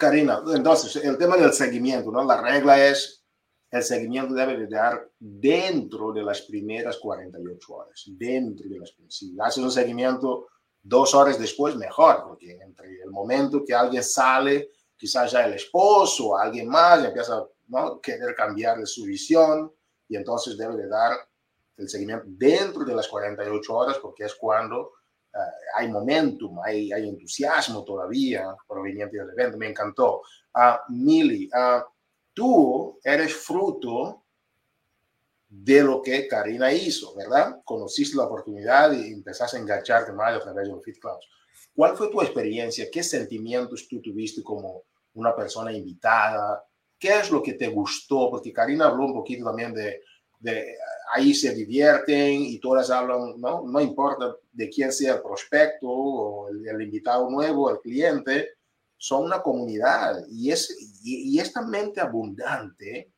Karina, 0.02 0.42
entonces, 0.52 0.96
el 1.04 1.16
tema 1.16 1.36
del 1.36 1.52
seguimiento, 1.52 2.10
¿no? 2.10 2.24
La 2.24 2.40
regla 2.40 2.88
es, 2.88 3.22
el 3.70 3.84
seguimiento 3.84 4.34
debe 4.34 4.56
de 4.56 4.66
dar 4.66 5.08
dentro 5.16 6.12
de 6.12 6.24
las 6.24 6.42
primeras 6.42 6.98
48 6.98 7.72
horas, 7.72 8.02
dentro 8.08 8.68
de 8.68 8.80
las 8.80 8.92
Si 9.08 9.36
haces 9.38 9.62
un 9.62 9.70
seguimiento 9.70 10.48
dos 10.82 11.14
horas 11.14 11.38
después, 11.38 11.76
mejor, 11.76 12.24
porque 12.26 12.58
entre 12.60 13.00
el 13.00 13.12
momento 13.12 13.64
que 13.64 13.72
alguien 13.72 14.02
sale, 14.02 14.70
quizás 14.96 15.30
ya 15.30 15.46
el 15.46 15.52
esposo 15.52 16.30
o 16.30 16.36
alguien 16.36 16.66
más 16.66 17.04
empieza 17.04 17.36
a 17.36 17.46
¿no? 17.68 18.00
querer 18.00 18.34
cambiar 18.34 18.84
su 18.84 19.04
visión 19.04 19.72
y 20.08 20.16
entonces 20.16 20.58
debe 20.58 20.76
de 20.76 20.88
dar 20.88 21.12
el 21.76 21.88
seguimiento 21.88 22.24
dentro 22.26 22.84
de 22.84 22.96
las 22.96 23.06
48 23.06 23.72
horas 23.72 23.98
porque 23.98 24.24
es 24.24 24.34
cuando 24.34 24.94
uh, 25.34 25.78
hay 25.78 25.88
momentum, 25.88 26.58
hay, 26.64 26.92
hay, 26.92 27.08
entusiasmo 27.08 27.84
todavía 27.84 28.54
proveniente 28.66 29.16
del 29.16 29.30
evento. 29.30 29.58
Me 29.58 29.68
encantó. 29.68 30.22
Uh, 30.54 30.92
Mili, 30.92 31.48
uh, 31.48 31.82
tú 32.32 32.98
eres 33.02 33.34
fruto 33.34 34.22
de 35.48 35.82
lo 35.82 36.00
que 36.00 36.26
Karina 36.26 36.72
hizo, 36.72 37.14
¿verdad? 37.14 37.60
Conociste 37.64 38.16
la 38.16 38.24
oportunidad 38.24 38.92
y 38.92 39.12
empezaste 39.12 39.58
a 39.58 39.60
engancharte 39.60 40.12
más 40.12 40.34
a 40.34 40.40
través 40.40 40.66
de 40.66 40.72
los 40.72 40.82
Fit 40.82 40.98
Clubs. 40.98 41.28
¿Cuál 41.74 41.96
fue 41.96 42.10
tu 42.10 42.22
experiencia? 42.22 42.88
¿Qué 42.90 43.02
sentimientos 43.02 43.86
tú 43.88 44.00
tuviste 44.00 44.42
como 44.42 44.84
una 45.14 45.36
persona 45.36 45.72
invitada? 45.72 46.64
¿Qué 46.98 47.18
es 47.18 47.30
lo 47.30 47.42
que 47.42 47.54
te 47.54 47.68
gustó? 47.68 48.30
Porque 48.30 48.52
Karina 48.52 48.86
habló 48.86 49.06
un 49.06 49.14
poquito 49.14 49.44
también 49.44 49.74
de, 49.74 50.00
de 50.42 50.76
ahí 51.14 51.34
se 51.34 51.54
divierten 51.54 52.42
y 52.42 52.58
todas 52.58 52.90
hablan, 52.90 53.40
¿no? 53.40 53.62
No 53.62 53.80
importa 53.80 54.34
de 54.52 54.68
quién 54.68 54.92
sea 54.92 55.14
el 55.14 55.22
prospecto 55.22 55.88
o 55.88 56.48
el, 56.48 56.66
el 56.66 56.82
invitado 56.82 57.30
nuevo, 57.30 57.70
el 57.70 57.78
cliente, 57.78 58.50
son 58.96 59.24
una 59.24 59.40
comunidad 59.40 60.24
y, 60.28 60.50
es, 60.50 60.76
y, 61.02 61.34
y, 61.34 61.38
esta 61.38 61.62
mente 61.62 62.00
abundante 62.00 63.12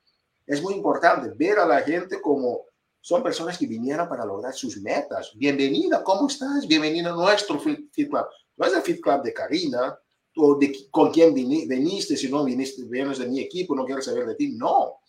es 0.47 0.63
muy 0.63 0.75
importante 0.75 1.31
ver 1.37 1.59
a 1.59 1.67
la 1.67 1.81
gente 1.81 2.21
como 2.21 2.67
son 3.01 3.23
personas 3.23 3.59
que 3.59 3.67
vinieron 3.67 4.09
para 4.09 4.25
lograr 4.25 4.55
sus 4.55 4.81
metas. 4.81 5.33
Bienvenida, 5.35 6.03
¿cómo 6.03 6.27
estás? 6.27 6.67
Bienvenida 6.67 7.11
a 7.11 7.15
nuestro 7.15 7.59
Fit 7.59 7.91
Club. 7.93 8.27
No 8.57 8.67
es 8.67 8.73
el 8.75 8.83
Fit 8.83 9.01
Club 9.01 9.23
de 9.23 9.35
Karina, 9.35 9.99
o 10.37 10.57
de 10.57 10.75
con 10.91 11.11
quién 11.11 11.33
viniste, 11.35 12.17
si 12.17 12.31
no 12.31 12.45
viniste, 12.45 12.85
vienes 12.85 13.19
de 13.19 13.27
mi 13.27 13.41
equipo, 13.41 13.75
no 13.75 13.85
quiero 13.85 14.03
saber 14.03 14.27
de 14.27 14.35
ti. 14.35 14.53
No, 14.53 15.01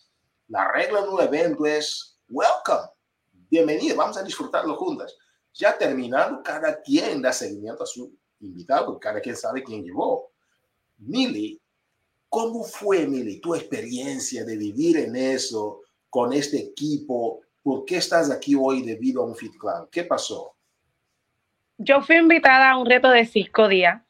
la 0.48 0.70
regla 0.72 1.02
de 1.02 1.08
un 1.08 1.20
evento 1.20 1.66
es 1.66 2.18
welcome, 2.28 2.88
bienvenido, 3.50 3.96
vamos 3.96 4.16
a 4.16 4.22
disfrutarlo 4.22 4.76
juntas. 4.76 5.16
Ya 5.52 5.76
terminando, 5.76 6.42
cada 6.42 6.80
quien 6.82 7.22
da 7.22 7.32
seguimiento 7.32 7.82
a 7.82 7.86
su 7.86 8.12
invitado, 8.40 8.86
porque 8.86 9.04
cada 9.04 9.20
quien 9.20 9.36
sabe 9.36 9.62
quién 9.64 9.82
llevó. 9.82 10.30
Mili, 10.98 11.60
¿cómo 12.28 12.62
fue, 12.62 13.06
Mili, 13.06 13.40
tu 13.40 13.54
experiencia 13.54 14.44
de 14.44 14.56
vivir 14.56 14.98
en 14.98 15.16
eso, 15.16 15.80
con 16.10 16.32
este 16.32 16.58
equipo? 16.58 17.40
¿Por 17.62 17.84
qué 17.84 17.96
estás 17.96 18.30
aquí 18.30 18.54
hoy 18.54 18.82
debido 18.82 19.22
a 19.22 19.26
un 19.26 19.34
Fit 19.34 19.56
Club? 19.56 19.88
¿Qué 19.90 20.04
pasó? 20.04 20.54
Yo 21.78 22.02
fui 22.02 22.16
invitada 22.16 22.70
a 22.70 22.78
un 22.78 22.86
reto 22.86 23.08
de 23.08 23.26
cinco 23.26 23.66
días 23.68 24.02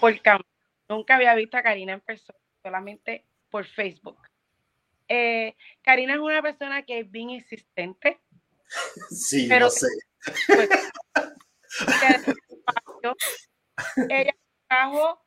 por 0.00 0.20
campo. 0.22 0.46
Nunca 0.88 1.16
había 1.16 1.34
visto 1.34 1.56
a 1.56 1.62
Karina 1.62 1.92
en 1.92 2.00
persona, 2.00 2.38
solamente 2.62 3.26
por 3.50 3.64
Facebook. 3.64 4.27
Eh, 5.08 5.56
Karina 5.82 6.14
es 6.14 6.20
una 6.20 6.42
persona 6.42 6.82
que 6.82 7.00
es 7.00 7.10
bien 7.10 7.30
insistente. 7.30 8.20
Sí, 9.10 9.46
pero 9.48 9.66
no 9.66 9.70
sé. 9.70 9.88
Pues, 10.46 10.68
ella 14.10 14.34
trabajó 14.66 15.24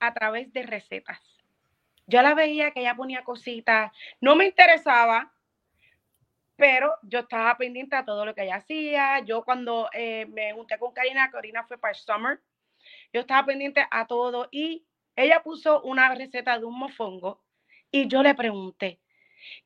a 0.00 0.14
través 0.14 0.52
de 0.52 0.62
recetas. 0.62 1.20
Yo 2.06 2.22
la 2.22 2.34
veía 2.34 2.72
que 2.72 2.80
ella 2.80 2.96
ponía 2.96 3.24
cositas, 3.24 3.92
no 4.20 4.36
me 4.36 4.46
interesaba, 4.46 5.32
pero 6.56 6.94
yo 7.02 7.20
estaba 7.20 7.56
pendiente 7.56 7.96
a 7.96 8.04
todo 8.04 8.26
lo 8.26 8.34
que 8.34 8.42
ella 8.42 8.56
hacía. 8.56 9.20
Yo 9.20 9.44
cuando 9.44 9.88
eh, 9.92 10.26
me 10.26 10.52
junté 10.52 10.78
con 10.78 10.92
Karina, 10.92 11.30
Karina 11.30 11.64
fue 11.64 11.78
para 11.78 11.92
el 11.92 11.98
Summer, 11.98 12.40
yo 13.12 13.20
estaba 13.20 13.46
pendiente 13.46 13.86
a 13.90 14.06
todo 14.06 14.48
y 14.50 14.86
ella 15.16 15.42
puso 15.42 15.82
una 15.82 16.14
receta 16.14 16.58
de 16.58 16.64
un 16.64 16.78
mofongo 16.78 17.43
y 17.94 18.08
yo 18.08 18.24
le 18.24 18.34
pregunté. 18.34 18.98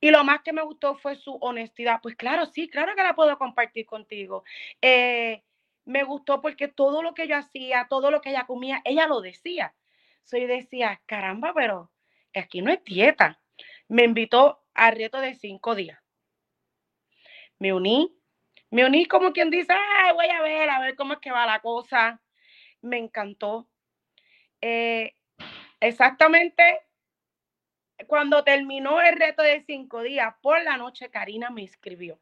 Y 0.01 0.11
lo 0.11 0.23
más 0.23 0.43
que 0.43 0.53
me 0.53 0.61
gustó 0.61 0.97
fue 0.97 1.17
su 1.17 1.37
honestidad. 1.37 2.01
Pues 2.03 2.15
claro, 2.15 2.45
sí, 2.45 2.69
claro 2.69 2.95
que 2.95 3.03
la 3.03 3.15
puedo 3.15 3.39
compartir 3.39 3.87
contigo. 3.87 4.45
Eh, 4.83 5.43
me 5.87 6.05
gustó 6.05 6.43
porque 6.43 6.69
todo 6.69 7.03
lo 7.03 7.15
que 7.15 7.27
yo 7.27 7.39
hacía, 7.39 7.87
todo 7.89 8.11
lo 8.11 8.21
que 8.21 8.29
ella 8.29 8.45
comía, 8.47 8.83
ella 8.85 9.07
lo 9.07 9.23
decía. 9.23 9.75
Soy 10.25 10.45
decía, 10.45 11.01
caramba, 11.07 11.55
pero 11.55 11.91
aquí 12.35 12.61
no 12.61 12.71
es 12.71 12.85
dieta. 12.85 13.41
Me 13.89 14.05
invitó 14.05 14.63
al 14.75 14.95
reto 14.95 15.21
de 15.21 15.35
cinco 15.35 15.75
días. 15.75 15.99
Me 17.59 17.73
uní, 17.73 18.15
me 18.71 18.85
uní 18.85 19.07
como 19.07 19.33
quien 19.33 19.49
dice, 19.49 19.73
voy 20.13 20.27
a 20.27 20.43
ver, 20.43 20.69
a 20.69 20.81
ver 20.81 20.97
cómo 20.97 21.15
es 21.15 21.21
que 21.21 21.31
va 21.31 21.47
la 21.47 21.61
cosa. 21.61 22.21
Me 22.83 22.99
encantó. 22.99 23.71
Eh, 24.61 25.15
exactamente 25.81 26.88
cuando 28.07 28.45
terminó 28.45 29.01
el 29.01 29.17
reto 29.17 29.43
de 29.43 29.63
cinco 29.67 30.03
días, 30.03 30.35
por 30.41 30.63
la 30.63 30.77
noche, 30.77 31.11
Karina 31.11 31.51
me 31.51 31.65
escribió. 31.65 32.19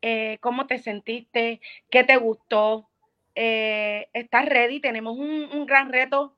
Eh, 0.00 0.38
¿Cómo 0.40 0.66
te 0.66 0.78
sentiste? 0.78 1.60
¿Qué 1.90 2.04
te 2.04 2.16
gustó? 2.16 2.88
Eh, 3.34 4.08
¿Estás 4.12 4.46
ready? 4.46 4.80
Tenemos 4.80 5.18
un, 5.18 5.66
gran 5.66 5.92
reto. 5.92 6.36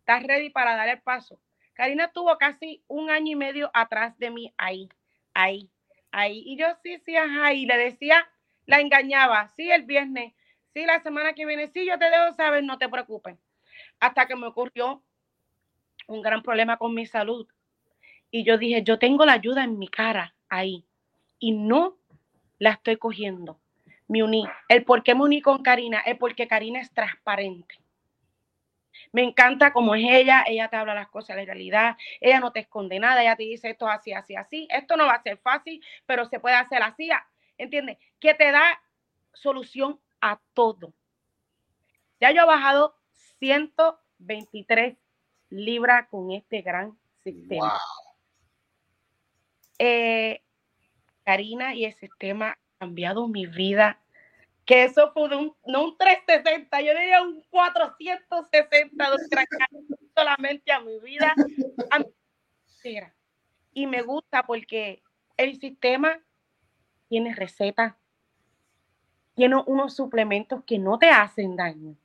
¿Estás 0.00 0.22
ready 0.24 0.50
para 0.50 0.76
dar 0.76 0.88
el 0.88 1.00
paso? 1.00 1.40
Karina 1.74 2.06
estuvo 2.06 2.36
casi 2.36 2.82
un 2.88 3.10
año 3.10 3.32
y 3.32 3.36
medio 3.36 3.70
atrás 3.72 4.18
de 4.18 4.30
mí, 4.30 4.52
ahí, 4.58 4.88
ahí, 5.32 5.70
ahí. 6.10 6.42
Y 6.44 6.56
yo 6.56 6.66
sí, 6.82 6.98
sí, 6.98 7.16
ajá. 7.16 7.54
Y 7.54 7.64
le 7.64 7.76
decía, 7.78 8.28
la 8.66 8.80
engañaba, 8.80 9.48
sí, 9.56 9.70
el 9.70 9.84
viernes, 9.84 10.34
sí, 10.74 10.84
la 10.84 11.00
semana 11.00 11.32
que 11.32 11.46
viene, 11.46 11.68
sí, 11.68 11.86
yo 11.86 11.98
te 11.98 12.10
debo 12.10 12.32
saber, 12.34 12.64
no 12.64 12.78
te 12.78 12.88
preocupes. 12.88 13.38
Hasta 13.98 14.26
que 14.26 14.36
me 14.36 14.46
ocurrió 14.46 15.02
un 16.10 16.22
gran 16.22 16.42
problema 16.42 16.76
con 16.76 16.94
mi 16.94 17.06
salud. 17.06 17.46
Y 18.30 18.44
yo 18.44 18.58
dije, 18.58 18.82
yo 18.82 18.98
tengo 18.98 19.24
la 19.24 19.32
ayuda 19.32 19.64
en 19.64 19.78
mi 19.78 19.88
cara 19.88 20.34
ahí 20.48 20.84
y 21.38 21.52
no 21.52 21.96
la 22.58 22.72
estoy 22.72 22.96
cogiendo. 22.96 23.60
Me 24.08 24.22
uní. 24.22 24.44
El 24.68 24.84
por 24.84 25.02
qué 25.02 25.14
me 25.14 25.22
uní 25.22 25.40
con 25.40 25.62
Karina 25.62 26.00
es 26.00 26.18
porque 26.18 26.48
Karina 26.48 26.80
es 26.80 26.92
transparente. 26.92 27.76
Me 29.12 29.22
encanta 29.22 29.72
como 29.72 29.94
es 29.94 30.04
ella, 30.08 30.44
ella 30.46 30.68
te 30.68 30.76
habla 30.76 30.94
las 30.94 31.08
cosas 31.08 31.36
de 31.36 31.44
realidad, 31.44 31.96
ella 32.20 32.38
no 32.38 32.52
te 32.52 32.60
esconde 32.60 32.98
nada, 33.00 33.22
ella 33.22 33.34
te 33.34 33.44
dice 33.44 33.70
esto 33.70 33.88
así, 33.88 34.12
así, 34.12 34.36
así, 34.36 34.68
esto 34.70 34.96
no 34.96 35.06
va 35.06 35.14
a 35.14 35.22
ser 35.22 35.38
fácil, 35.38 35.82
pero 36.06 36.26
se 36.26 36.38
puede 36.38 36.56
hacer 36.56 36.82
así, 36.82 37.08
¿entiendes? 37.56 37.98
Que 38.20 38.34
te 38.34 38.52
da 38.52 38.80
solución 39.32 39.98
a 40.20 40.40
todo. 40.54 40.92
Ya 42.20 42.30
yo 42.30 42.42
he 42.42 42.46
bajado 42.46 42.94
123 43.38 44.96
libra 45.50 46.08
con 46.08 46.30
este 46.30 46.62
gran 46.62 46.96
sistema. 47.22 47.78
Eh, 49.78 50.42
Karina 51.24 51.74
y 51.74 51.84
el 51.84 51.94
sistema 51.94 52.50
ha 52.50 52.58
cambiado 52.78 53.28
mi 53.28 53.46
vida. 53.46 54.00
Que 54.64 54.84
eso 54.84 55.12
fue 55.12 55.36
un, 55.36 55.54
no 55.66 55.84
un 55.84 55.98
360, 55.98 56.80
yo 56.80 56.92
diría 56.92 57.22
un 57.22 57.42
460 57.50 59.04
solamente 60.14 60.70
a 60.70 60.80
mi 60.80 60.98
vida. 61.00 61.34
y 63.72 63.86
me 63.86 64.02
gusta 64.02 64.44
porque 64.44 65.02
el 65.36 65.58
sistema 65.58 66.20
tiene 67.08 67.34
recetas, 67.34 67.94
tiene 69.34 69.56
unos 69.66 69.96
suplementos 69.96 70.62
que 70.64 70.78
no 70.78 70.98
te 70.98 71.08
hacen 71.08 71.56
daño 71.56 71.96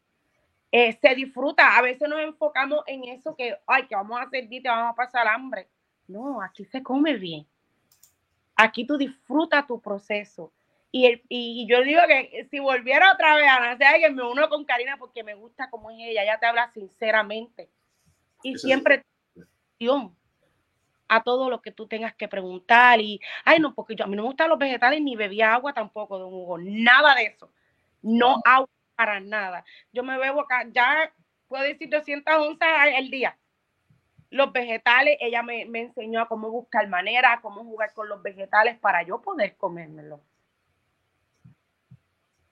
eh, 0.77 0.91
se 1.01 1.15
disfruta. 1.15 1.77
A 1.77 1.81
veces 1.81 2.09
nos 2.09 2.19
enfocamos 2.19 2.83
en 2.85 3.05
eso 3.05 3.33
que, 3.33 3.57
ay, 3.65 3.87
que 3.87 3.95
vamos 3.95 4.19
a 4.19 4.23
hacer 4.23 4.49
te 4.49 4.61
vamos 4.65 4.91
a 4.91 4.95
pasar 4.95 5.25
hambre. 5.25 5.69
No, 6.05 6.41
aquí 6.41 6.65
se 6.65 6.83
come 6.83 7.13
bien. 7.13 7.47
Aquí 8.57 8.85
tú 8.85 8.97
disfrutas 8.97 9.65
tu 9.67 9.79
proceso. 9.79 10.51
Y, 10.91 11.05
el, 11.05 11.23
y, 11.29 11.65
yo 11.69 11.81
digo 11.81 12.01
que 12.09 12.45
si 12.51 12.59
volviera 12.59 13.13
otra 13.13 13.37
vez 13.37 13.47
a 13.47 13.61
nacer, 13.61 14.01
que 14.01 14.09
me 14.09 14.23
uno 14.23 14.49
con 14.49 14.65
Karina 14.65 14.97
porque 14.97 15.23
me 15.23 15.33
gusta 15.33 15.69
como 15.69 15.91
es 15.91 15.97
ella, 15.99 16.23
ella 16.23 16.39
te 16.41 16.45
habla 16.45 16.69
sinceramente. 16.73 17.69
Y 18.43 18.57
siempre 18.57 19.01
a 21.07 21.23
todo 21.23 21.49
lo 21.49 21.61
que 21.61 21.71
tú 21.71 21.87
tengas 21.87 22.15
que 22.15 22.27
preguntar. 22.27 22.99
Y, 22.99 23.21
ay, 23.45 23.59
no, 23.59 23.73
porque 23.73 23.95
yo, 23.95 24.03
a 24.03 24.07
mí 24.07 24.17
no 24.17 24.23
me 24.23 24.27
gustan 24.27 24.49
los 24.49 24.59
vegetales 24.59 25.01
ni 25.01 25.15
bebía 25.15 25.53
agua 25.53 25.71
tampoco 25.73 26.17
de 26.17 26.25
un 26.25 26.31
jugo, 26.31 26.57
nada 26.57 27.15
de 27.15 27.27
eso. 27.27 27.49
No 28.01 28.41
agua 28.43 28.67
para 28.95 29.19
nada. 29.19 29.65
Yo 29.91 30.03
me 30.03 30.17
bebo 30.17 30.41
acá, 30.41 30.65
ya 30.71 31.11
puedo 31.47 31.63
decir 31.63 31.89
200 31.89 32.35
onzas 32.35 32.69
al 32.95 33.09
día. 33.09 33.37
Los 34.29 34.51
vegetales, 34.51 35.17
ella 35.21 35.43
me, 35.43 35.61
enseñó 35.61 36.21
a 36.21 36.27
cómo 36.27 36.49
buscar 36.49 36.87
manera, 36.87 37.39
cómo 37.41 37.63
jugar 37.63 37.93
con 37.93 38.09
los 38.09 38.21
vegetales 38.21 38.77
para 38.79 39.03
yo 39.03 39.21
poder 39.21 39.55
comérmelo. 39.55 40.21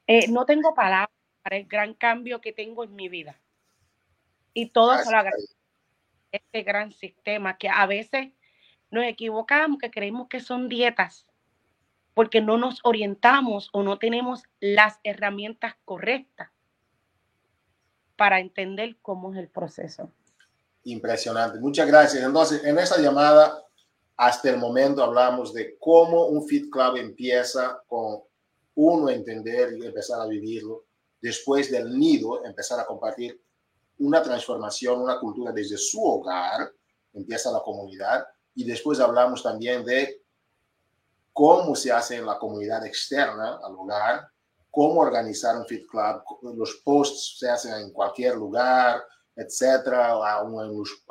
Eh, 0.08 0.28
no 0.30 0.46
tengo 0.46 0.74
palabras 0.74 1.10
para 1.42 1.58
el 1.58 1.66
gran 1.66 1.94
cambio 1.94 2.42
que 2.42 2.54
tengo 2.54 2.84
en 2.84 2.96
mi 2.96 3.10
vida. 3.10 3.40
Y 4.54 4.68
todo 4.68 4.98
se 4.98 5.12
lo 5.12 5.18
agradezco. 5.18 5.56
Este 6.32 6.64
gran 6.64 6.92
sistema 6.92 7.58
que 7.58 7.70
a 7.70 7.86
veces 7.86 8.32
nos 8.92 9.04
equivocamos, 9.06 9.80
que 9.80 9.92
creemos 9.92 10.28
que 10.28 10.40
son 10.40 10.70
dietas 10.70 11.28
porque 12.14 12.42
no 12.42 12.58
nos 12.58 12.80
orientamos 12.84 13.70
o 13.74 13.84
no 13.84 13.98
tenemos 13.98 14.44
las 14.60 15.00
herramientas 15.04 15.76
correctas 15.86 16.50
para 18.16 18.40
entender 18.40 18.98
cómo 19.02 19.34
es 19.34 19.40
el 19.40 19.50
proceso. 19.50 20.12
Impresionante. 20.84 21.60
Muchas 21.60 21.88
gracias. 21.88 22.24
Entonces, 22.24 22.64
en 22.64 22.78
esta 22.78 23.00
llamada, 23.00 23.64
hasta 24.18 24.50
el 24.50 24.58
momento 24.58 25.04
hablamos 25.04 25.54
de 25.54 25.78
cómo 25.80 26.28
un 26.28 26.48
Fit 26.48 26.70
Club 26.70 26.98
empieza 26.98 27.82
con 27.88 28.22
uno 28.76 29.10
entender 29.10 29.74
y 29.78 29.86
empezar 29.86 30.22
a 30.22 30.28
vivirlo. 30.28 30.86
Después 31.22 31.72
del 31.72 31.98
nido, 31.98 32.46
empezar 32.46 32.80
a 32.80 32.86
compartir 32.86 33.42
una 34.00 34.22
transformación, 34.22 35.02
una 35.02 35.20
cultura 35.20 35.52
desde 35.52 35.78
su 35.78 36.04
hogar, 36.04 36.72
empieza 37.14 37.52
la 37.52 37.62
comunidad. 37.62 38.26
Y 38.56 38.66
después 38.66 39.00
hablamos 39.00 39.42
también 39.42 39.86
de 39.86 40.23
cómo 41.34 41.76
se 41.76 41.92
hace 41.92 42.18
en 42.18 42.26
la 42.26 42.38
comunidad 42.38 42.86
externa 42.86 43.60
al 43.64 43.74
hogar, 43.76 44.28
cómo 44.70 45.02
organizar 45.02 45.58
un 45.58 45.66
fit 45.66 45.86
club, 45.88 46.24
los 46.56 46.82
posts 46.86 47.38
se 47.40 47.50
hacen 47.50 47.74
en 47.74 47.92
cualquier 47.92 48.36
lugar, 48.36 49.04
etcétera, 49.36 50.14
en 50.46 50.78
los, 50.78 51.04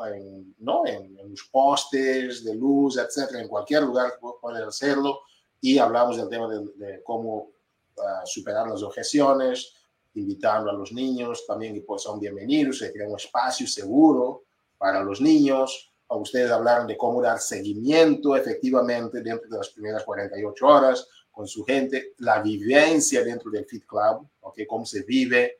¿no? 0.58 0.86
en, 0.86 1.16
los 1.28 1.48
postes 1.50 2.44
de 2.44 2.54
luz, 2.54 2.96
etcétera, 2.96 3.40
en 3.40 3.48
cualquier 3.48 3.82
lugar 3.82 4.12
pueden 4.40 4.64
hacerlo. 4.64 5.20
Y 5.60 5.78
hablamos 5.78 6.16
del 6.16 6.28
tema 6.28 6.48
de, 6.48 7.02
cómo 7.04 7.50
ah, 7.98 8.22
superar 8.24 8.68
las 8.68 8.82
objeciones, 8.82 9.74
invitando 10.14 10.70
a 10.70 10.74
los 10.74 10.92
niños 10.92 11.44
también 11.46 11.74
que 11.74 11.82
pues, 11.82 12.02
son 12.02 12.20
bienvenidos, 12.20 12.78
se 12.78 12.92
crea 12.92 13.08
un 13.08 13.16
espacio 13.16 13.66
seguro 13.66 14.44
para 14.76 15.02
los 15.02 15.20
niños, 15.20 15.91
ustedes 16.08 16.50
hablaron 16.50 16.86
de 16.86 16.96
cómo 16.96 17.22
dar 17.22 17.38
seguimiento 17.38 18.36
efectivamente 18.36 19.22
dentro 19.22 19.48
de 19.48 19.56
las 19.56 19.70
primeras 19.70 20.04
48 20.04 20.66
horas 20.66 21.08
con 21.30 21.46
su 21.46 21.64
gente, 21.64 22.12
la 22.18 22.42
vivencia 22.42 23.24
dentro 23.24 23.50
del 23.50 23.64
Fit 23.64 23.86
Club, 23.86 24.28
¿okay? 24.40 24.66
cómo 24.66 24.84
se 24.84 25.02
vive 25.02 25.58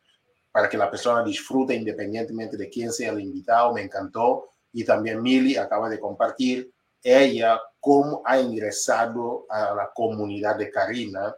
para 0.53 0.68
que 0.68 0.76
la 0.76 0.90
persona 0.90 1.24
disfrute 1.24 1.74
independientemente 1.74 2.59
de 2.59 2.68
quién 2.68 2.93
sea 2.93 3.11
el 3.11 3.20
invitado, 3.20 3.72
me 3.72 3.82
encantó. 3.82 4.51
Y 4.74 4.84
también 4.84 5.22
Mili 5.22 5.57
acaba 5.57 5.88
de 5.88 5.99
compartir 5.99 6.70
ella 7.03 7.61
cómo 7.80 8.22
ha 8.24 8.38
ingresado 8.38 9.47
a 9.49 9.74
la 9.74 9.90
comunidad 9.95 10.57
de 10.57 10.70
Karina 10.70 11.34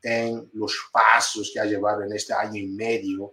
en 0.00 0.48
los 0.54 0.88
pasos 0.92 1.50
que 1.52 1.60
ha 1.60 1.64
llevado 1.64 2.02
en 2.02 2.12
este 2.12 2.32
año 2.32 2.60
y 2.60 2.68
medio 2.68 3.32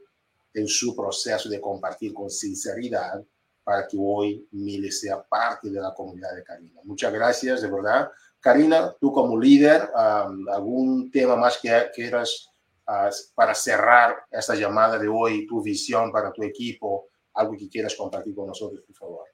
en 0.54 0.68
su 0.68 0.96
proceso 0.96 1.50
de 1.50 1.62
compartir 1.62 2.14
con 2.14 2.30
sinceridad 2.30 3.24
para 3.64 3.88
que 3.88 3.98
hoy 4.00 4.48
Mile 4.52 4.92
sea 4.92 5.22
parte 5.22 5.70
de 5.70 5.80
la 5.80 5.94
comunidad 5.94 6.36
de 6.36 6.44
Karina. 6.44 6.82
Muchas 6.84 7.14
gracias, 7.14 7.62
de 7.62 7.72
verdad. 7.72 8.12
Karina, 8.40 8.96
tú 9.00 9.12
como 9.12 9.40
líder, 9.40 9.90
¿algún 9.94 11.12
tema 11.12 11.36
más 11.36 11.60
que 11.60 11.92
quieras 11.94 12.50
ah, 12.88 13.10
para 13.36 13.54
cerrar 13.54 14.26
esta 14.32 14.56
llamada 14.56 14.98
de 14.98 15.08
hoy, 15.08 15.46
tu 15.46 15.62
visión 15.62 16.12
para 16.12 16.32
tu 16.32 16.44
equipo, 16.44 17.10
algo 17.36 17.56
que 17.56 17.70
quieras 17.70 17.96
compartir 17.96 18.34
con 18.34 18.48
nosotros, 18.48 18.82
por 18.86 18.96
favor? 18.96 19.26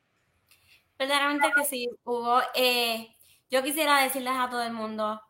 Verdaderamente 1.00 1.48
que 1.56 1.64
sí, 1.64 1.90
Hugo. 2.04 2.42
Eh, 2.54 3.08
yo 3.50 3.64
quisiera 3.64 4.04
decirles 4.04 4.34
a 4.36 4.50
todo 4.50 4.64
el 4.64 4.74
mundo, 4.74 5.22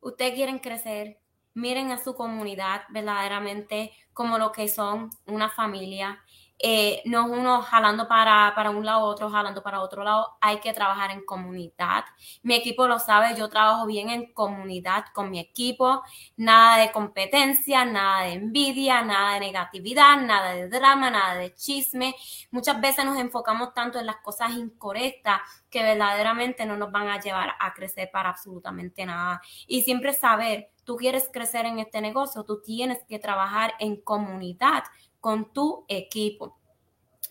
ustedes 0.00 0.34
quieren 0.34 0.58
crecer, 0.58 1.18
miren 1.54 1.92
a 1.92 2.02
su 2.02 2.14
comunidad 2.14 2.82
verdaderamente 2.90 3.92
como 4.12 4.36
lo 4.36 4.52
que 4.52 4.68
son 4.68 5.10
una 5.26 5.48
familia 5.48 6.22
eh, 6.58 7.02
no 7.04 7.26
es 7.26 7.38
uno 7.38 7.60
jalando 7.62 8.08
para, 8.08 8.52
para 8.54 8.70
un 8.70 8.84
lado, 8.84 9.04
otro 9.04 9.30
jalando 9.30 9.62
para 9.62 9.80
otro 9.80 10.04
lado. 10.04 10.36
Hay 10.40 10.58
que 10.60 10.72
trabajar 10.72 11.10
en 11.10 11.24
comunidad. 11.24 12.04
Mi 12.42 12.54
equipo 12.54 12.86
lo 12.88 12.98
sabe, 12.98 13.36
yo 13.36 13.48
trabajo 13.48 13.86
bien 13.86 14.08
en 14.10 14.32
comunidad 14.32 15.04
con 15.12 15.30
mi 15.30 15.38
equipo. 15.38 16.02
Nada 16.36 16.78
de 16.78 16.92
competencia, 16.92 17.84
nada 17.84 18.22
de 18.22 18.32
envidia, 18.34 19.02
nada 19.02 19.34
de 19.34 19.40
negatividad, 19.40 20.20
nada 20.20 20.54
de 20.54 20.68
drama, 20.68 21.10
nada 21.10 21.34
de 21.34 21.54
chisme. 21.54 22.14
Muchas 22.50 22.80
veces 22.80 23.04
nos 23.04 23.18
enfocamos 23.18 23.74
tanto 23.74 23.98
en 23.98 24.06
las 24.06 24.16
cosas 24.16 24.52
incorrectas 24.52 25.40
que 25.70 25.82
verdaderamente 25.82 26.64
no 26.64 26.76
nos 26.76 26.90
van 26.90 27.08
a 27.08 27.20
llevar 27.20 27.54
a 27.60 27.74
crecer 27.74 28.10
para 28.10 28.30
absolutamente 28.30 29.04
nada. 29.04 29.42
Y 29.66 29.82
siempre 29.82 30.14
saber, 30.14 30.70
tú 30.84 30.96
quieres 30.96 31.28
crecer 31.30 31.66
en 31.66 31.80
este 31.80 32.00
negocio, 32.00 32.44
tú 32.44 32.62
tienes 32.62 33.04
que 33.06 33.18
trabajar 33.18 33.74
en 33.78 34.00
comunidad 34.00 34.84
con 35.26 35.52
tu 35.52 35.84
equipo. 35.88 36.56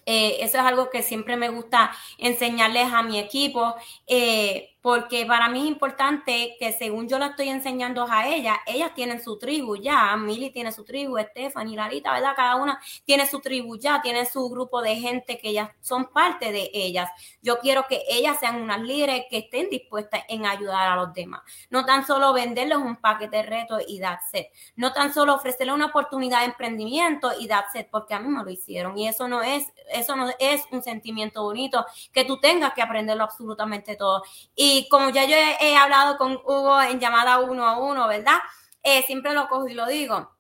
Eh, 0.05 0.39
eso 0.41 0.57
es 0.57 0.63
algo 0.65 0.89
que 0.89 1.01
siempre 1.01 1.37
me 1.37 1.47
gusta 1.47 1.93
enseñarles 2.17 2.91
a 2.91 3.03
mi 3.03 3.17
equipo. 3.17 3.73
Eh, 4.05 4.74
porque 4.86 5.25
para 5.25 5.49
mí 5.49 5.61
es 5.61 5.65
importante 5.65 6.57
que 6.59 6.71
según 6.71 7.09
yo 7.09 7.17
la 7.17 7.29
estoy 7.29 7.49
enseñando 7.49 8.05
a 8.07 8.27
ella, 8.27 8.59
ellas 8.67 8.93
tienen 8.93 9.19
su 9.19 9.39
tribu 9.39 9.77
ya, 9.77 10.15
Mili 10.15 10.51
tiene 10.51 10.71
su 10.71 10.83
tribu, 10.83 11.17
Stephanie, 11.17 11.75
Larita, 11.75 12.13
¿verdad? 12.13 12.33
Cada 12.36 12.57
una 12.57 12.79
tiene 13.03 13.25
su 13.25 13.39
tribu 13.39 13.77
ya, 13.77 13.99
tiene 14.03 14.27
su 14.27 14.47
grupo 14.47 14.83
de 14.83 14.95
gente 14.97 15.39
que 15.39 15.49
ellas 15.49 15.71
son 15.81 16.05
parte 16.13 16.51
de 16.51 16.69
ellas. 16.71 17.09
Yo 17.41 17.57
quiero 17.57 17.88
que 17.89 18.03
ellas 18.07 18.39
sean 18.39 18.61
unas 18.61 18.79
líderes 18.79 19.23
que 19.27 19.39
estén 19.39 19.71
dispuestas 19.71 20.21
en 20.29 20.45
ayudar 20.45 20.88
a 20.88 20.95
los 20.95 21.11
demás. 21.15 21.41
No 21.71 21.83
tan 21.83 22.05
solo 22.05 22.31
venderles 22.31 22.77
un 22.77 22.97
paquete 22.97 23.38
de 23.38 23.41
retos 23.41 23.81
y 23.88 23.99
that's 23.99 24.31
it. 24.33 24.45
No 24.75 24.93
tan 24.93 25.11
solo 25.11 25.33
ofrecerles 25.33 25.73
una 25.73 25.88
oportunidad 25.88 26.41
de 26.41 26.45
emprendimiento 26.45 27.31
y 27.39 27.47
that's 27.47 27.73
it, 27.73 27.88
porque 27.89 28.13
a 28.13 28.19
mí 28.19 28.27
me 28.27 28.43
lo 28.43 28.51
hicieron. 28.51 28.95
Y 28.95 29.07
eso 29.07 29.27
no 29.27 29.41
es, 29.41 29.65
eso 29.91 30.15
no 30.15 30.29
es 30.38 30.61
un 30.69 30.83
sentimiento 30.83 31.41
bonito 31.41 31.88
que 32.13 32.23
tú 32.23 32.39
tengas 32.39 32.75
que 32.75 32.83
aprenderlo 32.83 33.23
absolutamente 33.23 33.95
todo. 33.95 34.21
Y 34.55 34.74
y 34.78 34.89
como 34.89 35.09
ya 35.09 35.23
yo 35.26 35.38
he, 35.61 35.78
hablado 35.78 36.17
con 36.17 36.34
Hugo 36.34 36.82
en 36.82 36.99
llamada 36.99 37.39
uno 37.39 37.65
a 37.65 37.80
uno, 37.80 38.09
¿verdad? 38.09 38.39
Eh, 38.84 39.03
siempre 39.03 39.34
lo 39.34 39.47
cojo 39.47 39.69
y 39.69 39.73
lo 39.73 39.86
digo. 39.86 40.32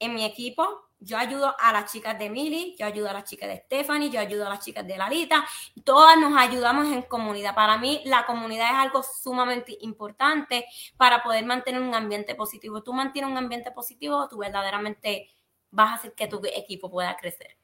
En 0.00 0.14
mi 0.14 0.24
equipo, 0.24 0.66
yo 0.98 1.16
ayudo 1.16 1.54
a 1.56 1.72
las 1.72 1.92
chicas 1.92 2.18
de 2.18 2.28
Mili, 2.28 2.74
yo 2.76 2.86
ayudo 2.86 3.08
a 3.08 3.12
las 3.12 3.24
chicas 3.24 3.48
de 3.48 3.58
Stephanie, 3.58 4.10
yo 4.10 4.18
ayudo 4.18 4.46
a 4.46 4.48
las 4.48 4.64
chicas 4.64 4.84
de 4.84 4.98
Lalita. 4.98 5.44
Todas 5.84 6.18
nos 6.18 6.36
ayudamos 6.36 6.88
en 6.88 7.02
comunidad. 7.02 7.54
Para 7.54 7.78
mí, 7.78 8.02
la 8.04 8.26
comunidad 8.26 8.66
es 8.70 8.78
algo 8.78 9.02
sumamente 9.04 9.76
importante 9.82 10.66
para 10.96 11.22
poder 11.22 11.44
mantener 11.46 11.80
un 11.80 11.94
ambiente 11.94 12.34
positivo. 12.34 12.82
Tú 12.82 12.92
mantienes 12.92 13.30
un 13.30 13.38
ambiente 13.38 13.70
positivo, 13.70 14.26
tú 14.28 14.38
verdaderamente 14.38 15.30
vas 15.70 15.90
a 15.90 15.94
hacer 15.94 16.14
que 16.14 16.26
tu 16.26 16.40
equipo 16.44 16.90
pueda 16.90 17.16
crecer. 17.16 17.56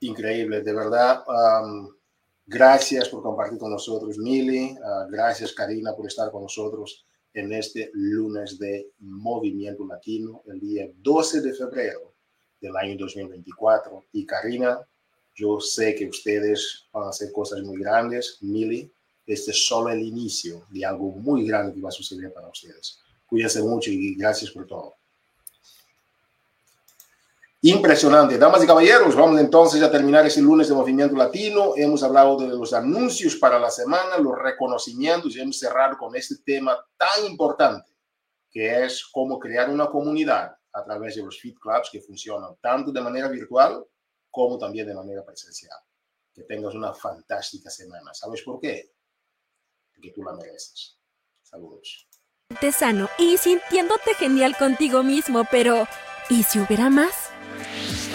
Increíble, 0.00 0.60
de 0.60 0.74
verdad. 0.74 1.24
Gracias 2.48 3.08
por 3.08 3.22
compartir 3.22 3.58
con 3.58 3.72
nosotros, 3.72 4.18
Mili. 4.18 4.76
Ah, 4.84 5.06
gracias, 5.10 5.52
Karina, 5.52 5.96
por 5.96 6.06
estar 6.06 6.30
con 6.30 6.42
nosotros 6.42 7.04
en 7.34 7.52
este 7.52 7.90
lunes 7.92 8.56
de 8.56 8.92
Movimiento 9.00 9.84
Latino, 9.84 10.42
el 10.46 10.60
día 10.60 10.88
12 10.94 11.40
de 11.40 11.52
febrero 11.54 12.14
del 12.60 12.76
año 12.76 12.96
2024. 12.98 14.04
Y 14.12 14.24
Karina, 14.24 14.78
yo 15.34 15.58
sé 15.58 15.96
que 15.96 16.06
ustedes 16.06 16.86
van 16.92 17.06
a 17.06 17.08
hacer 17.08 17.32
cosas 17.32 17.62
muy 17.62 17.80
grandes. 17.80 18.38
Mili, 18.40 18.92
este 19.26 19.50
es 19.50 19.66
solo 19.66 19.90
el 19.90 20.02
inicio 20.02 20.68
de 20.70 20.84
algo 20.84 21.10
muy 21.10 21.48
grande 21.48 21.74
que 21.74 21.80
va 21.80 21.88
a 21.88 21.92
suceder 21.92 22.32
para 22.32 22.48
ustedes. 22.48 23.00
Cuídense 23.26 23.60
mucho 23.60 23.90
y 23.90 24.14
gracias 24.14 24.52
por 24.52 24.68
todo. 24.68 24.95
Impresionante. 27.62 28.38
Damas 28.38 28.62
y 28.62 28.66
caballeros, 28.66 29.16
vamos 29.16 29.40
entonces 29.40 29.82
a 29.82 29.90
terminar 29.90 30.26
ese 30.26 30.42
lunes 30.42 30.68
de 30.68 30.74
Movimiento 30.74 31.16
Latino. 31.16 31.72
Hemos 31.74 32.02
hablado 32.02 32.36
de 32.36 32.48
los 32.48 32.72
anuncios 32.72 33.36
para 33.36 33.58
la 33.58 33.70
semana, 33.70 34.18
los 34.18 34.38
reconocimientos 34.38 35.34
y 35.34 35.40
hemos 35.40 35.58
cerrado 35.58 35.96
con 35.96 36.14
este 36.14 36.36
tema 36.44 36.78
tan 36.96 37.24
importante 37.24 37.96
que 38.50 38.84
es 38.84 39.04
cómo 39.10 39.38
crear 39.38 39.70
una 39.70 39.86
comunidad 39.86 40.56
a 40.72 40.84
través 40.84 41.16
de 41.16 41.22
los 41.22 41.40
Fit 41.40 41.58
Clubs 41.58 41.88
que 41.90 42.00
funcionan 42.00 42.56
tanto 42.60 42.92
de 42.92 43.00
manera 43.00 43.28
virtual 43.28 43.84
como 44.30 44.58
también 44.58 44.86
de 44.86 44.94
manera 44.94 45.24
presencial. 45.24 45.78
Que 46.34 46.42
tengas 46.42 46.74
una 46.74 46.92
fantástica 46.92 47.70
semana. 47.70 48.12
¿Sabes 48.12 48.42
por 48.42 48.60
qué? 48.60 48.92
Porque 49.94 50.12
tú 50.14 50.22
la 50.22 50.34
mereces. 50.34 50.98
Saludos. 51.42 52.06
Sano 52.72 53.08
y 53.18 53.38
sintiéndote 53.38 54.14
genial 54.14 54.56
contigo 54.58 55.02
mismo, 55.02 55.46
pero 55.50 55.86
¿y 56.28 56.42
si 56.42 56.60
hubiera 56.60 56.90
más? 56.90 57.25
you 57.58 58.05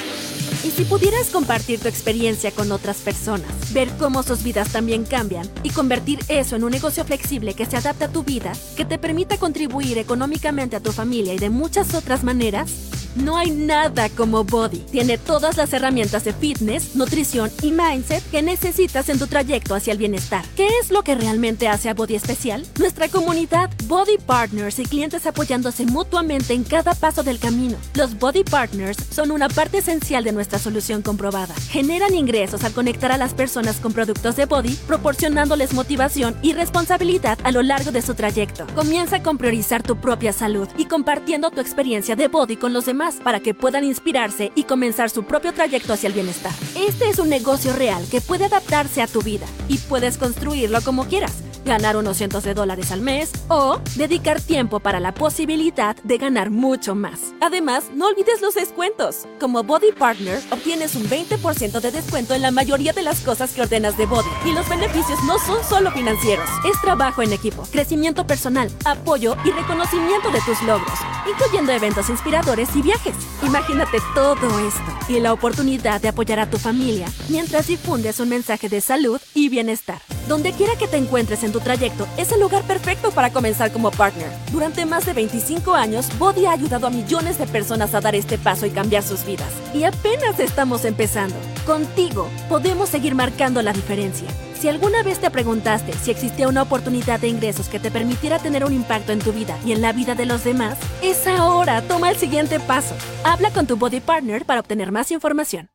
Y 0.64 0.70
si 0.70 0.86
pudieras 0.86 1.30
compartir 1.30 1.80
tu 1.80 1.88
experiencia 1.88 2.51
con 2.51 2.72
otras 2.72 2.97
personas, 2.97 3.49
ver 3.74 3.89
cómo 3.97 4.22
sus 4.22 4.43
vidas 4.43 4.70
también 4.70 5.05
cambian 5.05 5.49
y 5.64 5.72
convertir 5.72 6.20
eso 6.28 6.55
en 6.55 6.64
un 6.64 6.72
negocio 6.72 7.03
flexible 7.03 7.55
que 7.55 7.66
se 7.66 7.78
adapte 7.78 8.03
a 8.03 8.12
tu 8.12 8.24
vida, 8.24 8.53
que 8.78 8.86
te 8.86 8.99
permita 8.99 9.38
contribuir 9.38 9.97
económicamente 9.97 10.76
a 10.76 10.80
tu 10.80 10.91
familia 10.91 11.34
y 11.34 11.39
de 11.39 11.49
muchas 11.49 11.95
otras 11.95 12.24
maneras, 12.24 12.70
no 13.16 13.38
hay 13.38 13.51
nada 13.51 14.09
como 14.09 14.43
Body. 14.43 14.80
Tiene 14.91 15.18
todas 15.18 15.57
las 15.57 15.74
herramientas 15.74 16.24
de 16.24 16.34
fitness, 16.34 16.95
nutrición 16.95 17.51
y 17.62 17.72
mindset 17.72 18.24
que 18.30 18.41
necesitas 18.41 19.09
en 19.09 19.20
tu 19.20 19.28
trayecto 19.28 19.76
hacia 19.76 19.91
el 19.91 19.99
bienestar. 19.99 20.45
¿Qué 20.55 20.68
es 20.82 20.91
lo 20.91 21.03
que 21.03 21.16
realmente 21.16 21.68
hace 21.68 21.89
a 21.89 21.93
Body 21.93 22.16
especial? 22.16 22.66
Nuestra 22.80 23.09
comunidad, 23.09 23.70
Body 23.88 24.18
Partners 24.26 24.80
y 24.80 24.86
clientes 24.86 25.26
apoyándose 25.26 25.86
mutuamente 25.86 26.53
en 26.53 26.64
cada 26.64 26.93
paso 26.93 27.24
del 27.24 27.39
camino. 27.39 27.78
Los 27.95 28.18
Body 28.18 28.43
Partners 28.43 28.97
son 29.14 29.32
una 29.32 29.49
parte 29.49 29.80
esencial 29.80 30.24
de 30.24 30.32
nuestra 30.32 30.51
solución 30.60 31.02
comprobada. 31.02 31.54
Generan 31.70 32.14
ingresos 32.14 32.64
al 32.64 32.74
conectar 32.74 33.12
a 33.12 33.18
las 33.18 33.34
personas 33.34 33.80
con 33.80 33.93
productos 33.93 34.36
de 34.36 34.45
Body, 34.45 34.76
proporcionándoles 34.88 35.74
motivación 35.74 36.36
y 36.41 36.54
responsabilidad 36.54 37.38
a 37.43 37.52
lo 37.52 37.62
largo 37.62 37.91
de 37.91 38.02
su 38.02 38.14
trayecto. 38.14 38.68
Comienza 38.76 39.24
con 39.24 39.38
priorizar 39.38 39.84
tu 39.84 39.97
propia 39.97 40.34
salud 40.34 40.68
y 40.78 40.86
compartiendo 40.86 41.52
tu 41.52 41.62
experiencia 41.62 42.16
de 42.16 42.28
Body 42.28 42.58
con 42.58 42.74
los 42.74 42.86
demás 42.86 43.16
para 43.24 43.39
que 43.39 43.54
puedan 43.54 43.84
inspirarse 43.84 44.52
y 44.56 44.64
comenzar 44.64 45.10
su 45.10 45.24
propio 45.24 45.54
trayecto 45.54 45.93
hacia 45.93 46.08
el 46.08 46.14
bienestar. 46.14 46.54
Este 46.76 47.10
es 47.10 47.20
un 47.20 47.30
negocio 47.30 47.74
real 47.74 48.04
que 48.10 48.22
puede 48.22 48.45
adaptarse 48.45 49.02
a 49.02 49.08
tu 49.08 49.22
vida 49.22 49.45
y 49.68 49.78
puedes 49.78 50.18
construirlo 50.18 50.82
como 50.82 51.06
quieras 51.06 51.43
ganar 51.66 51.97
unos 51.97 52.18
cientos 52.18 52.43
de 52.43 52.53
dólares 52.53 52.91
al 52.91 53.01
mes 53.01 53.32
o 53.47 53.80
dedicar 53.95 54.41
tiempo 54.41 54.80
para 54.80 54.99
la 54.99 55.14
posibilidad 55.14 55.95
de 56.03 56.18
ganar 56.18 56.49
mucho 56.49 56.95
más. 56.95 57.34
Además, 57.41 57.86
no 57.93 58.07
olvides 58.07 58.41
los 58.41 58.55
descuentos. 58.55 59.28
Como 59.39 59.64
Body 59.64 59.91
Partner, 59.91 60.39
obtienes 60.51 60.95
un 60.95 61.03
20% 61.03 61.80
de 61.80 61.91
descuento 61.91 62.34
en 62.34 62.41
la 62.41 62.51
mayoría 62.51 62.93
de 62.93 63.03
las 63.03 63.22
cosas 63.22 63.53
que 63.53 63.62
ordenas 63.62 63.97
de 63.97 64.05
Body. 64.05 64.30
Y 64.45 64.53
los 64.53 64.68
beneficios 64.68 65.24
no 65.26 65.39
son 65.39 65.64
solo 65.64 65.91
financieros, 65.91 66.49
es 66.66 66.80
trabajo 66.82 67.22
en 67.22 67.34
equipo, 67.34 67.64
crecimiento 67.72 68.26
personal, 68.26 68.70
apoyo 68.86 69.36
y 69.43 69.51
reconocimiento 69.51 70.32
de 70.32 70.41
tus 70.41 70.62
logros, 70.64 70.99
incluyendo 71.30 71.72
eventos 71.72 72.09
inspiradores 72.09 72.76
y 72.76 72.82
viajes. 72.82 73.16
Imagínate 73.43 73.97
todo 74.14 74.59
esto 74.59 74.82
y 75.09 75.20
la 75.20 75.34
oportunidad 75.34 76.01
de 76.01 76.09
apoyar 76.09 76.39
a 76.39 76.49
tu 76.49 76.57
familia 76.57 77.07
mientras 77.30 77.68
difundes 77.68 78.20
un 78.20 78.30
mensaje 78.30 78.70
de 78.70 78.82
salud 78.82 79.20
y 79.34 79.49
bienestar. 79.49 79.99
Donde 80.28 80.53
quiera 80.53 80.78
que 80.78 80.88
te 80.88 80.97
encuentres 80.97 81.43
tu 81.52 81.60
trayecto 81.60 82.08
es 82.18 82.32
el 82.32 82.39
lugar 82.39 82.64
perfecto 82.64 83.12
para 83.12 83.32
comenzar 83.32 83.72
como 83.72 83.91
partner. 83.91 84.30
Durante 84.52 84.86
más 84.86 85.06
de 85.06 85.14
25 85.14 85.74
años, 85.74 86.08
Body 86.18 86.45
ha 86.45 86.54
ayudado 86.54 86.88
a 86.88 86.89
millones 86.89 87.38
de 87.38 87.47
personas 87.47 87.93
a 87.93 88.02
dar 88.02 88.16
este 88.16 88.38
paso 88.38 88.66
y 88.66 88.72
cambiar 88.72 89.04
sus 89.04 89.26
vidas. 89.26 89.49
Y 89.74 89.84
apenas 89.84 90.39
estamos 90.39 90.86
empezando. 90.86 91.36
Contigo 91.66 92.28
podemos 92.49 92.89
seguir 92.89 93.16
marcando 93.16 93.62
la 93.62 93.74
diferencia. 93.74 94.28
Si 94.60 94.68
alguna 94.68 95.02
vez 95.02 95.20
te 95.20 95.32
preguntaste 95.32 95.93
si 95.93 96.12
existía 96.12 96.47
una 96.47 96.62
oportunidad 96.62 97.20
de 97.20 97.28
ingresos 97.28 97.68
que 97.68 97.80
te 97.80 97.89
permitiera 97.89 98.38
tener 98.38 98.64
un 98.64 98.74
impacto 98.74 99.12
en 99.12 99.20
tu 99.20 99.34
vida 99.34 99.58
y 99.66 99.72
en 99.72 99.82
la 99.82 99.91
vida 99.91 100.14
de 100.14 100.28
los 100.28 100.43
demás, 100.43 100.78
es 101.02 101.26
ahora. 101.26 101.82
Toma 101.82 102.12
el 102.12 102.18
siguiente 102.18 102.60
paso. 102.60 102.95
Habla 103.24 103.49
con 103.52 103.66
tu 103.66 103.76
body 103.76 104.02
partner 104.02 104.45
para 104.45 104.60
obtener 104.60 104.91
más 104.91 105.12
información. 105.12 105.70